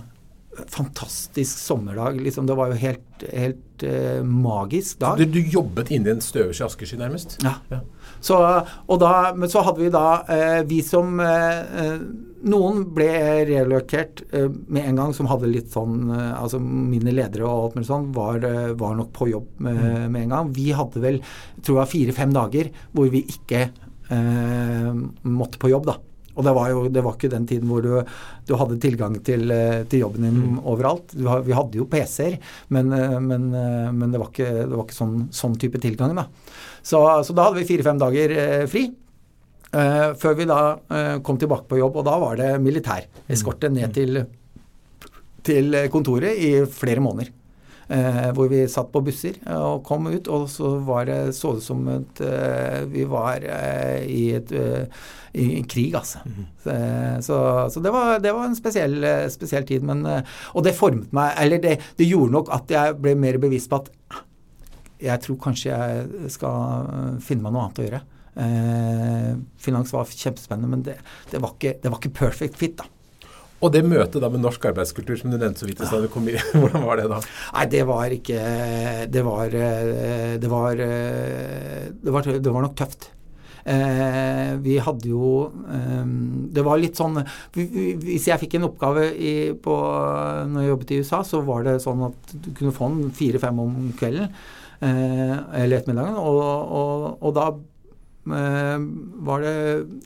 fantastisk 0.68 1.58
sommerdag. 1.58 2.20
Liksom, 2.20 2.46
det 2.46 2.56
var 2.58 2.70
jo 2.70 2.78
helt, 2.78 3.26
helt 3.32 3.86
uh, 3.88 4.22
magisk 4.22 5.00
dag. 5.02 5.18
Du, 5.18 5.26
du 5.26 5.40
jobbet 5.42 5.90
inni 5.94 6.12
en 6.14 6.22
støvsky 6.22 6.66
askesky, 6.68 7.00
nærmest? 7.00 7.40
Ja. 7.42 7.56
ja. 7.72 7.82
Så, 8.22 8.38
da, 9.02 9.12
men 9.34 9.50
så 9.50 9.64
hadde 9.66 9.82
vi 9.82 9.90
da 9.92 10.06
eh, 10.30 10.60
vi 10.68 10.78
som 10.86 11.18
eh, 11.22 11.96
Noen 12.42 12.84
ble 12.90 13.10
relokert 13.46 14.24
med 14.32 14.82
en 14.82 14.96
gang, 14.98 15.12
som 15.14 15.28
hadde 15.30 15.46
litt 15.46 15.68
sånn 15.70 16.08
Altså 16.10 16.58
mine 16.58 17.12
ledere 17.14 17.46
og 17.46 17.68
alt 17.68 17.76
mulig 17.76 17.86
sånn 17.86 18.08
var, 18.16 18.42
var 18.74 18.96
nok 18.98 19.12
på 19.14 19.28
jobb 19.30 19.60
med, 19.62 19.78
mm. 19.78 20.08
med, 20.08 20.24
en 20.24 20.34
gang. 20.34 20.50
Vi 20.56 20.72
hadde 20.74 21.04
vel, 21.04 21.20
tror 21.62 21.84
jeg, 21.84 21.92
fire-fem 21.92 22.34
dager 22.34 22.72
hvor 22.90 23.12
vi 23.14 23.22
ikke 23.30 23.68
måtte 25.22 25.62
på 25.62 25.70
jobb, 25.70 25.86
da. 25.92 25.94
Og 26.32 26.46
det 26.46 26.54
var 26.56 26.70
jo 26.72 26.86
det 26.92 27.02
var 27.04 27.16
ikke 27.16 27.32
den 27.32 27.46
tiden 27.48 27.68
hvor 27.70 27.84
du, 27.84 27.92
du 28.48 28.54
hadde 28.56 28.78
tilgang 28.82 29.18
til, 29.24 29.44
eh, 29.52 29.82
til, 29.84 30.04
jobben 30.06 30.26
din 30.26 30.38
mm. 30.40 30.62
overalt. 30.68 31.12
vi 31.14 31.56
hadde 31.56 31.80
jo 31.80 31.88
PC-er, 31.90 32.38
men, 32.72 32.92
eh, 32.96 33.18
men, 33.20 33.50
eh, 33.52 33.90
men, 33.92 34.12
det 34.12 34.22
var 34.22 34.32
ikke, 34.32 34.50
det 34.62 34.72
var 34.72 34.86
ikke 34.86 34.98
sånn, 34.98 35.18
sånn, 35.34 35.58
type 35.60 35.80
tilgang. 35.82 36.16
da. 36.16 36.28
Så, 36.82 37.02
så 37.26 37.36
da 37.36 37.48
hadde 37.48 37.60
vi 37.60 37.68
fire-fem 37.68 38.00
dager 38.00 38.36
eh, 38.38 38.64
fri. 38.70 38.86
Eh, 39.72 40.08
før 40.20 40.36
vi 40.36 40.48
da 40.48 40.62
eh, 40.92 41.14
kom 41.24 41.38
tilbake 41.40 41.68
på 41.68 41.80
jobb, 41.80 42.00
og 42.00 42.08
da 42.08 42.16
var 42.20 42.40
det 42.40 42.50
militær 42.64 43.06
eskorte 43.32 43.70
ned 43.72 43.88
mm. 43.88 43.94
til, 43.96 44.24
til 45.48 45.78
kontoret 45.92 46.36
i 46.36 46.54
flere 46.68 47.04
måneder. 47.04 47.32
Eh, 47.92 48.28
hvor 48.32 48.48
vi 48.48 48.62
satt 48.70 48.88
på 48.92 49.02
busser 49.04 49.36
og 49.52 49.82
kom 49.84 50.06
ut, 50.08 50.28
og 50.32 50.46
så 50.48 50.70
var 50.86 51.04
det, 51.10 51.18
så 51.36 51.50
det 51.58 51.64
som 51.66 51.82
at 51.92 52.22
eh, 52.24 52.78
vi 52.88 53.04
var 53.10 53.44
eh, 53.44 54.06
i, 54.08 54.22
et, 54.38 54.52
i 55.36 55.48
en 55.58 55.68
krig, 55.68 55.92
altså. 55.98 56.22
Mm. 56.24 56.46
Så, 57.26 57.36
så 57.74 57.82
det, 57.84 57.92
var, 57.92 58.16
det, 58.22 58.32
var, 58.32 58.48
en 58.48 58.56
spesiell, 58.56 58.96
spesiell, 59.34 59.66
tid. 59.68 59.84
Men, 59.84 60.06
og 60.06 60.64
det 60.64 60.76
formet 60.78 61.10
meg 61.16 61.34
Eller 61.42 61.60
det, 61.60 61.72
det 61.98 62.06
gjorde 62.06 62.36
nok 62.36 62.52
at 62.54 62.70
jeg 62.72 62.96
ble 63.02 63.16
mer 63.18 63.40
bevisst 63.42 63.70
på 63.72 63.82
at 63.82 63.90
jeg 65.02 65.24
tror 65.24 65.38
kanskje 65.42 65.72
jeg 65.74 66.32
skal 66.32 67.18
finne 67.24 67.42
meg 67.42 67.54
noe 67.54 67.66
annet 67.66 67.82
å 67.82 67.86
gjøre. 67.88 68.02
Eh, 68.32 69.32
finans 69.60 69.92
var 69.92 70.08
kjempespennende, 70.08 70.70
men 70.70 70.84
det, 70.86 70.96
det, 71.30 71.40
var 71.42 71.56
ikke, 71.56 71.74
det, 71.82 71.90
var 71.90 72.00
ikke, 72.00 72.14
perfect 72.16 72.56
fit, 72.60 72.78
da. 72.78 72.86
Og 73.62 73.72
det 73.74 73.84
møtet 73.86 74.18
da 74.22 74.28
med 74.32 74.42
norsk 74.42 74.64
arbeidskultur 74.72 75.16
som 75.20 75.30
du 75.30 75.38
nevnte 75.38 75.62
så 75.62 75.68
vidt 75.68 75.82
i 75.82 75.88
stad, 75.88 76.06
hvordan 76.10 76.86
var 76.86 76.98
det 76.98 77.08
da? 77.12 77.22
Nei, 77.54 77.66
det 77.70 77.82
var 77.88 78.14
ikke 78.18 78.44
Det 79.12 79.24
var 79.26 79.56
Det 80.42 80.50
var, 80.50 80.82
det 80.82 82.14
var, 82.16 82.30
det 82.42 82.54
var 82.54 82.66
nok 82.66 82.78
tøft. 82.78 83.12
Eh, 83.62 84.56
vi 84.58 84.74
hadde 84.82 85.06
jo 85.06 85.44
eh, 85.70 86.06
Det 86.50 86.64
var 86.66 86.80
litt 86.82 86.98
sånn 86.98 87.20
Hvis 87.54 88.24
jeg 88.26 88.40
fikk 88.40 88.56
en 88.58 88.66
oppgave 88.66 89.04
i, 89.14 89.34
på, 89.54 89.76
når 90.50 90.64
jeg 90.64 90.72
jobbet 90.72 90.90
i 90.90 90.98
USA, 91.04 91.20
så 91.22 91.44
var 91.46 91.68
det 91.68 91.76
sånn 91.84 92.02
at 92.08 92.34
du 92.34 92.50
kunne 92.58 92.74
få 92.74 92.90
den 92.90 93.12
fire-fem 93.14 93.60
om 93.62 93.76
kvelden 93.98 94.26
eh, 94.82 95.36
eller 95.62 95.78
ettermiddagen, 95.78 96.18
og, 96.18 96.42
og, 96.42 97.06
og 97.22 97.36
da 97.38 97.46
eh, 98.34 98.88
var 99.30 99.46
det 99.46 99.56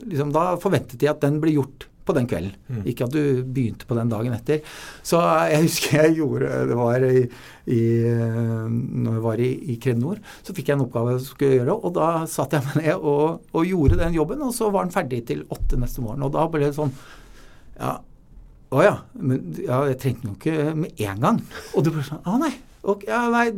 liksom 0.05 0.35
Da 0.37 0.51
forventet 0.61 1.01
de 1.01 1.09
at 1.09 1.25
den 1.25 1.41
ble 1.41 1.57
gjort 1.57 1.89
på 2.07 2.15
den 2.17 2.27
kvelden. 2.29 2.55
Mm. 2.71 2.81
Ikke 2.91 3.07
at 3.07 3.13
du 3.13 3.43
begynte 3.43 3.87
på 3.89 3.97
den 3.97 4.11
dagen 4.11 4.35
etter. 4.35 4.63
Så 5.05 5.21
jeg 5.51 5.63
husker 5.67 6.07
jeg 6.07 6.17
gjorde 6.21 6.63
Det 6.69 6.77
var 6.79 7.05
i, 7.07 7.23
i 7.73 7.81
når 8.07 9.17
jeg 9.17 9.23
var 9.27 9.43
i, 9.43 9.51
i 9.73 9.77
Kredinor, 9.83 10.21
så 10.41 10.55
fikk 10.55 10.71
jeg 10.71 10.79
en 10.79 10.85
oppgave 10.87 11.15
jeg 11.15 11.25
skulle 11.27 11.59
gjøre, 11.59 11.77
og 11.77 11.95
da 11.97 12.09
satte 12.31 12.59
jeg 12.59 12.67
meg 12.69 12.83
ned 12.83 13.07
og, 13.07 13.47
og, 13.51 13.63
gjorde 13.67 13.99
den 13.99 14.15
jobben, 14.15 14.43
og 14.45 14.53
så 14.55 14.69
var 14.73 14.87
den 14.87 14.95
ferdig 14.95 15.23
til 15.27 15.43
åtte 15.53 15.79
neste 15.79 16.03
morgen. 16.03 16.23
Og 16.27 16.31
da 16.35 16.47
ble 16.51 16.67
det 16.67 16.75
sånn 16.77 16.93
Ja, 17.77 17.97
å 18.73 18.83
ja. 18.83 18.95
Men 19.15 19.51
ja, 19.61 19.83
jeg 19.91 19.99
trengte 20.01 20.25
den 20.25 20.33
jo 20.33 20.37
ikke 20.39 20.77
med 20.79 21.03
en 21.07 21.21
gang. 21.23 21.43
Og 21.75 21.85
du 21.85 21.91
ble 21.93 22.05
sånn 22.07 22.23
Å 22.27 22.39
nei. 22.41 22.53
Ok, 22.87 23.03
ja, 23.09 23.25
nei, 23.33 23.49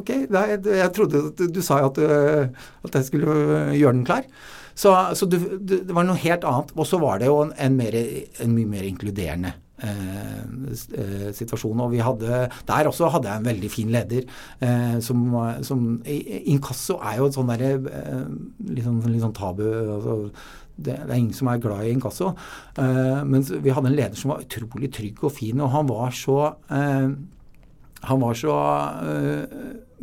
ok, 0.00 0.08
nei, 0.32 0.46
jeg 0.58 0.90
trodde 0.96 1.20
du, 1.38 1.44
du 1.54 1.60
sa 1.62 1.76
jo 1.84 1.92
at, 1.92 2.00
at 2.88 2.96
jeg 2.98 3.06
skulle 3.06 3.34
gjøre 3.76 3.94
den 3.94 4.06
klar. 4.08 4.26
Så, 4.74 4.94
så 5.18 5.28
det, 5.28 5.40
det, 5.60 5.82
var 5.92 6.06
noe 6.08 6.20
helt 6.20 6.46
annet. 6.48 6.72
Og 6.76 6.88
så 6.88 7.00
var 7.02 7.20
det 7.20 7.28
jo 7.30 7.42
en, 7.44 7.52
en, 7.60 7.76
mer, 7.76 7.98
en 8.42 8.54
mye 8.54 8.70
mer 8.70 8.86
inkluderende 8.88 9.52
eh, 9.82 10.40
eh, 10.42 11.28
situasjon. 11.36 11.84
Og 11.84 11.92
vi 11.94 12.02
hadde 12.04 12.46
Der 12.68 12.90
også 12.90 13.10
hadde 13.12 13.30
jeg 13.30 13.42
en 13.42 13.50
veldig 13.50 13.70
fin 13.72 13.92
leder 13.92 14.24
eh, 14.64 14.98
som, 15.04 15.22
som 15.66 15.86
Inkasso 16.06 16.98
er 17.02 17.20
jo 17.20 17.28
et 17.28 17.38
sånn 17.38 17.52
derre 17.52 17.76
eh, 17.76 18.26
litt, 18.72 18.86
sånn, 18.86 19.02
litt 19.10 19.24
sånn 19.24 19.36
tabu 19.36 19.66
altså, 19.68 20.18
det, 20.76 20.96
det, 21.04 21.10
er 21.10 21.18
ingen 21.18 21.36
som 21.36 21.50
er 21.52 21.60
glad 21.62 21.84
i 21.86 21.92
inkasso. 21.92 22.32
Eh, 22.80 23.20
men 23.28 23.44
vi 23.44 23.74
hadde 23.74 23.92
en 23.92 23.98
leder 23.98 24.18
som 24.18 24.34
var 24.34 24.44
utrolig 24.44 24.92
trygg 24.94 25.20
og 25.22 25.34
fin, 25.36 25.60
og 25.60 25.72
han 25.74 25.88
var 25.90 26.14
så 26.16 26.38
uh, 26.72 27.12
han 28.02 28.18
var 28.18 28.34
så 28.34 28.54
uh, 29.06 29.42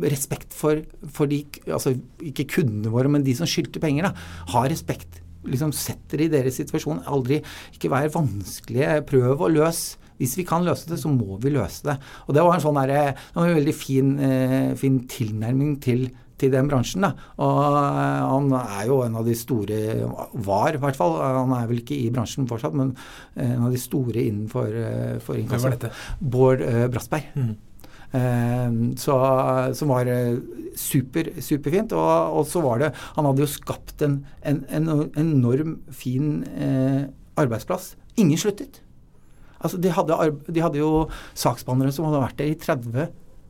respekt 0.08 0.54
for, 0.56 0.84
for, 1.12 1.30
de 1.30 1.44
altså 1.68 1.96
Ikke 2.24 2.48
kundene 2.56 2.92
våre, 2.94 3.12
men 3.12 3.26
de 3.26 3.36
som 3.36 3.50
skyldte 3.50 3.82
penger. 3.84 4.10
da, 4.10 4.14
Ha 4.54 4.68
respekt. 4.68 5.22
liksom 5.44 5.72
Setter 5.72 6.22
i 6.22 6.30
deres 6.32 6.60
situasjon. 6.60 7.04
Aldri 7.08 7.42
Ikke 7.74 7.92
vær 7.92 8.12
vanskelige. 8.14 9.02
Prøv 9.10 9.42
å 9.42 9.52
løse. 9.52 9.98
Hvis 10.20 10.36
vi 10.36 10.44
kan 10.44 10.66
løse 10.68 10.90
det, 10.90 11.00
så 11.00 11.08
må 11.08 11.38
vi 11.40 11.54
løse 11.56 11.86
det. 11.88 11.96
Og 12.28 12.36
det 12.36 12.44
var 12.44 12.58
en 12.58 12.64
sånn 12.64 12.80
der, 12.82 13.16
var 13.34 13.46
en 13.48 13.56
veldig 13.56 13.76
fin, 13.76 14.18
eh, 14.20 14.74
fin 14.76 14.98
tilnærming 15.08 15.78
til, 15.80 16.10
til 16.36 16.52
den 16.52 16.68
bransjen. 16.68 17.06
Da. 17.08 17.14
Og 17.40 17.78
eh, 17.80 18.26
han 18.28 18.52
er 18.60 18.84
jo 18.90 19.00
en 19.06 19.16
av 19.16 19.24
de 19.24 19.38
store 19.40 19.80
Var, 20.34 20.76
i 20.76 20.84
hvert 20.84 21.00
fall. 21.00 21.16
Han 21.24 21.56
er 21.56 21.72
vel 21.72 21.80
ikke 21.80 21.96
i 21.96 22.12
bransjen 22.12 22.50
fortsatt, 22.52 22.76
men 22.76 22.92
en 23.40 23.64
av 23.70 23.72
de 23.72 23.80
store 23.80 24.28
innenfor 24.28 24.76
for 25.24 25.72
dette? 25.72 25.94
Bård 26.20 26.68
eh, 26.68 26.88
Brassberg. 26.92 27.32
Mm. 27.40 27.56
Ehm, 28.18 28.98
så, 28.98 29.16
som 29.78 29.92
var 29.94 30.10
eh, 30.10 30.40
super, 30.78 31.30
superfint. 31.44 31.94
Og, 31.94 32.40
og, 32.40 32.48
så 32.50 32.62
var 32.66 32.82
det 32.82 32.94
Han 33.16 33.28
hadde 33.30 33.46
jo 33.46 33.52
skapt 33.52 34.02
en, 34.06 34.24
en, 34.42 34.64
en 34.70 35.10
enorm 35.20 35.78
fin 35.94 36.44
eh, 36.56 37.04
arbeidsplass. 37.40 37.94
Ingen 38.18 38.40
sluttet. 38.42 38.82
Altså, 39.60 39.78
de 39.82 39.92
hadde, 39.92 40.18
de 40.48 40.64
hadde 40.64 40.80
jo 40.82 41.08
saksbehandlere 41.38 41.94
som 41.94 42.08
hadde 42.08 42.24
vært 42.24 42.40
der 42.40 42.54
i 42.54 42.58
30, 42.60 43.08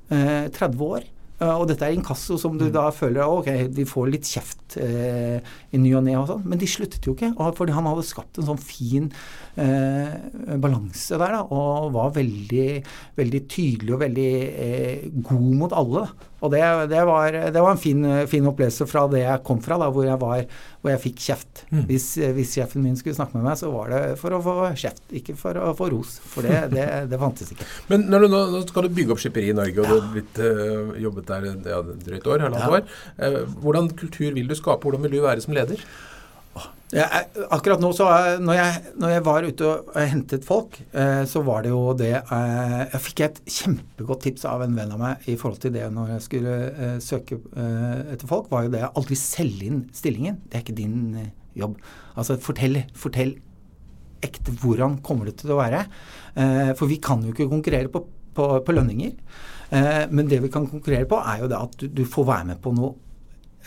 eh, 0.10 0.46
30 0.56 0.86
år. 0.86 1.08
Uh, 1.40 1.56
og 1.56 1.70
dette 1.70 1.88
er 1.88 1.96
inkasso 1.96 2.36
som 2.42 2.58
du 2.60 2.66
mm. 2.68 2.74
da 2.76 2.90
føler 2.92 3.24
ok, 3.24 3.50
de 3.72 3.86
får 3.88 4.10
litt 4.12 4.28
kjeft 4.28 4.76
eh, 4.82 5.40
i 5.72 5.80
ny 5.80 5.94
og 5.98 6.04
ne 6.06 6.16
og 6.20 6.28
sånn. 6.30 6.44
Men 6.50 6.60
de 6.62 6.68
sluttet 6.70 7.06
jo 7.08 7.16
ikke. 7.16 7.32
fordi 7.58 7.76
han 7.76 7.88
hadde 7.90 8.08
skapt 8.08 8.40
en 8.42 8.50
sånn 8.50 8.62
fin 8.62 9.08
eh, 9.56 10.16
balanse 10.60 11.18
der, 11.18 11.38
da. 11.38 11.44
Og 11.48 11.94
var 11.96 12.16
veldig, 12.18 12.70
veldig 13.20 13.44
tydelig 13.50 13.96
og 13.96 14.04
veldig 14.04 14.34
god 15.30 15.54
mot 15.64 15.78
alle. 15.80 16.10
Og 16.40 16.52
det, 16.54 16.62
det, 16.88 17.00
var, 17.08 17.36
det, 17.52 17.60
var, 17.60 17.74
en 17.74 17.82
fin, 17.82 18.04
fin, 18.32 18.46
opplevelse 18.48 18.88
fra 18.88 19.04
det 19.12 19.26
jeg 19.26 19.44
kom 19.48 19.60
fra, 19.64 19.76
da, 19.82 19.90
hvor 19.92 20.06
jeg, 20.08 20.16
var, 20.22 20.46
hvor 20.80 20.94
jeg 20.94 21.02
fikk 21.04 21.24
kjeft. 21.26 21.64
Mm. 21.68 21.82
Hvis, 21.90 22.06
hvis, 22.38 22.54
sjefen 22.56 22.86
min 22.86 22.96
skulle 23.00 23.18
snakke 23.18 23.36
med 23.36 23.50
meg, 23.50 23.60
så 23.60 23.72
var 23.74 23.92
det 23.92 24.02
for 24.22 24.36
å 24.36 24.40
få 24.44 24.56
kjeft, 24.80 25.04
ikke 25.20 25.36
for 25.40 25.60
å 25.60 25.74
få 25.76 25.90
ros. 25.92 26.16
For 26.32 26.48
det, 26.48 26.70
det, 26.72 26.86
det 27.12 27.20
fantes 27.20 27.52
ikke. 27.52 27.68
Men 27.92 28.08
når 28.08 28.26
du 28.26 28.32
nå, 28.32 28.42
nå 28.56 28.64
skal 28.70 28.88
du 28.88 28.96
bygge 29.02 29.16
opp 29.16 29.24
skipperi 29.24 29.52
i 29.52 29.58
Norge, 29.58 29.84
og 29.84 29.84
ja. 29.84 29.90
du 29.92 29.98
har 29.98 30.14
blitt 30.16 30.42
uh, 30.44 30.96
jobbet 31.04 31.29
der 31.30 31.50
ja, 31.70 31.82
drøyt 31.82 32.30
år, 32.30 32.46
halvannet 32.48 32.66
ja. 32.66 32.80
år. 32.80 33.42
Uh, 33.46 33.58
hvordan 33.64 33.92
kultur 34.00 34.32
vil 34.36 34.50
du 34.50 34.58
skape? 34.58 34.84
Hvordan 34.86 35.06
vil 35.08 35.20
du 35.20 35.26
være 35.26 35.46
som 35.46 35.56
leder? 35.58 35.84
Jeg, 36.90 37.26
akkurat 37.54 37.82
nå 37.84 37.92
så 37.94 38.06
når 38.42 38.56
jeg, 38.58 38.78
når 38.98 39.12
jeg, 39.14 39.24
var 39.28 39.46
ute 39.46 39.66
og 39.68 39.98
hentet 40.10 40.46
folk, 40.48 40.80
eh, 40.90 41.22
så 41.30 41.44
var 41.46 41.62
det 41.62 41.70
jo 41.70 41.94
det 41.94 42.16
eh, 42.18 42.80
Jeg 42.96 43.02
fikk 43.06 43.22
et 43.28 43.38
kjempegodt 43.46 44.24
tips 44.26 44.48
av 44.50 44.64
en 44.66 44.74
venn 44.74 44.96
av 44.96 45.02
meg 45.02 45.28
i 45.30 45.36
forhold 45.38 45.62
til 45.62 45.76
det 45.76 45.86
når 45.94 46.16
jeg 46.16 46.26
skulle 46.26 46.56
eh, 46.72 46.96
søke 47.06 47.38
eh, 47.38 48.16
etter 48.16 48.26
folk, 48.30 48.50
var 48.50 48.66
jo 48.66 48.74
det 48.74 48.82
aldri 48.90 49.20
selge 49.22 49.70
inn 49.70 49.84
stillingen. 49.94 50.42
Det 50.50 50.58
er 50.58 50.66
ikke 50.66 50.80
din 50.82 50.98
eh, 51.22 51.30
jobb. 51.62 51.78
Altså 52.18 52.40
fortell, 52.42 52.82
fortell 52.98 53.36
ekte 54.26 54.58
hvordan 54.64 54.98
kommer 55.06 55.30
det 55.30 55.38
til 55.44 55.54
å 55.54 55.60
være. 55.62 55.86
Eh, 56.42 56.74
for 56.74 56.90
vi 56.90 56.98
kan 57.06 57.22
jo 57.22 57.36
ikke 57.36 57.52
konkurrere 57.54 57.94
på, 57.94 58.02
på, 58.34 58.50
på 58.66 58.78
lønninger. 58.80 59.14
Men 59.70 60.30
det 60.30 60.40
vi 60.42 60.50
kan 60.54 60.66
konkurrere 60.70 61.06
på, 61.10 61.20
er 61.22 61.44
jo 61.44 61.52
det 61.52 61.60
at 61.60 61.86
du, 61.94 62.02
får 62.10 62.26
være 62.26 62.50
med 62.52 62.62
på 62.64 62.74
noe 62.74 62.96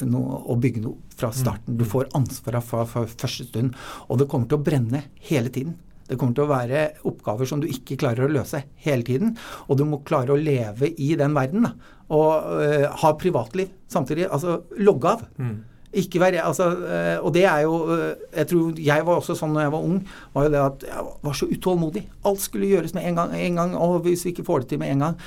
noe, 0.08 0.38
å 0.48 0.56
bygge 0.58 0.82
noe 0.82 1.14
fra 1.14 1.30
mm. 1.30 1.36
starten. 1.36 1.78
Du 1.78 1.84
får 1.86 2.10
ansvaret 2.16 2.64
fra, 2.64 2.84
fra, 2.88 3.04
første 3.06 3.46
stund. 3.46 3.76
Og 4.08 4.18
det 4.20 4.28
kommer 4.30 4.48
til 4.50 4.58
å 4.58 4.64
brenne 4.64 5.04
hele 5.28 5.52
tiden. 5.52 5.76
Det 6.08 6.18
kommer 6.20 6.34
til 6.36 6.46
å 6.46 6.50
være 6.50 6.86
oppgaver 7.08 7.48
som 7.48 7.60
du 7.62 7.68
ikke 7.70 7.98
klarer 8.00 8.26
å 8.26 8.32
løse 8.32 8.64
hele 8.84 9.06
tiden. 9.06 9.36
Og 9.68 9.78
du 9.78 9.84
må 9.88 10.02
klare 10.06 10.34
å 10.34 10.40
leve 10.40 10.90
i 10.90 11.12
den 11.18 11.36
verden. 11.36 11.68
Da. 11.68 11.98
Og 12.12 12.48
uh, 12.58 12.88
ha 13.02 13.12
privatliv 13.20 13.70
samtidig. 13.92 14.26
Altså 14.28 14.62
logge 14.82 15.12
av. 15.12 15.28
Mm. 15.38 15.60
Ikke 15.92 16.20
være, 16.22 16.40
altså, 16.40 16.70
uh, 16.72 17.24
og 17.26 17.34
det 17.34 17.44
er 17.44 17.64
jo 17.66 17.74
uh, 17.84 18.12
Jeg 18.32 18.48
tror 18.48 18.78
jeg 18.80 19.06
var 19.06 19.18
også 19.20 19.36
sånn 19.36 19.52
når 19.52 19.66
jeg 19.66 19.72
var 19.74 19.88
ung, 19.88 19.98
var 20.32 20.46
jo 20.46 20.52
det 20.54 20.60
at 20.62 20.86
jeg 20.88 21.06
var 21.28 21.36
så 21.36 21.48
utålmodig. 21.50 22.04
Alt 22.28 22.44
skulle 22.44 22.70
gjøres 22.70 22.94
med 22.96 23.08
en 23.08 23.18
gang, 23.20 23.34
en 23.36 23.58
gang 23.60 23.74
og 23.76 23.98
hvis 24.06 24.24
vi 24.24 24.32
ikke 24.32 24.46
får 24.46 24.64
det 24.64 24.72
til 24.72 24.80
med 24.80 24.94
en 24.94 25.04
gang 25.06 25.18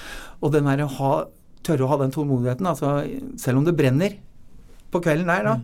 Og 0.41 0.55
den 0.55 0.65
der 0.69 0.85
å 0.87 0.89
ha, 0.97 1.11
tørre 1.65 1.85
å 1.85 1.91
ha 1.93 1.99
den 2.01 2.13
tålmodigheten, 2.15 2.69
altså 2.69 2.95
selv 3.41 3.61
om 3.61 3.67
det 3.67 3.75
brenner 3.77 4.17
på 4.93 5.01
kvelden 5.05 5.29
der, 5.29 5.45
da. 5.45 5.55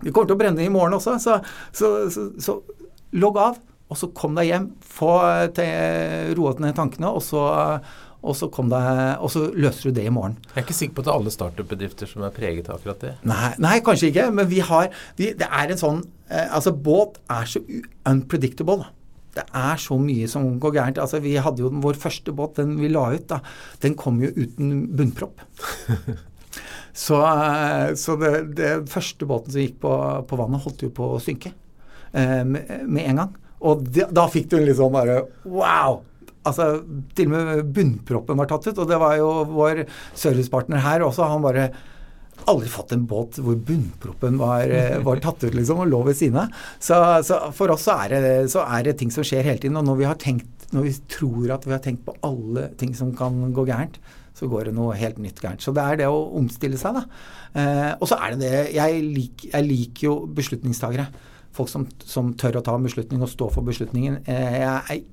Det 0.00 0.12
kommer 0.14 0.30
til 0.30 0.38
å 0.38 0.40
brenne 0.40 0.64
i 0.64 0.72
morgen 0.72 0.96
også, 0.96 1.18
så, 1.22 1.40
så, 1.76 1.90
så, 2.12 2.28
så 2.40 2.56
logg 3.18 3.38
av. 3.40 3.58
Og 3.90 3.98
så 3.98 4.06
kom 4.14 4.36
deg 4.38 4.46
hjem, 4.46 4.66
få 4.86 5.12
roet 6.38 6.60
ned 6.62 6.76
tankene, 6.78 7.10
og 7.10 7.24
så, 7.26 7.42
og 8.20 8.36
så, 8.36 8.50
det, 8.52 8.84
og 9.24 9.30
så 9.32 9.46
løser 9.56 9.88
du 9.88 9.96
det 9.96 10.04
i 10.04 10.12
morgen. 10.12 10.36
Jeg 10.50 10.58
er 10.58 10.66
ikke 10.66 10.76
sikker 10.76 10.96
på 10.96 11.02
at 11.02 11.08
det 11.08 11.12
er 11.12 11.18
alle 11.22 11.34
startup-bedrifter 11.34 12.10
som 12.10 12.24
er 12.26 12.34
preget 12.36 12.68
av 12.68 12.76
akkurat 12.76 13.04
det. 13.06 13.12
Nei, 13.28 13.50
nei, 13.64 13.76
kanskje 13.84 14.10
ikke, 14.12 14.26
men 14.36 14.48
vi 14.50 14.60
har 14.64 14.90
vi, 15.16 15.32
Det 15.40 15.48
er 15.48 15.72
en 15.72 15.80
sånn 15.80 16.00
eh, 16.28 16.48
Altså, 16.52 16.74
båt 16.76 17.20
er 17.32 17.48
så 17.48 17.62
unpredictable. 18.10 18.90
Det 19.36 19.46
er 19.56 19.80
så 19.80 19.96
mye 20.00 20.28
som 20.28 20.48
går 20.60 20.74
gærent. 20.76 21.00
Altså, 21.00 21.22
vi 21.24 21.36
hadde 21.40 21.64
jo 21.64 21.70
vår 21.80 22.00
første 22.02 22.34
båt, 22.36 22.58
den 22.60 22.76
vi 22.82 22.90
la 22.92 23.06
ut, 23.14 23.28
da. 23.30 23.40
Den 23.80 23.96
kom 23.96 24.20
jo 24.20 24.32
uten 24.36 24.90
bunnpropp. 24.98 25.46
Så, 26.92 27.20
eh, 27.22 27.94
så 27.94 28.16
det, 28.18 28.30
det, 28.58 28.70
første 28.90 29.26
båten 29.28 29.54
som 29.54 29.62
gikk 29.62 29.76
på, 29.80 29.92
på, 30.26 30.36
vannet, 30.36 30.62
holdt 30.64 30.82
jo 30.82 30.90
på 30.94 31.12
å 31.14 31.20
synke 31.22 31.52
eh, 32.12 32.42
med, 32.42 32.66
med, 32.82 33.04
en 33.04 33.20
gang. 33.22 33.36
Og 33.70 33.84
de, 33.86 34.08
da 34.10 34.26
fikk 34.32 34.50
du 34.50 34.56
en 34.58 34.66
litt 34.66 34.78
sånn 34.80 34.92
bare 34.92 35.20
wow! 35.44 36.00
Altså, 36.48 36.66
til 37.16 37.28
og 37.28 37.34
med 37.34 37.72
bunnproppen 37.76 38.38
var 38.40 38.48
tatt 38.50 38.70
ut. 38.70 38.78
Og 38.78 38.88
det 38.88 39.00
var 39.00 39.16
jo 39.20 39.30
vår 39.50 39.84
servicepartner 40.18 40.84
her 40.84 41.04
også. 41.06 41.28
Han 41.28 41.44
bare 41.44 41.70
aldri 42.48 42.70
fått 42.72 42.94
en 42.94 43.04
båt 43.08 43.38
hvor 43.42 43.58
bunnproppen 43.68 44.38
var, 44.40 44.70
eh, 44.72 44.98
var, 45.04 45.20
tatt 45.22 45.44
ut 45.44 45.56
liksom, 45.56 45.82
og 45.82 45.90
lå 45.90 46.00
ved 46.08 46.16
siden 46.16 46.40
av. 46.44 46.54
Så, 46.80 46.96
så, 47.26 47.40
for 47.56 47.74
oss 47.74 47.84
så 47.88 47.98
er, 48.06 48.14
det, 48.14 48.32
så 48.52 48.64
er, 48.64 48.86
det, 48.86 48.96
ting 49.00 49.12
som 49.14 49.26
skjer 49.26 49.46
hele 49.46 49.60
tiden. 49.60 49.78
Og 49.80 49.86
når 49.86 50.00
vi, 50.00 50.08
har 50.08 50.20
tenkt, 50.20 50.48
når 50.74 50.88
vi 50.88 50.94
tror 51.12 51.54
at 51.56 51.68
vi 51.68 51.76
har 51.76 51.84
tenkt 51.84 52.06
på 52.06 52.16
alle 52.26 52.70
ting 52.80 52.94
som 52.96 53.12
kan 53.16 53.52
gå 53.56 53.66
gærent, 53.68 54.00
så 54.36 54.48
går 54.48 54.70
det 54.70 54.76
noe 54.76 54.96
helt 54.96 55.18
nytt 55.20 55.40
gærent. 55.42 55.60
Så 55.60 55.74
det 55.76 55.84
er 55.84 56.00
det 56.00 56.08
å 56.08 56.22
omstille 56.38 56.78
seg, 56.80 56.96
da. 56.96 57.04
Eh, 57.60 57.90
og 57.98 58.08
så 58.08 58.16
er 58.22 58.34
det 58.34 58.46
det 58.46 58.60
jeg, 58.76 59.02
lik, 59.04 59.48
jeg, 59.50 59.66
liker 59.66 60.06
jo 60.06 60.14
beslutningstagere. 60.38 61.10
Folk 61.56 61.68
som, 61.68 61.88
som, 62.06 62.30
tør 62.38 62.60
å 62.60 62.64
ta 62.64 62.76
en 62.78 62.86
beslutning 62.86 63.24
og 63.24 63.32
stå 63.32 63.50
for 63.52 63.66
beslutningen. 63.66 64.22
Eh, 64.30 64.60
jeg, 64.62 65.04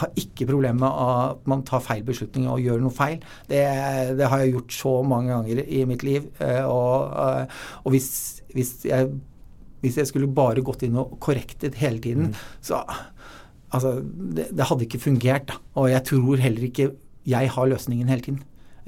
har 0.00 0.12
ikke 0.18 0.46
problemer 0.48 0.80
med 0.82 1.04
at 1.04 1.48
man 1.50 1.64
tar 1.66 1.82
feil 1.84 2.04
beslutninger 2.06 2.50
og 2.52 2.62
gjør 2.62 2.82
noe 2.82 2.94
feil. 2.94 3.18
Det, 3.50 3.62
det 4.18 4.30
har 4.30 4.42
jeg 4.42 4.54
gjort 4.56 4.76
så 4.76 4.94
mange 5.06 5.34
ganger 5.34 5.62
i 5.64 5.84
mitt 5.88 6.04
liv. 6.06 6.28
Eh, 6.44 6.64
og, 6.64 7.14
eh, 7.24 7.62
og 7.84 7.94
hvis, 7.94 8.10
hvis, 8.54 8.74
jeg, 8.88 9.10
hvis, 9.82 10.00
jeg, 10.00 10.10
skulle 10.10 10.30
bare 10.30 10.64
gått 10.64 10.86
inn 10.86 10.98
og 11.00 11.16
korrektet 11.22 11.78
hele 11.82 12.02
tiden, 12.04 12.32
mm. 12.32 12.42
så 12.70 12.84
Altså, 13.68 13.98
det, 14.00 14.46
det 14.56 14.64
hadde 14.64 14.86
ikke 14.86 14.98
fungert. 15.02 15.50
Da. 15.50 15.58
Og 15.76 15.90
jeg 15.92 16.00
tror 16.08 16.40
heller 16.40 16.62
ikke 16.70 16.86
jeg 17.28 17.50
har 17.52 17.66
løsningen 17.68 18.08
hele 18.08 18.24
tiden. 18.24 18.38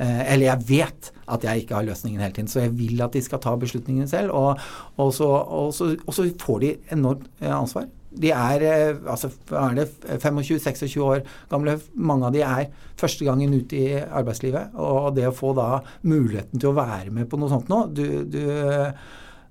Eh, 0.00 0.22
eller 0.32 0.46
jeg 0.46 0.68
vet 0.70 1.10
at 1.28 1.44
jeg 1.44 1.66
ikke 1.66 1.76
har 1.76 1.84
løsningen 1.84 2.22
hele 2.24 2.32
tiden, 2.32 2.48
så 2.48 2.62
jeg 2.64 2.72
vil 2.78 3.02
at 3.04 3.12
de 3.12 3.20
skal 3.20 3.42
ta 3.44 3.52
beslutningene 3.60 4.08
selv. 4.08 4.32
Og, 4.32 4.56
og, 4.96 5.12
så, 5.12 5.28
og, 5.28 5.74
så, 5.76 5.90
og 6.06 6.16
så, 6.16 6.30
får 6.40 6.62
de 6.64 6.72
enormt 6.96 7.28
ansvar. 7.44 7.90
De 8.10 8.32
er, 8.34 8.64
eh, 8.66 9.00
altså, 9.06 9.30
er 9.54 9.76
det 9.78 9.86
25-26 10.18 10.98
år 11.04 11.22
gamle. 11.50 11.76
Mange 11.94 12.26
av 12.26 12.34
de 12.34 12.42
er 12.42 12.70
første 13.00 13.26
gangen 13.26 13.54
ut 13.54 13.72
i 13.76 13.86
arbeidslivet. 14.02 14.74
Og 14.74 15.14
det 15.16 15.28
å 15.28 15.36
få 15.36 15.54
da 15.58 15.80
muligheten 16.02 16.58
til 16.58 16.72
å 16.72 16.78
være 16.78 17.14
med 17.14 17.30
på 17.30 17.38
noe 17.40 17.52
sånt 17.52 17.70
nå 17.70 17.84
du, 17.94 18.04
du, 18.26 18.42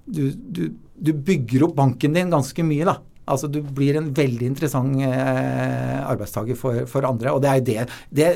du, 0.09 0.65
du 0.99 1.13
bygger 1.13 1.69
opp 1.69 1.77
banken 1.79 2.17
din 2.17 2.33
ganske 2.33 2.65
mye, 2.67 2.87
da. 2.89 2.99
Altså 3.29 3.49
Du 3.51 3.61
blir 3.61 3.97
en 3.99 4.09
veldig 4.15 4.47
interessant 4.49 5.03
eh, 5.05 5.99
arbeidstaker 6.01 6.57
for, 6.57 6.83
for, 6.89 7.05
andre. 7.07 7.33
Og 7.35 7.43
det 7.43 7.51
er 7.51 7.59
jo 7.59 7.67
det, 7.69 7.79
det 8.09 8.29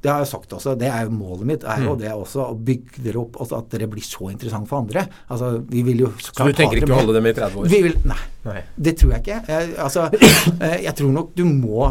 det 0.00 0.08
har 0.08 0.22
jeg 0.22 0.30
sagt 0.30 0.52
også, 0.56 0.74
det 0.80 0.88
er 0.88 1.04
jo 1.04 1.12
målet 1.12 1.46
mitt. 1.48 1.64
er 1.68 1.82
jo 1.84 1.92
mm. 1.92 2.00
det 2.00 2.12
også 2.16 2.44
Å 2.48 2.54
bygge 2.56 3.02
dere 3.04 3.20
opp, 3.20 3.36
altså 3.44 3.58
at 3.58 3.66
dere 3.74 3.88
blir 3.90 4.04
så 4.04 4.30
interessant 4.32 4.68
for 4.70 4.80
andre. 4.80 5.04
Altså, 5.28 5.58
vi 5.68 5.82
vil 5.84 6.06
jo 6.06 6.12
Så 6.16 6.32
du 6.32 6.54
tenker 6.56 6.80
ikke 6.80 6.94
å 6.94 7.00
holde 7.02 7.18
dem 7.18 7.28
i 7.28 7.34
30 7.36 7.60
år? 7.60 7.68
Vil, 7.72 7.98
nei, 8.08 8.20
nei, 8.46 8.62
det 8.76 8.94
tror 9.00 9.16
jeg 9.16 9.26
ikke. 9.26 9.42
Jeg, 9.50 9.74
altså, 9.84 10.06
eh, 10.64 10.78
jeg 10.86 10.96
tror 10.96 11.12
nok 11.18 11.34
du 11.36 11.44
må 11.50 11.90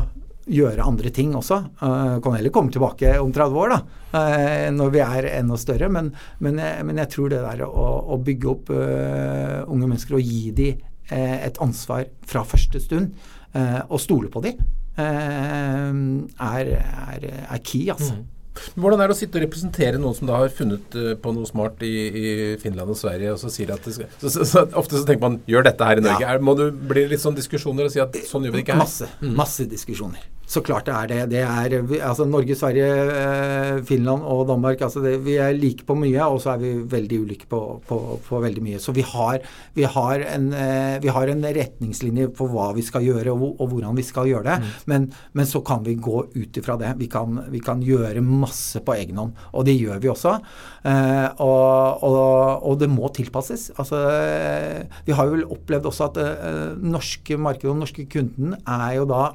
gjøre 0.49 0.85
andre 0.89 1.11
ting 1.13 1.35
også. 1.37 1.59
Uh, 1.81 2.17
kan 2.23 2.35
heller 2.37 2.53
komme 2.53 2.73
tilbake 2.73 3.13
om 3.21 3.31
30 3.35 3.59
år, 3.61 3.75
da, 3.75 3.79
uh, 4.15 4.67
når 4.73 4.93
vi 4.95 5.03
er 5.05 5.29
enda 5.35 5.59
større. 5.61 5.89
Men, 5.93 6.09
men, 6.41 6.61
men 6.87 7.01
jeg 7.03 7.13
tror 7.13 7.29
det 7.33 7.43
der 7.45 7.65
å, 7.67 7.89
å 8.15 8.17
bygge 8.25 8.49
opp 8.49 8.71
uh, 8.73 9.69
unge 9.69 9.85
mennesker 9.85 10.17
og 10.17 10.25
gi 10.25 10.53
dem 10.57 10.85
et 11.09 11.55
ansvar 11.57 12.03
fra 12.29 12.43
første 12.45 12.77
stund, 12.83 13.15
og 13.89 13.97
stole 13.97 14.29
på 14.29 14.43
dem, 14.45 14.59
er, 14.99 16.73
er, 16.75 17.29
er, 17.45 17.63
key, 17.63 17.87
altså. 17.93 18.17
Mm. 18.17 18.27
Hvordan 18.75 18.99
er 18.99 19.07
det 19.07 19.15
å 19.15 19.19
sitte 19.19 19.39
og 19.39 19.43
representere 19.45 19.99
noen 20.01 20.15
som 20.17 20.27
da 20.27 20.39
har 20.41 20.49
funnet 20.51 20.95
på 21.23 21.31
noe 21.31 21.47
smart 21.47 21.79
i, 21.85 21.93
i, 22.09 22.31
Finland 22.59 22.91
og 22.91 22.97
Sverige, 22.99 23.31
og 23.31 23.39
så 23.39 23.51
sier 23.53 23.71
at 23.71 23.85
skal, 23.87 24.09
så, 24.19 24.31
så, 24.33 24.47
så, 24.49 24.65
Ofte 24.81 24.99
så 24.99 25.05
tenker 25.07 25.23
man 25.23 25.37
gjør 25.47 25.69
dette 25.69 25.87
her 25.87 26.01
i 26.01 26.03
Norge. 26.03 26.25
Ja. 26.25 26.33
Er, 26.35 26.43
må 26.43 26.57
du 26.59 26.65
bli 26.91 27.05
litt 27.07 27.23
sånn 27.23 27.37
diskusjoner 27.37 27.87
og 27.87 27.93
si 27.93 28.03
at 28.03 28.19
sånn 28.27 28.49
gjør 28.49 28.57
vi 28.57 28.65
ikke 28.65 28.75
her? 28.75 28.83
Masse. 28.83 29.07
Mm. 29.23 29.31
Masse 29.39 29.69
diskusjoner. 29.69 30.27
Så 30.49 30.63
klart 30.65 30.87
det 30.87 30.95
er 30.95 31.09
det. 31.09 31.19
Det 31.29 31.41
er 31.45 31.75
altså 32.07 32.25
Norge, 32.25 32.55
Sverige, 32.57 32.85
eh, 33.13 33.81
Finland 33.85 34.23
og 34.25 34.47
Danmark. 34.49 34.81
altså 34.81 34.99
det, 35.03 35.19
Vi 35.25 35.35
er 35.37 35.53
like 35.53 35.85
på 35.85 35.93
mye, 35.93 36.21
og 36.25 36.41
så 36.41 36.55
er 36.55 36.57
vi 36.57 36.71
veldig 36.89 37.19
ulike 37.21 37.45
på, 37.45 37.59
på, 37.85 37.97
på 38.25 38.39
veldig 38.41 38.63
mye. 38.65 38.79
Så 38.81 38.91
vi 38.91 39.03
har, 39.05 39.43
vi, 39.75 39.83
har 39.83 40.23
en, 40.25 40.47
eh, 40.53 40.97
vi 41.01 41.07
har, 41.13 41.29
en, 41.29 41.43
retningslinje 41.43 42.31
på 42.33 42.47
hva 42.49 42.71
vi 42.73 42.81
skal 42.81 43.05
gjøre, 43.05 43.29
og, 43.31 43.61
og 43.61 43.69
hvordan 43.69 43.95
vi 43.97 44.05
skal 44.07 44.25
gjøre 44.25 44.47
det. 44.47 44.55
Mm. 44.57 44.71
Men, 44.89 45.05
men, 45.37 45.45
så 45.45 45.61
kan 45.61 45.83
vi 45.85 45.93
gå 45.93 46.23
ut 46.33 46.57
ifra 46.57 46.77
det. 46.81 46.95
Vi 46.97 47.07
kan, 47.07 47.43
vi 47.49 47.61
kan, 47.61 47.83
gjøre 47.85 48.21
masse 48.25 48.81
på 48.81 48.95
egen 48.97 49.21
hånd. 49.21 49.37
Og 49.53 49.67
det 49.69 49.77
gjør 49.77 50.01
vi 50.01 50.09
også. 50.09 50.33
Eh, 50.81 51.27
og, 51.45 52.01
og, 52.09 52.17
og, 52.65 52.79
det 52.81 52.89
må 52.89 53.11
tilpasses. 53.13 53.69
Altså, 53.77 54.01
vi 55.05 55.13
har 55.13 55.29
jo 55.29 55.37
vel 55.37 55.45
opplevd 55.45 55.91
også 55.91 56.09
at 56.09 56.19
eh, 56.25 56.73
norske 56.81 57.37
markedet 57.37 57.69
og 57.69 57.77
den 57.77 57.85
norske 57.85 58.07
kunden 58.09 58.57
er 58.65 58.97
jo 58.97 59.05
da 59.13 59.29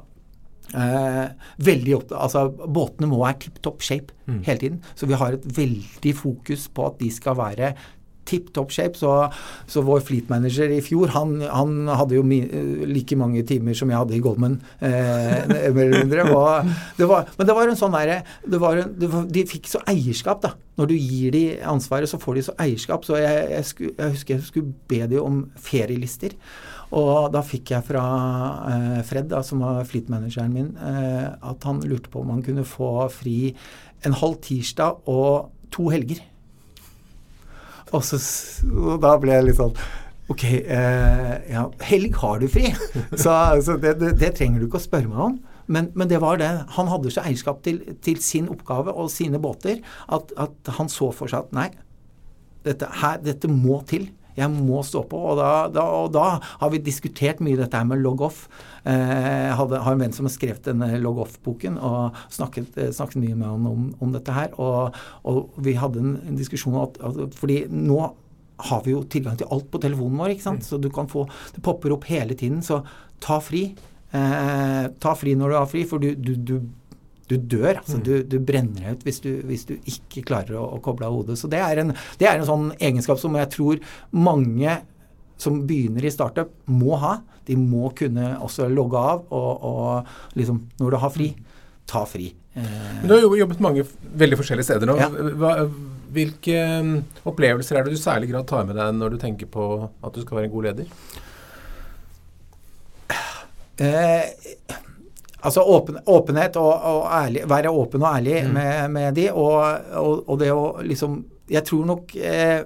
Eh, 0.73 1.25
veldig 1.61 1.97
opp, 1.99 2.13
altså 2.17 2.47
Båtene 2.49 3.09
må 3.11 3.19
være 3.21 3.37
tipp 3.45 3.59
topp 3.63 3.83
shape 3.85 4.15
mm. 4.25 4.39
hele 4.47 4.61
tiden. 4.61 4.79
Så 4.97 5.09
vi 5.09 5.19
har 5.19 5.37
et 5.37 5.45
veldig 5.57 6.15
fokus 6.17 6.69
på 6.73 6.89
at 6.89 6.97
de 7.01 7.11
skal 7.13 7.37
være 7.37 7.75
tipp 8.25 8.51
topp 8.55 8.73
shape. 8.73 8.97
Så, 8.99 9.11
så, 9.69 9.83
vår 9.85 10.03
fleet 10.05 10.29
manager 10.31 10.71
i 10.73 10.81
fjor, 10.83 11.13
han, 11.15 11.37
han 11.45 11.89
hadde 11.93 12.17
jo 12.17 12.25
mi, 12.25 12.41
like 12.89 13.17
mange 13.19 13.45
timer 13.47 13.77
som 13.77 13.91
jeg 13.91 14.01
hadde 14.01 14.17
i 14.17 14.23
Goldman. 14.25 14.59
Eh, 14.79 15.45
det 15.45 16.25
var, 16.31 16.65
det 16.97 17.09
var, 17.09 17.29
men 17.37 17.49
det 17.49 17.57
var 17.57 17.69
en 17.69 17.79
sånn 17.79 17.95
derre 17.95 18.21
De 18.45 19.45
fikk 19.49 19.69
så 19.71 19.83
eierskap, 19.89 20.43
da. 20.45 20.55
Når 20.75 20.89
du 20.91 20.95
gir 20.97 21.31
de 21.31 21.43
ansvaret, 21.63 22.09
så 22.09 22.19
får 22.19 22.35
de 22.35 22.47
så 22.49 22.55
eierskap. 22.59 23.05
Så 23.07 23.19
jeg, 23.21 23.45
jeg, 23.53 23.67
skulle, 23.69 23.93
jeg 23.95 24.17
husker 24.17 24.35
jeg 24.35 24.47
skulle 24.49 24.73
be 24.91 25.05
de 25.11 25.21
om 25.21 25.45
ferielister. 25.55 26.35
Og 26.95 27.31
da 27.33 27.41
fikk 27.43 27.73
jeg 27.73 27.83
fra 27.89 28.03
eh, 28.71 29.01
Fred, 29.07 29.27
da, 29.31 29.41
som 29.43 29.63
var 29.65 29.83
fleet-manageren 29.89 30.53
min, 30.53 30.69
eh, 30.79 31.27
at 31.27 31.67
han 31.67 31.81
lurte 31.83 32.11
på 32.11 32.23
om 32.23 32.31
han 32.31 32.45
kunne 32.45 32.63
få 32.67 33.09
fri 33.11 33.51
en 34.07 34.15
halv 34.15 34.39
tirsdag 34.45 35.03
og 35.11 35.51
to 35.75 35.89
helger. 35.91 36.21
Og, 37.91 38.01
så, 38.05 38.19
og 38.71 38.97
da 39.03 39.13
ble 39.21 39.35
jeg 39.35 39.45
litt 39.45 39.59
sånn 39.59 39.75
Ok, 40.33 40.41
eh, 40.43 41.33
ja, 41.51 41.67
helg 41.85 42.15
har 42.17 42.39
du 42.41 42.47
fri! 42.49 42.71
så, 43.23 43.35
så 43.61 43.75
det, 43.77 43.91
det, 44.01 44.15
det, 44.17 44.31
trenger 44.37 44.61
du 44.61 44.65
ikke 44.65 44.79
å 44.79 44.85
spørre 44.87 45.11
meg 45.11 45.21
om. 45.27 45.35
Men, 45.69 45.91
men, 45.93 46.09
det 46.09 46.17
var 46.21 46.39
det. 46.41 46.49
Han 46.77 46.89
hadde 46.89 47.11
så 47.13 47.21
eierskap 47.25 47.61
til, 47.65 47.77
til 48.05 48.17
sin 48.25 48.49
oppgave 48.49 48.93
og 48.93 49.11
sine 49.13 49.37
båter 49.41 49.83
at, 50.09 50.33
at, 50.33 50.73
han 50.79 50.89
så 50.89 51.11
for 51.13 51.29
seg 51.29 51.45
at 51.45 51.53
nei, 51.57 51.67
dette, 52.65 52.89
her, 53.03 53.21
dette 53.21 53.49
må 53.51 53.83
til. 53.89 54.07
Jeg 54.35 54.51
må 54.51 54.81
stå 54.85 55.03
på. 55.09 55.19
Og 55.31 55.39
da, 55.39 55.51
da, 55.71 55.85
og 56.01 56.11
da 56.15 56.25
har 56.43 56.73
vi 56.73 56.81
diskutert 56.83 57.41
mye 57.43 57.59
dette 57.59 57.79
her 57.79 57.87
med 57.87 58.03
log-off. 58.03 58.45
Eh, 58.83 59.47
jeg 59.49 59.55
har 59.55 59.91
en 59.91 60.03
venn 60.03 60.15
som 60.15 60.27
har 60.27 60.35
skrevet 60.35 60.67
denne 60.67 60.91
log-off-boken 61.01 61.79
og 61.79 62.19
snakket, 62.33 62.77
eh, 62.81 62.91
snakket, 62.95 63.21
mye 63.23 63.39
med 63.39 63.47
han 63.47 63.71
om, 63.71 63.87
om 64.03 64.13
dette 64.15 64.35
her. 64.35 64.53
Og, 64.61 64.95
og, 65.23 65.57
vi 65.65 65.77
hadde 65.79 66.03
en, 66.03 66.13
en 66.27 66.37
diskusjon 66.39 66.77
at, 66.83 66.99
at, 66.99 67.25
fordi 67.39 67.63
nå 67.71 67.99
har 68.69 68.85
vi 68.85 68.93
jo 68.93 69.03
tilgang 69.11 69.35
til 69.39 69.49
alt 69.51 69.67
på 69.71 69.81
telefonen 69.83 70.21
vår, 70.21 70.35
ikke 70.35 70.47
sant. 70.47 70.63
Mm. 70.63 70.69
Så 70.69 70.79
du 70.79 70.87
kan 70.93 71.09
få 71.11 71.25
Det 71.55 71.63
popper 71.63 71.95
opp 71.95 72.07
hele 72.07 72.37
tiden. 72.37 72.61
Så 72.63 72.81
ta 73.23 73.39
fri. 73.43 73.69
Eh, 74.15 74.85
ta 74.99 75.15
fri 75.17 75.35
når 75.35 75.51
du 75.51 75.57
har 75.59 75.69
fri, 75.71 75.83
for 75.87 76.03
du, 76.03 76.13
du, 76.15 76.35
du 76.35 76.59
du 77.29 77.37
dør. 77.37 77.79
altså 77.81 77.99
mm. 77.99 78.03
du, 78.05 78.13
du, 78.29 78.37
brenner 78.43 78.93
ut 78.93 79.05
hvis 79.05 79.21
du, 79.23 79.31
hvis 79.49 79.65
du 79.69 79.75
ikke 79.77 80.25
klarer 80.27 80.59
å, 80.59 80.65
å, 80.75 80.81
koble 80.83 81.07
av 81.07 81.15
hodet. 81.15 81.39
Så 81.41 81.49
det 81.51 81.61
er, 81.63 81.81
en, 81.81 81.95
det 82.19 82.29
er 82.29 82.39
en 82.39 82.47
sånn 82.47 82.67
egenskap 82.77 83.21
som 83.21 83.35
jeg 83.39 83.51
tror 83.55 83.81
mange 84.13 84.79
som 85.41 85.57
begynner 85.67 86.05
i 86.05 86.13
startup, 86.13 86.53
må 86.71 86.95
ha. 87.01 87.17
De 87.45 87.57
må 87.59 87.89
kunne 87.97 88.37
også 88.45 88.69
logge 88.71 89.01
av, 89.01 89.25
og, 89.35 89.65
og 89.67 90.37
liksom, 90.39 90.61
når 90.79 90.95
du 90.95 90.99
har 91.01 91.11
fri, 91.11 91.27
ta 91.89 92.05
fri. 92.07 92.29
Men 92.55 93.03
Du 93.09 93.13
har 93.17 93.25
jo 93.25 93.35
jobbet 93.35 93.59
mange 93.63 93.83
veldig 94.15 94.39
forskjellige 94.39 94.69
steder 94.69 94.89
nå. 94.89 94.95
Ja. 95.01 95.09
Hva, 95.11 95.51
hvilke 96.15 96.61
um, 96.79 96.95
opplevelser 97.27 97.79
er 97.79 97.85
det 97.85 97.97
du 97.97 97.99
særlig 97.99 98.31
grad 98.31 98.47
tar 98.47 98.63
med 98.67 98.79
deg 98.79 98.95
når 98.95 99.15
du 99.15 99.21
tenker 99.21 99.49
på 99.51 99.65
at 99.83 100.15
du 100.15 100.23
skal 100.23 100.39
være 100.39 100.47
en 100.47 100.55
god 100.55 100.69
leder? 100.69 100.91
Eh, 103.83 104.23
Altså 105.41 105.61
åpen, 105.61 105.97
åpenhet 106.05 106.55
og, 106.57 106.71
og, 106.73 107.01
ærlig, 107.11 107.43
være 107.49 107.73
åpen 107.73 108.05
og 108.05 108.15
ærlig 108.17 108.39
mm. 108.45 108.53
med, 108.53 108.91
med, 108.95 109.09
de, 109.17 109.27
og, 109.31 109.57
og, 109.93 110.23
og, 110.29 110.39
det 110.39 110.51
å 110.53 110.63
liksom 110.81 111.23
Jeg 111.51 111.61
tror 111.67 111.83
nok 111.85 112.15
eh, 112.15 112.63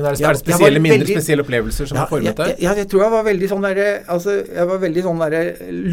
men 0.00 0.06
er 0.06 0.16
det, 0.16 0.24
er 0.24 0.36
det 0.36 0.40
spesielle 0.40 0.80
minner, 0.80 1.00
veldig, 1.02 1.14
spesielle 1.18 1.44
opplevelser 1.44 1.88
som 1.90 1.98
ja, 1.98 2.04
har 2.04 2.10
formet 2.10 2.38
deg? 2.38 2.52
Ja, 2.62 2.72
jeg 2.78 2.88
tror 2.90 3.04
jeg 3.04 3.12
var 3.12 3.24
veldig 3.26 3.48
sånn 3.50 3.66
derre 3.66 3.88
altså, 4.14 4.36
Jeg 4.46 4.68
var 4.70 4.82
veldig 4.84 5.04
sånn 5.06 5.22
derre 5.24 5.42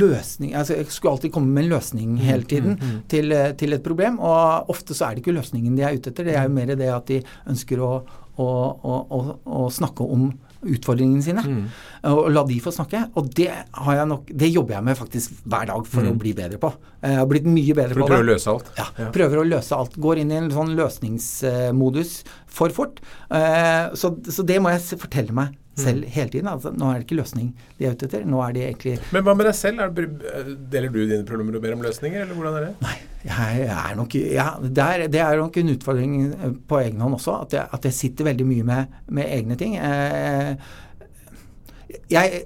løsning 0.03 0.53
altså, 0.55 0.77
Jeg 0.77 0.89
skulle 0.93 1.15
alltid 1.17 1.33
komme 1.35 1.51
med 1.55 1.65
en 1.65 1.71
løsning 1.73 2.13
mm, 2.13 2.21
hele 2.27 2.47
tiden 2.47 2.77
mm, 2.77 2.85
mm, 2.91 2.99
til, 3.11 3.33
eh, 3.35 3.49
til, 3.59 3.75
et 3.75 3.83
problem. 3.83 4.19
Og 4.23 4.71
ofte 4.73 4.95
så 4.97 5.09
er 5.09 5.17
det 5.17 5.25
ikke 5.25 5.35
løsningen 5.35 5.75
de 5.77 5.85
er 5.85 5.97
ute 5.97 6.13
etter. 6.13 6.29
Det 6.29 6.37
er 6.37 6.47
jo 6.47 6.55
mer 6.55 6.73
det 6.77 6.91
at 6.93 7.09
de 7.09 7.19
ønsker 7.51 7.83
å, 7.83 7.91
å, 8.37 8.47
å, 8.47 9.21
å 9.59 9.67
snakke 9.73 10.07
om 10.07 10.29
utfordringene 10.65 11.25
sine. 11.25 11.43
Mm. 11.43 11.65
Og 12.13 12.29
la 12.33 12.43
de 12.47 12.57
få 12.63 12.73
snakke. 12.73 13.03
Og 13.19 13.29
det, 13.37 13.49
har 13.51 13.99
jeg 13.99 14.09
nok, 14.13 14.31
det 14.43 14.51
jobber 14.53 14.77
jeg 14.77 14.87
med 14.89 14.99
faktisk 14.99 15.37
hver 15.43 15.69
dag 15.71 15.85
for 15.89 16.05
mm. 16.05 16.09
å 16.11 16.17
bli 16.23 16.33
bedre 16.37 16.61
på. 16.61 16.71
Jeg 17.03 17.21
har 17.21 17.29
blitt 17.29 17.47
mye 17.49 17.77
bedre 17.77 17.93
for 17.93 18.03
på 18.03 18.07
det. 18.07 18.15
Prøver 18.15 18.25
å 18.25 18.31
løse 18.31 18.55
alt? 18.55 18.73
Ja, 18.79 18.87
ja, 18.97 19.11
Prøver 19.19 19.41
å 19.41 19.45
løse 19.47 19.77
alt. 19.77 20.01
Går 20.07 20.23
inn 20.23 20.33
i 20.33 20.41
en 20.41 20.51
sånn 20.53 20.73
løsningsmodus 20.79 22.17
for 22.59 22.73
fort. 22.75 23.01
Eh, 23.29 23.93
så, 23.97 24.13
så 24.31 24.45
det 24.47 24.59
må 24.63 24.73
jeg 24.73 25.01
fortelle 25.01 25.35
meg 25.35 25.55
selv 25.77 26.05
mm. 26.05 26.11
hele 26.15 26.33
tiden. 26.33 26.49
Altså, 26.51 26.71
nå 26.73 26.89
er 26.89 26.99
det 26.99 27.07
ikke 27.07 27.19
løsning 27.21 27.51
de 27.77 27.87
er 27.87 27.95
ute 27.95 28.09
etter. 28.09 28.25
Nå 28.27 28.41
er 28.43 28.55
de 28.55 28.65
egentlig 28.65 28.95
Men 29.15 29.25
hva 29.27 29.35
med 29.37 29.49
deg 29.49 29.57
selv? 29.57 29.83
Det, 29.97 30.07
deler 30.73 30.93
du 30.93 30.99
dine 31.03 31.27
problemer 31.27 31.59
og 31.59 31.63
ber 31.63 31.77
om 31.77 31.85
løsninger, 31.85 32.25
eller 32.25 32.37
hvordan 32.39 32.59
er 32.59 32.67
det? 32.67 32.73
Nei, 32.87 32.97
jeg 33.27 33.69
er 33.77 33.95
nok 33.99 34.17
ja, 34.17 34.49
det, 34.63 34.89
er, 34.89 35.07
det 35.13 35.23
er 35.23 35.39
nok 35.41 35.61
en 35.61 35.73
utfordring 35.75 36.17
på 36.69 36.81
egen 36.83 37.05
hånd 37.05 37.17
også. 37.19 37.39
At 37.47 37.57
jeg, 37.57 37.71
at 37.77 37.89
jeg 37.89 37.99
sitter 38.01 38.31
veldig 38.31 38.49
mye 38.49 38.67
med, 38.67 38.99
med 39.19 39.33
egne 39.37 39.57
ting. 39.59 39.77
Eh, 39.77 40.53
jeg 42.11 42.45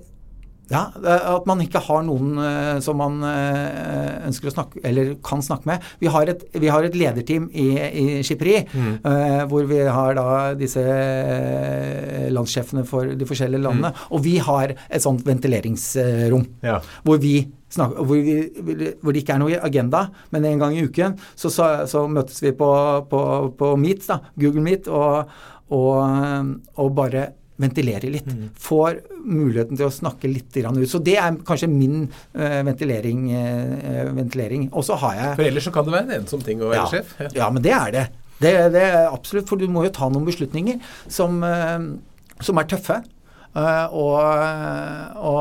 ja, 0.72 0.82
At 1.36 1.48
man 1.50 1.62
ikke 1.64 1.82
har 1.84 2.04
noen 2.08 2.36
uh, 2.40 2.80
som 2.84 3.00
man 3.02 3.20
uh, 3.26 4.28
ønsker 4.28 4.50
å 4.50 4.54
snakke 4.56 4.84
eller 4.88 5.14
kan 5.26 5.44
snakke 5.44 5.68
med. 5.70 5.88
Vi 6.02 6.10
har 6.12 6.32
et, 6.32 6.46
vi 6.56 6.72
har 6.72 6.86
et 6.88 6.98
lederteam 6.98 7.50
i, 7.52 7.68
i 7.76 8.06
Skipperi, 8.26 8.62
mm. 8.72 8.92
uh, 9.06 9.42
hvor 9.52 9.68
vi 9.70 9.82
har 9.84 10.16
da 10.18 10.28
disse 10.58 10.84
landssjefene 12.32 12.86
for 12.88 13.12
de 13.18 13.28
forskjellige 13.28 13.64
landene. 13.66 13.92
Mm. 13.92 14.06
Og 14.16 14.24
vi 14.26 14.38
har 14.42 14.76
et 14.88 15.04
sånt 15.04 15.26
ventileringsrom 15.28 16.48
ja. 16.66 16.80
hvor 17.08 17.20
vi 17.22 17.42
Snakke, 17.72 18.04
hvor, 18.04 18.18
vi, 18.20 18.90
hvor, 19.00 19.14
det 19.16 19.22
ikke 19.22 19.38
er 19.38 19.40
noe 19.40 19.60
agenda, 19.64 20.02
men 20.36 20.44
en 20.44 20.60
gang 20.60 20.74
i 20.76 20.82
uken 20.84 21.14
så, 21.40 21.48
så, 21.48 21.70
så 21.88 22.02
møtes 22.04 22.42
vi 22.44 22.52
på, 22.52 22.68
på, 23.08 23.22
på 23.56 23.70
Meet, 23.80 24.04
da, 24.10 24.18
Google 24.36 24.64
Meet, 24.66 24.90
og, 24.92 25.32
og, 25.72 26.52
og 26.76 26.90
bare 26.98 27.30
ventilere 27.62 28.10
litt. 28.12 28.28
Mm. 28.28 28.50
Får 28.60 29.00
muligheten 29.22 29.80
til 29.80 29.88
å 29.88 29.94
snakke 29.94 30.30
litt 30.32 30.58
ut. 30.58 30.90
Så 30.90 31.02
det 31.04 31.18
er 31.22 31.38
kanskje 31.48 31.70
min 31.72 32.04
uh, 32.08 32.60
ventilering. 32.68 33.28
Uh, 33.32 34.10
ventilering. 34.18 34.68
Og 34.72 34.86
så 34.88 34.98
har 35.02 35.18
jeg 35.20 35.38
For 35.40 35.50
ellers 35.50 35.70
så 35.70 35.76
kan 35.76 35.88
det 35.88 35.96
være 35.96 36.08
en 36.10 36.18
ensom 36.22 36.44
ting 36.46 36.62
å 36.62 36.72
være 36.72 36.84
ja, 36.84 36.90
sjef? 36.92 37.16
Ja. 37.20 37.32
ja. 37.44 37.50
men 37.54 37.66
det 37.66 37.74
er 37.78 37.96
det. 37.96 38.06
Det, 38.42 38.54
det 38.74 38.84
er 38.90 39.12
absolutt, 39.12 39.50
for 39.50 39.62
du 39.62 39.68
må 39.70 39.86
jo 39.86 39.94
ta 39.94 40.10
noen 40.10 40.26
beslutninger 40.28 40.82
som, 41.12 41.42
uh, 41.46 42.38
som 42.42 42.62
er 42.62 42.70
tøffe. 42.72 43.02
Uh, 43.52 43.92
og, 44.00 44.16
og 45.28 45.40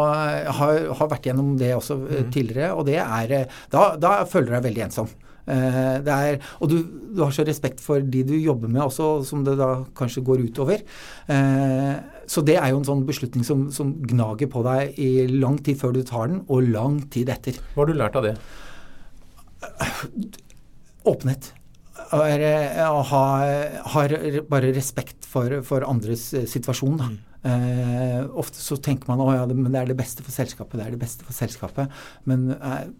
har, 0.58 0.78
har, 0.98 1.10
vært 1.12 1.28
gjennom 1.30 1.52
det 1.60 1.70
også 1.76 1.94
mm. 2.00 2.30
tidligere, 2.34 2.72
og 2.74 2.88
det 2.88 2.98
er 2.98 3.34
Da, 3.70 3.92
da 3.94 4.16
føler 4.26 4.50
du 4.50 4.56
deg 4.56 4.70
veldig 4.70 4.86
ensom. 4.88 5.12
Uh, 5.48 6.00
er, 6.04 6.38
og 6.60 6.70
du, 6.70 6.76
du, 6.84 7.20
har 7.22 7.32
så 7.34 7.44
respekt 7.46 7.82
for 7.82 8.02
de 8.02 8.22
du 8.26 8.34
jobber 8.36 8.70
med 8.70 8.82
også, 8.84 9.08
som 9.26 9.44
det 9.46 9.56
da 9.60 9.70
kanskje 9.98 10.24
går 10.26 10.44
utover. 10.48 10.82
Uh, 11.30 12.00
så 12.30 12.44
det 12.46 12.58
er 12.60 12.72
jo 12.72 12.80
en 12.80 12.88
sånn 12.88 13.06
beslutning 13.08 13.46
som, 13.46 13.68
som, 13.74 13.94
gnager 14.10 14.50
på 14.50 14.64
deg 14.66 14.98
i 15.00 15.26
lang 15.32 15.58
tid 15.64 15.80
før 15.80 15.96
du 15.96 16.02
tar 16.06 16.30
den, 16.30 16.42
og 16.48 16.68
lang 16.68 17.00
tid 17.12 17.32
etter. 17.32 17.58
Hva 17.74 17.84
har 17.84 17.90
du 17.90 17.98
lært 17.98 18.20
av 18.20 18.28
det? 18.28 18.36
Åpenhet. 21.10 21.54
Å 22.10 23.02
ha, 23.10 23.24
har 23.94 24.14
bare 24.50 24.70
respekt 24.74 25.26
for, 25.28 25.60
for 25.66 25.84
andres 25.86 26.30
situasjon. 26.50 26.96
da. 27.00 27.10
Mm. 27.10 27.18
Eh, 27.40 28.24
ofte 28.36 28.60
så 28.60 28.76
tenker 28.76 29.08
man 29.08 29.22
at 29.24 29.38
ja, 29.38 29.44
det, 29.48 29.56
det 29.64 29.78
er 29.80 29.88
det 29.88 29.96
beste 29.96 30.24
for 30.24 30.34
selskapet, 30.34 30.76
det 30.76 30.86
er 30.86 30.96
det 30.96 31.00
beste 31.00 31.24
for 31.24 31.36
selskapet. 31.36 32.02
Men 32.28 32.50
eh, 32.56 32.90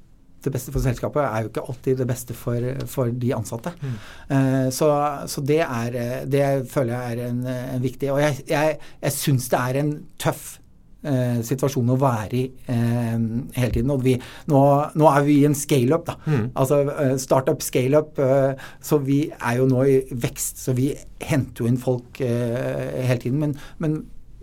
det 0.45 0.53
beste 0.55 0.73
for 0.75 0.85
selskapet 0.85 1.25
er 1.25 1.45
jo 1.45 1.51
ikke 1.51 1.67
alltid 1.73 2.01
det 2.01 2.09
beste 2.09 2.37
for, 2.37 2.71
for 2.91 3.13
de 3.13 3.35
ansatte. 3.37 3.75
Mm. 3.81 3.99
Eh, 4.37 4.69
så, 4.75 4.89
så, 5.31 5.45
det 5.45 5.61
er 5.67 6.01
Det 6.31 6.47
føler 6.71 6.95
jeg 6.95 7.13
er 7.13 7.29
en, 7.29 7.45
en 7.51 7.83
viktig 7.83 8.11
Og 8.13 8.21
jeg, 8.23 8.43
jeg, 8.49 8.79
jeg 9.03 9.17
syns 9.17 9.49
det 9.53 9.61
er 9.61 9.81
en 9.81 9.95
tøff 10.21 10.61
eh, 11.07 11.41
situasjon 11.47 11.93
å 11.93 11.99
være 12.01 12.39
i 12.39 12.45
eh, 12.73 13.17
hele 13.57 13.73
tiden. 13.75 13.93
Og 13.95 14.05
vi, 14.05 14.17
nå, 14.51 14.63
nå, 14.95 15.11
er 15.11 15.27
vi 15.27 15.41
i 15.41 15.49
en 15.49 15.57
scale-up, 15.57 16.07
da. 16.09 16.17
Mm. 16.27 16.47
Altså 16.55 16.81
uh, 16.89 17.17
startup, 17.21 17.65
scale-up. 17.65 18.21
Uh, 18.21 18.71
så 18.85 19.01
vi 19.05 19.23
er 19.33 19.61
jo 19.61 19.69
nå 19.71 19.85
i 19.89 19.99
vekst. 20.11 20.63
Så 20.65 20.77
vi 20.79 20.93
henter 21.25 21.65
jo 21.65 21.71
inn 21.71 21.81
folk 21.81 22.23
uh, 22.25 23.05
hele 23.07 23.21
tiden. 23.23 23.45
Men, 23.45 23.57
men 23.83 24.01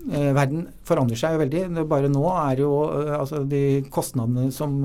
verden 0.07 0.69
forandrer 0.87 1.19
seg 1.19 1.33
jo 1.35 1.41
veldig. 1.41 1.85
Bare 1.89 2.07
nå 2.07 2.21
er 2.31 2.61
jo 2.61 2.71
altså 3.17 3.41
de 3.49 3.81
kostnadene 3.91 4.53
som 4.55 4.77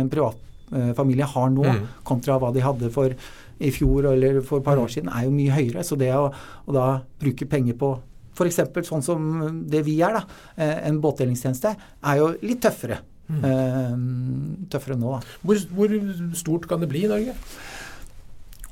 en 0.00 0.10
privatfamilie 0.12 1.28
har 1.32 1.50
nå, 1.54 1.66
mm. 1.66 1.82
kontra 2.06 2.38
hva 2.42 2.52
de 2.54 2.64
hadde 2.64 2.92
for 2.94 3.14
i 3.56 3.72
fjor 3.72 4.10
eller 4.12 4.42
for 4.44 4.60
et 4.60 4.66
par 4.66 4.76
år 4.76 4.90
mm. 4.90 4.94
siden, 4.94 5.12
er 5.12 5.26
jo 5.26 5.34
mye 5.34 5.56
høyere. 5.56 5.84
Så 5.86 5.98
det 6.00 6.12
å, 6.14 6.28
å 6.30 6.76
da 6.76 6.88
bruke 7.22 7.48
penger 7.48 7.78
på 7.80 7.94
f.eks. 8.36 8.60
sånn 8.84 9.04
som 9.04 9.28
det 9.64 9.80
vi 9.86 9.96
er, 10.04 10.18
da, 10.18 10.40
en 10.60 10.98
båtdelingstjeneste, 11.00 11.72
er 12.04 12.18
jo 12.20 12.34
litt 12.44 12.60
tøffere. 12.64 13.00
Mm. 13.26 14.66
tøffere 14.70 14.94
nå, 15.00 15.16
da. 15.16 15.38
Hvor, 15.42 15.62
hvor 15.74 15.94
stort 16.38 16.68
kan 16.70 16.84
det 16.84 16.90
bli 16.92 17.06
i 17.06 17.10
Norge? 17.10 17.32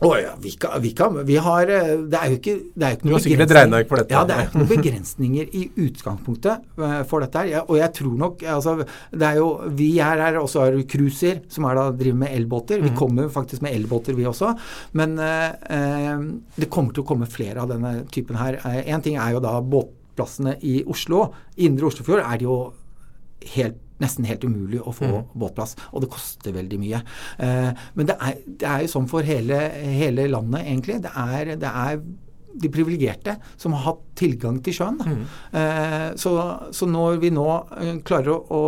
Oh, 0.03 0.17
ja, 0.19 0.33
vi, 0.43 0.51
kan, 0.51 0.83
vi, 0.83 0.91
kan, 0.91 1.27
vi, 1.27 1.37
har 1.37 1.71
eh, 1.71 1.93
Det 2.11 2.19
er 2.19 2.33
jo 2.33 2.39
ikke, 2.41 2.55
det 2.75 2.87
er 2.87 2.97
ikke 2.97 3.07
noen 3.07 3.23
begrensninger. 3.23 3.85
For 3.89 4.01
dette. 4.01 4.15
Ja, 4.17 4.23
det 4.27 4.35
er 4.35 4.49
ikke 4.49 4.61
noen 4.61 4.71
begrensninger 4.73 5.53
i 5.55 5.63
utgangspunktet 5.85 6.65
uh, 6.83 6.97
for 7.09 7.23
dette 7.23 7.45
her. 7.45 7.63
Og 7.69 7.79
jeg 7.79 7.95
tror 8.01 8.17
nok 8.25 8.43
altså, 8.57 8.75
det 9.15 9.29
er 9.29 9.39
jo, 9.39 9.49
Vi 9.79 9.89
er 10.03 10.25
her 10.25 10.41
også 10.41 10.65
har 10.65 10.79
Cruiser, 10.91 11.45
som 11.53 11.69
da 11.69 11.87
driver 11.95 12.21
med 12.25 12.35
elbåter. 12.35 12.83
Vi 12.83 12.91
mm. 12.91 12.99
kommer 12.99 13.31
faktisk 13.33 13.63
med 13.65 13.77
elbåter, 13.79 14.19
vi 14.19 14.27
også. 14.27 14.51
Men 14.99 15.15
uh, 15.21 15.53
uh, 15.71 16.27
det 16.59 16.71
kommer 16.75 16.95
til 16.95 17.07
å 17.07 17.09
komme 17.15 17.31
flere 17.31 17.63
av 17.63 17.71
denne 17.71 18.01
typen 18.13 18.41
her. 18.41 18.59
Én 18.83 19.05
ting 19.05 19.21
er 19.21 19.37
jo 19.37 19.45
da 19.45 19.61
båtplassene 19.63 20.59
i 20.67 20.81
Oslo. 20.91 21.29
Indre 21.63 21.93
Oslofjord 21.93 22.25
er 22.25 22.43
det 22.43 22.51
jo 22.51 22.59
helt 23.55 23.84
nesten 24.03 24.27
helt 24.29 24.45
umulig 24.47 24.81
å 24.83 24.95
få 24.95 25.07
mm. 25.11 25.33
båtplass. 25.39 25.77
Og 25.93 26.05
det 26.05 26.11
koster 26.13 26.55
veldig 26.57 26.81
mye. 26.83 27.01
Eh, 27.43 27.87
men 27.95 28.11
det 28.11 28.19
er, 28.19 28.43
det 28.47 28.69
er, 28.69 28.85
jo 28.85 28.93
sånn 28.97 29.09
for 29.11 29.27
hele, 29.27 29.61
hele 30.01 30.27
landet, 30.31 30.67
egentlig. 30.67 31.01
Det 31.05 31.13
er, 31.15 31.55
det 31.61 31.71
er 31.71 31.99
de 32.55 32.71
privilegerte 32.71 33.37
som 33.59 33.75
har 33.75 33.85
hatt 33.89 34.03
tilgang 34.19 34.61
til 34.65 34.77
sjøen. 34.77 35.01
Mm. 35.03 35.25
Eh, 35.61 36.09
så, 36.21 36.35
så, 36.75 36.89
når 36.91 37.19
vi 37.25 37.33
nå 37.35 37.49
eh, 37.81 37.97
klarer 38.07 38.35
å, 38.35 38.41
å, 38.41 38.63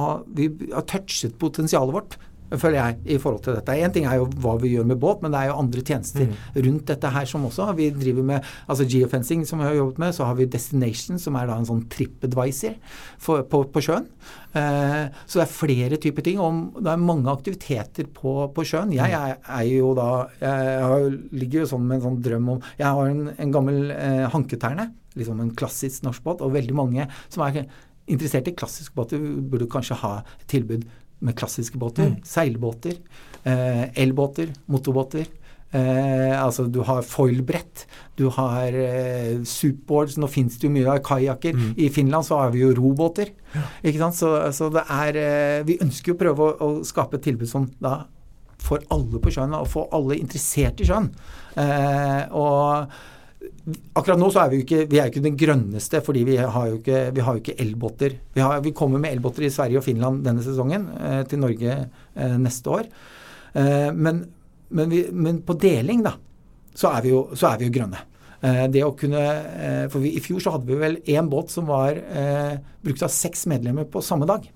å 0.00 0.06
Vi 0.36 0.48
har 0.72 0.86
touchet 0.88 1.36
potensialet 1.40 1.96
vårt 1.96 2.18
føler 2.56 2.78
jeg, 2.78 2.96
i 3.14 3.18
forhold 3.20 3.42
til 3.44 3.56
dette. 3.58 3.76
Én 3.76 3.92
ting 3.92 4.06
er 4.08 4.18
jo 4.20 4.28
hva 4.40 4.54
vi 4.60 4.72
gjør 4.72 4.86
med 4.88 5.00
båt, 5.00 5.20
men 5.22 5.34
det 5.34 5.40
er 5.40 5.50
jo 5.50 5.58
andre 5.60 5.82
tjenester 5.84 6.24
mm. 6.24 6.36
rundt 6.66 6.90
dette 6.90 7.12
her 7.12 7.28
som 7.28 7.46
også. 7.48 7.66
Vi 7.78 7.88
driver 7.92 8.26
med 8.30 8.46
altså 8.66 8.86
geofencing, 8.88 9.44
som 9.48 9.60
vi 9.60 9.68
har 9.68 9.76
jobbet 9.76 10.00
med. 10.02 10.14
Så 10.16 10.28
har 10.28 10.38
vi 10.38 10.48
Destination, 10.48 11.20
som 11.20 11.36
er 11.36 11.48
da 11.50 11.58
en 11.58 11.68
sånn 11.68 11.84
tripadvisor 11.92 12.78
på, 13.24 13.62
på, 13.74 13.82
sjøen. 13.84 14.06
Eh, 14.56 15.10
så 15.26 15.40
det 15.40 15.44
er 15.44 15.52
flere 15.52 16.00
typer 16.00 16.24
ting. 16.24 16.40
Og 16.40 16.78
det 16.80 16.92
er 16.94 17.02
mange 17.02 17.32
aktiviteter 17.32 18.08
på, 18.14 18.36
på 18.54 18.66
sjøen. 18.68 18.94
Jeg 18.96 19.12
mm. 19.12 19.18
er, 19.18 19.42
er, 19.58 19.66
jo 19.68 19.92
da 19.98 20.08
Jeg 20.40 20.86
har, 20.88 21.10
ligger 21.42 21.64
jo 21.64 21.72
sånn 21.74 21.84
med 21.84 21.98
en 21.98 22.06
sånn 22.06 22.22
drøm 22.24 22.54
om 22.54 22.62
Jeg 22.78 22.86
har 22.86 23.12
en, 23.12 23.28
en 23.36 23.52
gammel 23.54 23.92
eh, 23.92 24.24
hanketerne, 24.32 24.88
liksom 25.18 25.42
en 25.42 25.52
klassisk 25.58 26.06
norsk 26.06 26.24
båt, 26.24 26.42
og 26.44 26.54
veldig 26.54 26.76
mange 26.78 27.08
som 27.28 27.44
er 27.44 27.66
interessert 28.08 28.48
i 28.48 28.56
klassiske 28.56 28.96
båter, 28.96 29.20
burde 29.20 29.68
kanskje 29.70 29.98
ha 30.00 30.12
tilbud 30.50 30.86
med 31.24 31.36
klassiske 31.38 31.78
båter. 31.78 32.12
Mm. 32.12 32.22
Seilbåter, 32.24 32.96
eh, 33.44 33.84
elbåter, 34.02 34.52
motorbåter. 34.66 35.26
Eh, 35.70 36.42
altså 36.42 36.64
du 36.64 36.78
har 36.80 37.02
foilbrett, 37.04 37.82
du 38.16 38.30
har 38.32 38.72
eh, 38.72 39.42
superboards 39.44 40.14
Nå 40.16 40.24
fins 40.32 40.54
det 40.56 40.64
jo 40.64 40.72
mye 40.72 40.88
av 40.88 41.02
kajakker. 41.04 41.56
Mm. 41.56 41.74
I 41.76 41.90
Finland 41.92 42.24
så 42.24 42.38
har 42.40 42.54
vi 42.54 42.62
jo 42.62 42.72
robåter. 42.76 43.34
Ja. 43.52 43.66
Ikke 43.82 44.00
sant? 44.00 44.16
Så, 44.16 44.32
så, 44.56 44.70
det 44.72 44.86
er 44.88 45.20
eh, 45.20 45.66
Vi 45.68 45.76
ønsker 45.84 46.14
jo 46.14 46.16
å 46.16 46.22
prøve 46.22 46.46
å, 46.46 46.54
å, 46.64 46.70
skape 46.88 47.20
et 47.20 47.28
tilbud 47.28 47.50
som 47.50 47.68
da 47.82 48.00
får 48.64 48.88
alle 48.94 49.20
på 49.22 49.30
sjøen, 49.30 49.54
og 49.54 49.68
får 49.70 49.92
alle 49.94 50.16
interessert 50.18 50.80
i 50.82 50.88
sjøen. 50.88 51.12
Eh, 51.60 52.24
og 52.32 52.88
Akkurat 53.98 54.20
nå 54.20 54.28
så 54.32 54.44
er 54.44 54.52
vi 54.52 54.60
ikke, 54.62 54.84
vi 54.90 55.00
er 55.00 55.10
ikke 55.10 55.22
den 55.24 55.36
grønneste, 55.38 56.00
fordi 56.04 56.24
vi 56.28 56.36
har 56.40 56.68
jo 56.70 56.78
ikke, 56.78 57.00
vi 57.14 57.24
har 57.24 57.36
jo 57.36 57.42
ikke 57.42 57.56
elbåter. 57.64 58.14
Vi, 58.34 58.42
har, 58.44 58.60
vi, 58.64 58.74
kommer 58.76 59.02
med 59.02 59.16
elbåter 59.16 59.46
i 59.46 59.52
Sverige 59.52 59.80
og 59.80 59.86
Finland 59.86 60.22
denne 60.26 60.44
sesongen, 60.44 60.86
eh, 60.98 61.22
til 61.28 61.42
Norge 61.42 61.74
eh, 61.74 62.36
neste 62.40 62.72
år. 62.72 62.88
Eh, 63.52 63.90
men, 63.94 64.22
men, 64.68 64.92
vi, 64.92 65.02
men, 65.12 65.42
på 65.46 65.56
deling, 65.60 66.04
da, 66.06 66.14
så 66.78 66.92
er 66.94 67.04
vi 67.04 67.12
jo, 67.12 67.24
er 67.34 67.58
vi 67.60 67.68
jo 67.68 67.74
grønne. 67.74 68.04
Eh, 68.38 68.64
det 68.70 68.84
å 68.86 68.94
kunne, 68.98 69.24
eh, 69.66 69.84
for 69.90 70.06
I 70.06 70.22
fjor 70.22 70.44
så 70.44 70.54
hadde 70.54 70.70
vi 70.70 70.78
vel 70.78 71.00
én 71.10 71.28
båt 71.30 71.50
som 71.50 71.66
var 71.68 71.98
eh, 71.98 72.54
brukt 72.84 73.02
av 73.02 73.10
seks 73.10 73.48
medlemmer 73.50 73.88
på 73.90 74.04
samme 74.04 74.28
dag. 74.30 74.46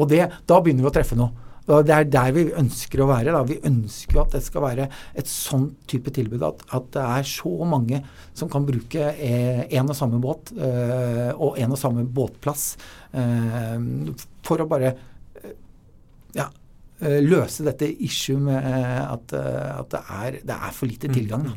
Og 0.00 0.08
det, 0.08 0.24
da 0.48 0.60
begynner 0.62 0.86
vi 0.86 0.90
å 0.90 0.94
treffe 0.94 1.18
noe. 1.18 1.49
Det 1.66 1.94
er 1.94 2.08
der 2.08 2.32
vi 2.34 2.46
ønsker 2.58 3.02
å 3.04 3.08
være. 3.10 3.34
Da. 3.34 3.42
Vi 3.46 3.60
ønsker 3.68 4.22
at 4.22 4.34
det 4.34 4.42
skal 4.46 4.64
være 4.64 4.88
et 5.18 5.30
sånn 5.30 5.68
type 5.90 6.12
tilbud. 6.14 6.42
At, 6.46 6.64
at 6.76 6.88
det 6.96 7.04
er 7.04 7.28
så 7.28 7.52
mange 7.68 8.02
som 8.36 8.50
kan 8.50 8.66
bruke 8.66 9.12
én 9.12 9.76
eh, 9.76 9.84
og 9.84 9.96
samme 9.96 10.20
båt 10.22 10.52
øh, 10.56 11.30
og 11.36 11.60
én 11.60 11.70
og 11.70 11.80
samme 11.80 12.06
båtplass 12.06 12.74
øh, 13.14 14.10
for 14.46 14.64
å 14.64 14.68
bare 14.70 14.94
øh, 15.44 15.54
ja, 16.36 16.48
løse 17.00 17.64
dette 17.64 17.88
issue 18.04 18.40
med 18.42 18.60
at, 18.60 19.32
at 19.32 19.88
det, 19.94 20.02
er, 20.04 20.38
det, 20.44 20.56
er, 20.56 20.74
for 20.76 20.90
lite 20.90 21.08
mm. 21.08 21.16
tilgang. 21.16 21.48
Da. 21.48 21.56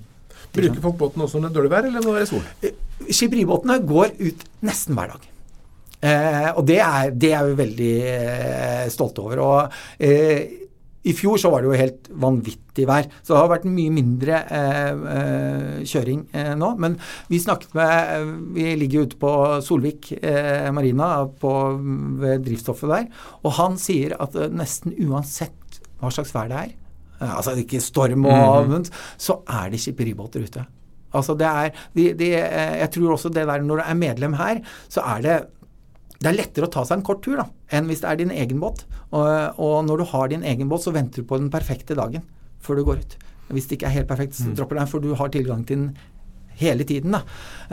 Bruker 0.54 0.82
folk 0.86 0.98
båten 1.02 1.26
også 1.26 1.42
når 1.42 1.50
det 1.50 1.54
er 1.54 1.60
dårlig 1.60 1.74
vær, 1.74 1.90
eller 1.90 2.06
når 2.06 2.16
det 2.16 2.24
er 2.24 2.32
sol? 2.32 3.12
Skibribåtene 3.12 3.82
går 3.84 4.16
ut 4.22 4.50
nesten 4.64 4.96
hver 4.96 5.16
dag. 5.16 5.33
Eh, 6.04 6.50
og 6.52 6.66
det 6.68 6.82
er, 6.84 7.14
det 7.16 7.32
er 7.32 7.48
vi 7.48 7.56
veldig 7.62 7.94
eh, 8.12 8.92
stolte 8.92 9.24
over. 9.24 9.42
Og 9.44 10.04
eh, 10.04 10.60
i 11.04 11.14
fjor 11.16 11.40
så 11.40 11.50
var 11.52 11.64
det 11.64 11.68
jo 11.68 11.80
helt 11.80 12.10
vanvittig 12.24 12.86
vær, 12.88 13.08
så 13.22 13.34
det 13.34 13.40
har 13.42 13.50
vært 13.52 13.66
mye 13.68 13.92
mindre 13.92 14.38
eh, 14.56 15.02
eh, 15.14 15.82
kjøring 15.88 16.22
eh, 16.32 16.54
nå. 16.60 16.70
Men 16.80 16.96
vi 17.32 17.42
snakket 17.44 17.76
med 17.76 18.30
Vi 18.56 18.70
ligger 18.80 19.02
jo 19.02 19.08
ute 19.10 19.20
på 19.20 19.34
Solvik 19.66 20.14
eh, 20.22 20.70
marina 20.76 21.26
på, 21.28 21.52
ved 22.24 22.46
drivstoffet 22.48 22.94
der, 22.94 23.10
og 23.44 23.58
han 23.60 23.76
sier 23.82 24.16
at 24.24 24.38
nesten 24.56 24.96
uansett 25.04 25.82
hva 26.00 26.12
slags 26.12 26.34
vær 26.36 26.50
det 26.52 26.62
er, 26.62 26.72
altså 27.24 27.54
ikke 27.60 27.80
storm 27.84 28.26
og 28.28 28.68
mm 28.68 28.88
så 29.20 29.38
er 29.48 29.70
det 29.72 29.80
skipperibåter 29.80 30.44
ute. 30.44 30.64
Altså 31.16 31.36
det 31.40 31.48
er 31.48 31.70
de, 31.96 32.06
de, 32.18 32.30
Jeg 32.34 32.90
tror 32.92 33.14
også 33.14 33.30
det 33.32 33.46
der 33.48 33.62
når 33.64 33.80
du 33.80 33.84
er 33.86 34.00
medlem 34.00 34.34
her, 34.40 34.60
så 34.92 35.04
er 35.14 35.22
det 35.24 35.36
det 36.24 36.32
er 36.32 36.38
lettere 36.38 36.70
å 36.70 36.72
ta 36.72 36.86
seg 36.88 37.00
en 37.00 37.06
kort 37.06 37.22
tur 37.26 37.36
da, 37.40 37.48
enn 37.76 37.90
hvis 37.90 38.04
det 38.04 38.10
er 38.10 38.22
din 38.22 38.32
egen 38.32 38.62
båt. 38.64 38.86
Og, 39.12 39.28
og, 39.60 39.76
når 39.88 40.02
du 40.02 40.06
har 40.14 40.32
din 40.32 40.46
egen 40.48 40.72
båt, 40.72 40.86
så 40.86 40.94
venter 40.96 41.24
du 41.24 41.30
på 41.30 41.40
den 41.42 41.52
perfekte 41.54 41.98
dagen 42.00 42.24
før 42.64 42.80
du 42.80 42.86
går 42.88 43.04
ut. 43.04 43.18
Hvis 43.54 43.68
det 43.68 43.78
ikke 43.78 43.90
er 43.90 43.98
helt 43.98 44.10
perfekt, 44.10 44.38
så 44.38 44.48
mm. 44.48 44.54
dropper 44.58 44.78
du 44.78 44.82
den, 44.82 44.92
for 44.92 45.04
du 45.04 45.12
har 45.20 45.34
tilgang 45.34 45.66
til 45.68 45.82
den 45.82 45.90
hele 46.62 46.88
tiden. 46.88 47.18
da. 47.18 47.24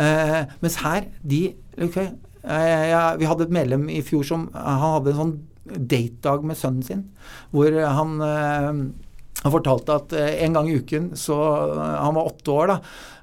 Eh, 0.03 0.41
mens 0.65 0.81
her, 0.83 1.07
de 1.23 1.55
okay, 1.79 2.11
eh, 2.43 2.89
ja, 2.91 3.15
Vi 3.17 3.29
hadde 3.29 3.47
et 3.47 3.55
medlem 3.55 3.89
i 3.89 4.03
fjor 4.03 4.27
som 4.27 4.49
han 4.55 4.83
hadde 4.83 5.15
en 5.15 5.21
sånn 5.21 5.37
date-dag 5.71 6.43
med 6.43 6.59
sønnen 6.59 6.83
sin, 6.83 7.05
hvor 7.55 7.71
han 7.71 8.17
eh, 8.27 8.83
han 9.41 9.53
fortalte 9.55 9.95
at 9.97 10.13
eh, 10.13 10.35
en 10.45 10.53
gang 10.59 10.69
i 10.69 10.77
uken, 10.83 11.11
så 11.17 11.37
eh, 11.73 11.97
han 12.05 12.15
var 12.19 12.29
åtte 12.29 12.53
år, 12.53 12.73
da, 12.75 12.79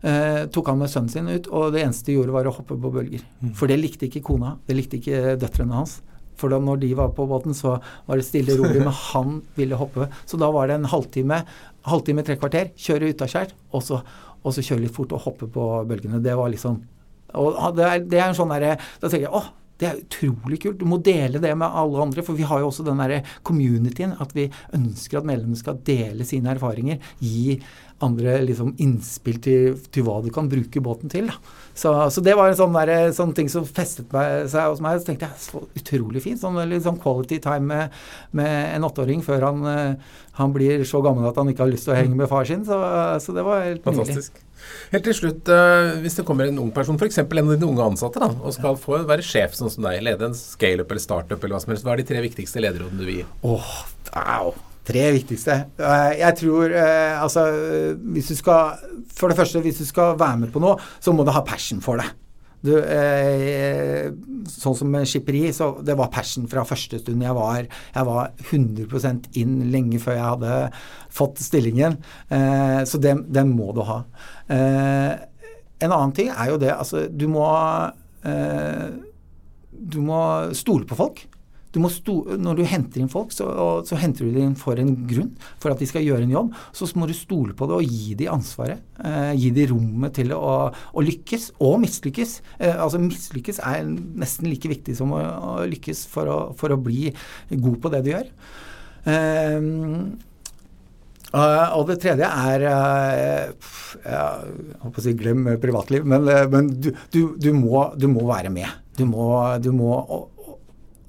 eh, 0.09 0.39
tok 0.53 0.71
han 0.71 0.79
med 0.81 0.89
sønnen 0.89 1.11
sin 1.13 1.27
ut, 1.29 1.47
og 1.53 1.73
det 1.75 1.83
eneste 1.85 2.09
de 2.09 2.15
gjorde, 2.17 2.33
var 2.33 2.49
å 2.49 2.53
hoppe 2.55 2.77
på 2.81 2.91
bølger. 2.95 3.21
Mm. 3.43 3.51
For 3.59 3.69
det 3.69 3.77
likte 3.81 4.07
ikke 4.09 4.23
kona, 4.25 4.55
det 4.65 4.77
likte 4.79 4.97
ikke 4.97 5.35
døtrene 5.43 5.77
hans. 5.77 5.99
For 6.37 6.49
da 6.53 6.57
når 6.61 6.81
de 6.83 6.89
var 6.97 7.13
på 7.17 7.25
båten, 7.29 7.53
så 7.57 7.75
var 8.07 8.17
det 8.19 8.25
stille 8.25 8.53
og 8.55 8.63
rolig, 8.65 8.81
men 8.85 8.93
han 9.11 9.37
ville 9.57 9.77
hoppe. 9.77 10.09
Så 10.29 10.37
da 10.41 10.49
var 10.53 10.69
det 10.71 10.79
en 10.79 10.89
halvtime, 10.89 11.43
halvtime 11.89 12.25
tre 12.25 12.35
kvarter, 12.41 12.73
kjøre 12.77 13.13
utaskjært, 13.13 13.53
og, 13.73 13.85
så- 13.85 14.01
og 14.41 14.53
så 14.57 14.61
kjøre 14.65 14.85
litt 14.87 14.93
fort 14.97 15.13
og 15.17 15.21
hoppe 15.25 15.47
på 15.53 15.69
bølgene. 15.89 16.21
Det 16.23 16.33
var 16.37 16.49
liksom 16.53 16.81
Og 17.37 17.75
det 17.75 17.83
er, 17.85 17.99
det 18.07 18.19
er 18.21 18.29
en 18.29 18.37
sånn 18.37 18.49
derre 18.53 18.77
Da 19.01 19.09
tenker 19.09 19.25
jeg 19.25 19.33
åh, 19.35 19.49
det 19.77 19.87
er 19.87 19.99
utrolig 20.01 20.59
kult. 20.63 20.79
Du 20.79 20.87
må 20.89 20.99
dele 21.03 21.41
det 21.41 21.53
med 21.57 21.67
alle 21.67 22.01
andre, 22.07 22.23
for 22.25 22.37
vi 22.37 22.47
har 22.47 22.61
jo 22.61 22.71
også 22.71 22.85
den 22.87 23.01
derre 23.01 23.21
communityen 23.45 24.15
at 24.23 24.33
vi 24.37 24.47
ønsker 24.77 25.19
at 25.19 25.27
medlemmene 25.29 25.59
skal 25.59 25.81
dele 25.85 26.25
sine 26.27 26.53
erfaringer. 26.55 27.01
Gi 27.21 27.59
andre 28.05 28.39
liksom 28.45 28.75
innspill 28.83 29.39
til, 29.41 29.77
til 29.93 30.05
hva 30.05 30.19
du 30.21 30.31
kan 30.33 30.49
bruke 30.49 30.83
båten 30.83 31.13
til. 31.13 31.29
Da. 31.31 31.37
Så, 31.77 31.91
så 32.13 32.23
det 32.25 32.33
var 32.37 32.49
en 32.49 32.57
sånn, 32.57 32.73
der, 32.73 33.11
sånn 33.13 33.35
ting 33.37 33.49
som 33.53 33.65
festet 33.69 34.09
meg, 34.15 34.47
seg 34.49 34.71
hos 34.71 34.81
meg. 34.83 34.97
Så 35.01 35.11
tenkte 35.11 35.29
jeg 35.29 35.43
så 35.43 35.61
utrolig 35.77 36.23
fint. 36.25 36.41
Sånn, 36.41 36.57
sånn 36.83 36.97
quality 37.03 37.37
time 37.43 37.69
med, 37.69 37.99
med 38.37 38.73
en 38.73 38.87
åtteåring 38.87 39.21
før 39.25 39.45
han, 39.51 39.63
eh, 39.69 40.17
han 40.39 40.55
blir 40.55 40.81
så 40.89 41.03
gammel 41.05 41.29
at 41.29 41.37
han 41.37 41.53
ikke 41.53 41.65
har 41.65 41.71
lyst 41.71 41.85
til 41.89 41.93
å 41.93 41.99
henge 41.99 42.17
med 42.17 42.29
far 42.31 42.49
sin. 42.49 42.65
Så, 42.65 42.81
så 43.21 43.35
det 43.35 43.45
var 43.45 43.65
helt 43.67 43.85
nydelig. 43.85 44.07
Fantastisk. 44.07 44.43
Helt 44.91 45.05
til 45.05 45.17
slutt, 45.19 45.51
eh, 45.53 45.91
hvis 46.01 46.17
det 46.17 46.25
kommer 46.27 46.49
en 46.49 46.61
ung 46.63 46.71
person, 46.73 46.97
f.eks. 46.97 47.21
en 47.21 47.27
av 47.43 47.53
dine 47.53 47.69
unge 47.69 47.91
ansatte, 47.93 48.21
da, 48.23 48.31
og 48.33 48.55
skal 48.55 48.79
få 48.81 49.03
være 49.07 49.25
sjef 49.25 49.53
sånn 49.57 49.71
som 49.73 49.85
deg, 49.85 50.01
lede 50.07 50.31
en 50.31 50.37
scaleup 50.37 50.89
eller 50.91 51.03
startup 51.03 51.37
eller 51.37 51.57
hva 51.57 51.61
som 51.63 51.75
helst, 51.75 51.85
hva 51.85 51.93
er 51.93 52.01
de 52.01 52.07
tre 52.09 52.23
viktigste 52.25 52.63
lederrådene 52.65 53.03
du 53.03 53.05
vil 53.05 53.21
gi? 53.21 53.27
Åh, 53.47 53.75
au. 54.17 54.55
Tre 54.87 55.03
viktigste. 55.17 55.55
Eh, 55.79 56.13
Jeg 56.21 56.37
tror 56.39 56.71
eh, 56.71 57.17
altså 57.19 57.43
Hvis 58.13 58.29
du 58.31 58.37
skal 58.39 58.77
For 59.11 59.27
det 59.27 59.37
første, 59.39 59.59
hvis 59.65 59.81
du 59.81 59.85
skal 59.89 60.15
være 60.19 60.45
med 60.45 60.53
på 60.53 60.61
noe, 60.63 60.77
så 61.03 61.11
må 61.15 61.25
du 61.27 61.33
ha 61.35 61.43
passion 61.45 61.81
for 61.83 61.99
det. 61.99 62.07
Du, 62.65 62.71
eh, 62.81 64.07
sånn 64.49 64.75
som 64.79 64.95
skipperi, 65.05 65.43
så 65.53 65.69
det 65.85 65.93
var 65.99 66.09
passion 66.13 66.47
fra 66.49 66.63
første 66.65 66.97
stund 67.03 67.21
jeg 67.21 67.35
var 67.37 67.67
Jeg 67.67 68.07
var 68.07 68.31
100% 68.49 69.27
inn 69.37 69.59
lenge 69.71 69.99
før 70.01 70.17
jeg 70.17 70.25
hadde 70.25 70.55
fått 71.13 71.43
stillingen. 71.43 71.99
Eh, 72.33 72.81
så 72.89 72.99
den, 73.03 73.25
den 73.29 73.53
må 73.53 73.69
du 73.77 73.83
ha. 73.85 73.99
Eh, 74.49 75.11
en 75.85 75.93
annen 75.93 76.15
ting 76.17 76.31
er 76.33 76.49
jo 76.49 76.57
det 76.57 76.71
Altså, 76.73 77.03
du 77.13 77.27
må 77.29 77.45
eh, 78.25 78.87
Du 79.69 79.99
må 80.01 80.21
stole 80.57 80.87
på 80.89 80.97
folk. 80.97 81.27
Du 81.75 81.79
må 81.83 81.89
sto, 81.91 82.21
når 82.39 82.59
du 82.59 82.63
henter 82.67 83.01
inn 83.03 83.11
folk, 83.11 83.33
så, 83.35 83.47
og, 83.47 83.87
så 83.87 83.99
henter 83.99 84.27
du 84.27 84.37
dem 84.37 84.53
for 84.59 84.79
en 84.79 84.93
grunn. 85.09 85.33
For 85.61 85.73
at 85.73 85.81
de 85.81 85.87
skal 85.89 86.05
gjøre 86.05 86.25
en 86.25 86.33
jobb. 86.33 86.53
Så 86.75 86.87
må 86.99 87.09
du 87.09 87.15
stole 87.17 87.55
på 87.57 87.67
det 87.69 87.79
og 87.79 87.97
gi 87.97 88.15
dem 88.19 88.33
ansvaret. 88.37 88.83
Eh, 89.03 89.33
gi 89.37 89.51
dem 89.55 89.73
rommet 89.73 90.15
til 90.17 90.33
å, 90.35 90.53
å 90.71 91.05
lykkes 91.05 91.51
og 91.63 91.79
mislykkes. 91.83 92.37
Eh, 92.59 92.75
altså 92.75 93.01
Mislykkes 93.03 93.61
er 93.63 93.83
nesten 93.87 94.49
like 94.49 94.71
viktig 94.71 94.95
som 94.97 95.13
å, 95.15 95.19
å 95.21 95.67
lykkes 95.69 96.05
for 96.11 96.31
å, 96.31 96.39
for 96.57 96.73
å 96.73 96.79
bli 96.81 97.11
god 97.51 97.77
på 97.83 97.93
det 97.93 98.05
du 98.05 98.13
gjør. 98.15 98.31
Eh, 99.07 99.69
Uh, 101.35 101.73
og 101.75 101.89
det 101.89 101.97
tredje 101.99 102.23
er 102.23 102.61
pff, 103.59 103.97
Jeg 103.99 104.77
holdt 104.79 104.99
å 105.01 105.03
si 105.03 105.11
glem 105.19 105.41
privatliv, 105.59 106.05
men, 106.07 106.23
uh, 106.23 106.45
men 106.47 106.69
du, 106.71 106.87
du, 107.11 107.19
du, 107.35 107.49
må, 107.51 107.81
du, 107.99 108.07
må, 108.07 108.23
være 108.29 108.47
med. 108.53 108.71
Du 108.95 109.03
må, 109.09 109.27
du 109.59 109.73
må 109.75 109.91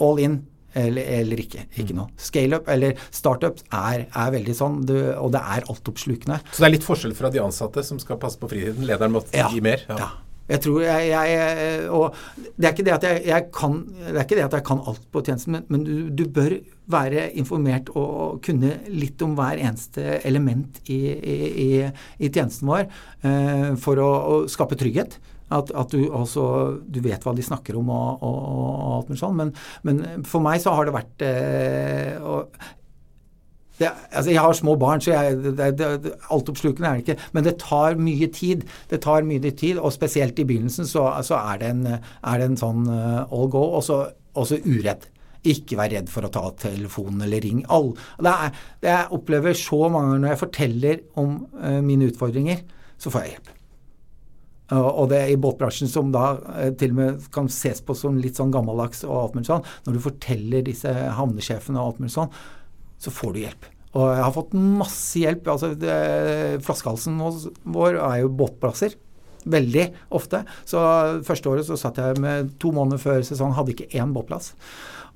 all 0.05 0.21
in 0.23 0.39
eller, 0.79 1.03
eller 1.23 1.41
ikke. 1.43 1.65
Ikke 1.81 1.95
noe. 1.97 2.11
Scaleup 2.21 2.69
eller 2.71 2.99
startup 3.15 3.59
er, 3.75 4.05
er 4.13 4.31
veldig 4.35 4.55
sånn, 4.55 4.79
og 5.19 5.33
det 5.35 5.41
er 5.41 5.65
altoppslukende. 5.73 6.39
Så 6.53 6.61
det 6.63 6.69
er 6.69 6.75
litt 6.77 6.87
forskjell 6.87 7.17
fra 7.19 7.31
de 7.35 7.41
ansatte 7.43 7.83
som 7.87 7.99
skal 8.03 8.21
passe 8.21 8.39
på 8.39 8.51
fritiden? 8.53 8.85
Lederen 8.87 9.15
må 9.17 9.25
Ja. 9.35 9.49
gi 9.51 9.63
mer? 9.65 9.83
Ja. 9.89 10.11
Jeg 10.49 10.63
tror 10.65 10.81
jeg, 10.81 11.09
jeg 11.13 11.89
Og 11.93 12.15
det 12.57 12.65
er 12.65 12.73
ikke 12.73 12.85
det 12.87 12.93
at 12.95 13.03
jeg, 13.05 13.25
jeg 13.29 13.49
kan 13.53 13.75
Det 13.85 14.15
er 14.15 14.23
ikke 14.23 14.37
det 14.39 14.45
at 14.47 14.55
jeg 14.57 14.65
kan 14.65 14.79
alt 14.81 15.03
på 15.13 15.21
tjenesten, 15.27 15.53
men, 15.53 15.65
men 15.69 15.83
du, 15.85 16.09
du 16.09 16.25
bør 16.33 16.55
være 16.89 17.27
informert 17.37 17.91
og 17.93 18.41
kunne 18.47 18.79
litt 18.89 19.21
om 19.27 19.35
hver 19.37 19.61
eneste 19.61 20.23
element 20.25 20.81
i, 20.89 20.97
i, 21.13 21.35
i, 21.67 21.69
i 22.25 22.31
tjenesten 22.33 22.65
vår 22.71 22.87
eh, 23.29 23.75
for 23.77 24.01
å, 24.01 24.09
å 24.09 24.39
skape 24.49 24.79
trygghet. 24.81 25.19
At, 25.49 25.71
at 25.73 25.95
du 25.95 26.11
også 26.13 26.43
du 26.85 26.99
vet 27.05 27.23
hva 27.25 27.33
de 27.37 27.45
snakker 27.45 27.79
om 27.81 27.89
og, 27.95 28.25
og, 28.27 28.41
og 28.49 28.91
alt 28.99 29.13
mulig 29.13 29.23
sånn. 29.23 29.39
Men, 29.39 29.55
men 29.89 30.27
for 30.29 30.45
meg 30.45 30.61
så 30.65 30.75
har 30.77 30.89
det 30.89 30.97
vært 30.97 31.25
eh, 31.25 32.19
og, 32.21 32.59
det, 33.79 33.91
altså 34.11 34.33
jeg 34.33 34.43
har 34.43 34.57
små 34.59 34.75
barn, 34.81 35.03
så 35.03 35.13
jeg, 35.13 35.59
altoppslukende 36.35 36.89
er 36.89 36.99
det 36.99 37.05
ikke. 37.05 37.29
Men 37.37 37.47
det 37.47 37.59
tar 37.63 37.99
mye 38.01 38.29
tid. 38.35 38.65
Det 38.91 39.01
tar 39.05 39.27
mye 39.27 39.53
tid, 39.55 39.79
og 39.79 39.95
spesielt 39.95 40.39
i 40.39 40.47
begynnelsen 40.49 40.89
så, 40.89 41.07
så 41.27 41.39
er, 41.39 41.61
det 41.63 41.71
en, 41.77 41.85
er 41.87 42.41
det 42.41 42.49
en 42.49 42.59
sånn 42.59 42.89
uh, 42.91 43.23
all 43.31 43.47
go, 43.53 43.63
og 43.79 43.85
så 43.87 44.59
uredd. 44.67 45.07
Ikke 45.49 45.79
vær 45.79 45.93
redd 45.95 46.11
for 46.11 46.27
å 46.27 46.33
ta 46.35 46.43
telefonen 46.65 47.23
eller 47.29 47.45
ring. 47.45 47.63
All, 47.71 47.93
det 48.19 48.33
er, 48.33 48.65
det 48.83 48.91
jeg 48.97 49.13
opplever 49.21 49.55
så 49.59 49.85
mange 49.87 50.11
ganger 50.11 50.25
når 50.25 50.35
jeg 50.35 50.43
forteller 50.43 51.07
om 51.23 51.39
uh, 51.63 51.79
mine 51.85 52.11
utfordringer, 52.11 52.67
så 52.99 53.15
får 53.15 53.25
jeg 53.25 53.37
hjelp. 53.37 53.58
Uh, 54.69 54.85
og 54.85 55.09
det 55.13 55.23
er 55.23 55.33
i 55.33 55.41
båtbransjen 55.41 55.89
som 55.89 56.13
da 56.13 56.35
uh, 56.37 56.69
til 56.77 56.93
og 56.93 56.99
med 56.99 57.27
kan 57.33 57.49
ses 57.53 57.81
på 57.85 57.97
som 57.97 58.19
litt 58.21 58.37
sånn 58.37 58.53
gammeldags 58.53 59.01
og 59.07 59.17
alt 59.17 59.39
mulig 59.39 59.49
sånn, 59.49 59.65
når 59.87 59.97
du 59.97 60.05
forteller 60.05 60.67
disse 60.67 60.93
havnesjefene 60.93 61.81
og 61.81 61.95
alt 61.95 62.03
mulig 62.03 62.15
sånn, 62.19 62.33
så 63.01 63.13
får 63.15 63.35
du 63.35 63.43
hjelp. 63.47 63.69
Og 63.97 64.11
jeg 64.13 64.25
har 64.27 64.35
fått 64.35 64.55
masse 64.55 65.21
hjelp. 65.23 65.49
altså 65.49 65.73
Flaskehalsen 66.65 67.17
vår 67.65 67.97
er 67.97 68.19
jo 68.21 68.35
båtplasser. 68.37 68.95
Veldig 69.49 69.87
ofte. 70.19 70.43
Så 70.69 70.83
første 71.25 71.49
året 71.49 71.67
så 71.67 71.79
satt 71.81 72.01
jeg 72.03 72.21
med 72.21 72.53
to 72.61 72.73
måneder 72.75 73.01
før 73.01 73.25
sesong, 73.25 73.55
hadde 73.57 73.73
ikke 73.73 73.89
én 73.97 74.13
båtplass. 74.13 74.53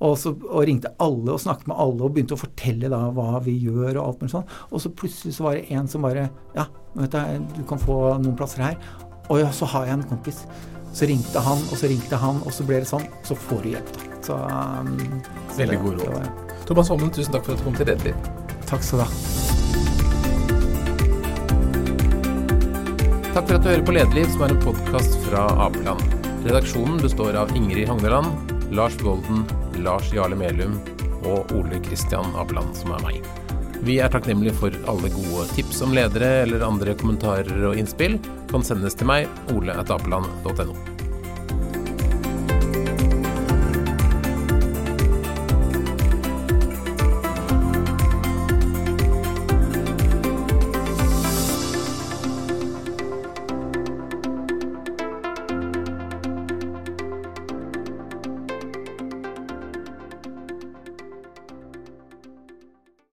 Og, 0.03 0.17
så, 0.19 0.33
og 0.33 0.65
ringte 0.67 0.91
alle 1.03 1.35
og 1.35 1.41
snakket 1.43 1.69
med 1.69 1.79
alle 1.79 2.01
og 2.01 2.15
begynte 2.15 2.35
å 2.35 2.41
fortelle 2.41 2.89
da 2.91 3.05
hva 3.13 3.37
vi 3.45 3.53
gjør 3.61 3.99
og 3.99 4.03
alt 4.07 4.23
mulig 4.23 4.33
sånn. 4.33 4.49
Og 4.71 4.83
så 4.83 4.91
plutselig 4.91 5.37
så 5.37 5.45
var 5.45 5.59
det 5.59 5.67
en 5.77 5.89
som 5.91 6.07
bare 6.07 6.29
Ja, 6.57 6.67
vet 6.97 7.13
du, 7.13 7.59
du 7.59 7.65
kan 7.69 7.81
få 7.81 7.99
noen 8.17 8.37
plasser 8.39 8.65
her. 8.65 8.79
Og 9.29 9.39
ja, 9.39 9.49
så 9.55 9.65
har 9.65 9.85
jeg 9.87 9.93
en 9.99 10.03
kompis. 10.09 10.43
Så 10.93 11.07
ringte 11.09 11.39
han, 11.41 11.57
og 11.71 11.77
så 11.79 11.87
ringte 11.89 12.17
han, 12.21 12.41
og 12.45 12.51
så 12.53 12.65
ble 12.67 12.81
det 12.83 12.87
sånn. 12.89 13.05
Så 13.25 13.35
får 13.35 13.63
du 13.63 13.69
hjelp, 13.73 13.93
da. 13.95 14.09
Så, 14.23 14.35
um, 14.37 15.21
så 15.51 15.57
Veldig 15.63 15.79
god 15.81 15.93
råd. 16.01 16.13
var- 16.13 16.65
Thomas 16.67 16.87
Holmen, 16.93 17.09
tusen 17.11 17.33
takk 17.33 17.43
for 17.45 17.53
at 17.53 17.59
du 17.59 17.63
kom 17.65 17.75
til 17.75 17.85
Redelig. 17.89 18.13
Takk 18.69 18.83
skal 18.83 18.99
du 18.99 19.03
ha. 19.03 20.23
Takk 23.33 23.47
for 23.49 23.55
at 23.57 23.63
du 23.65 23.69
hører 23.71 23.85
på 23.87 23.95
Lederliv, 23.95 24.27
som 24.31 24.43
er 24.45 24.53
en 24.53 24.61
podkast 24.61 25.15
fra 25.25 25.47
Apeland. 25.65 26.03
Redaksjonen 26.45 26.99
består 27.01 27.35
av 27.39 27.51
Ingrid 27.57 27.87
Hogneland, 27.89 28.53
Lars 28.71 28.95
Golden, 29.01 29.43
Lars 29.81 30.11
Jarle 30.13 30.37
Melum 30.37 30.75
og 31.25 31.51
Ole 31.57 31.79
Kristian 31.81 32.35
Apeland, 32.37 32.75
som 32.77 32.91
er 32.93 33.01
meg. 33.07 33.23
Vi 33.83 33.97
er 33.99 34.11
takknemlige 34.11 34.55
for 34.61 34.75
alle 34.87 35.11
gode 35.11 35.43
tips 35.57 35.81
om 35.83 35.91
ledere 35.95 36.29
eller 36.45 36.63
andre 36.63 36.95
kommentarer 36.95 37.67
og 37.67 37.75
innspill. 37.79 38.15
Kan 38.51 38.63
sendes 38.63 38.95
til 38.95 39.11
meg, 39.11 39.27
ole.apeland.no. 39.51 40.92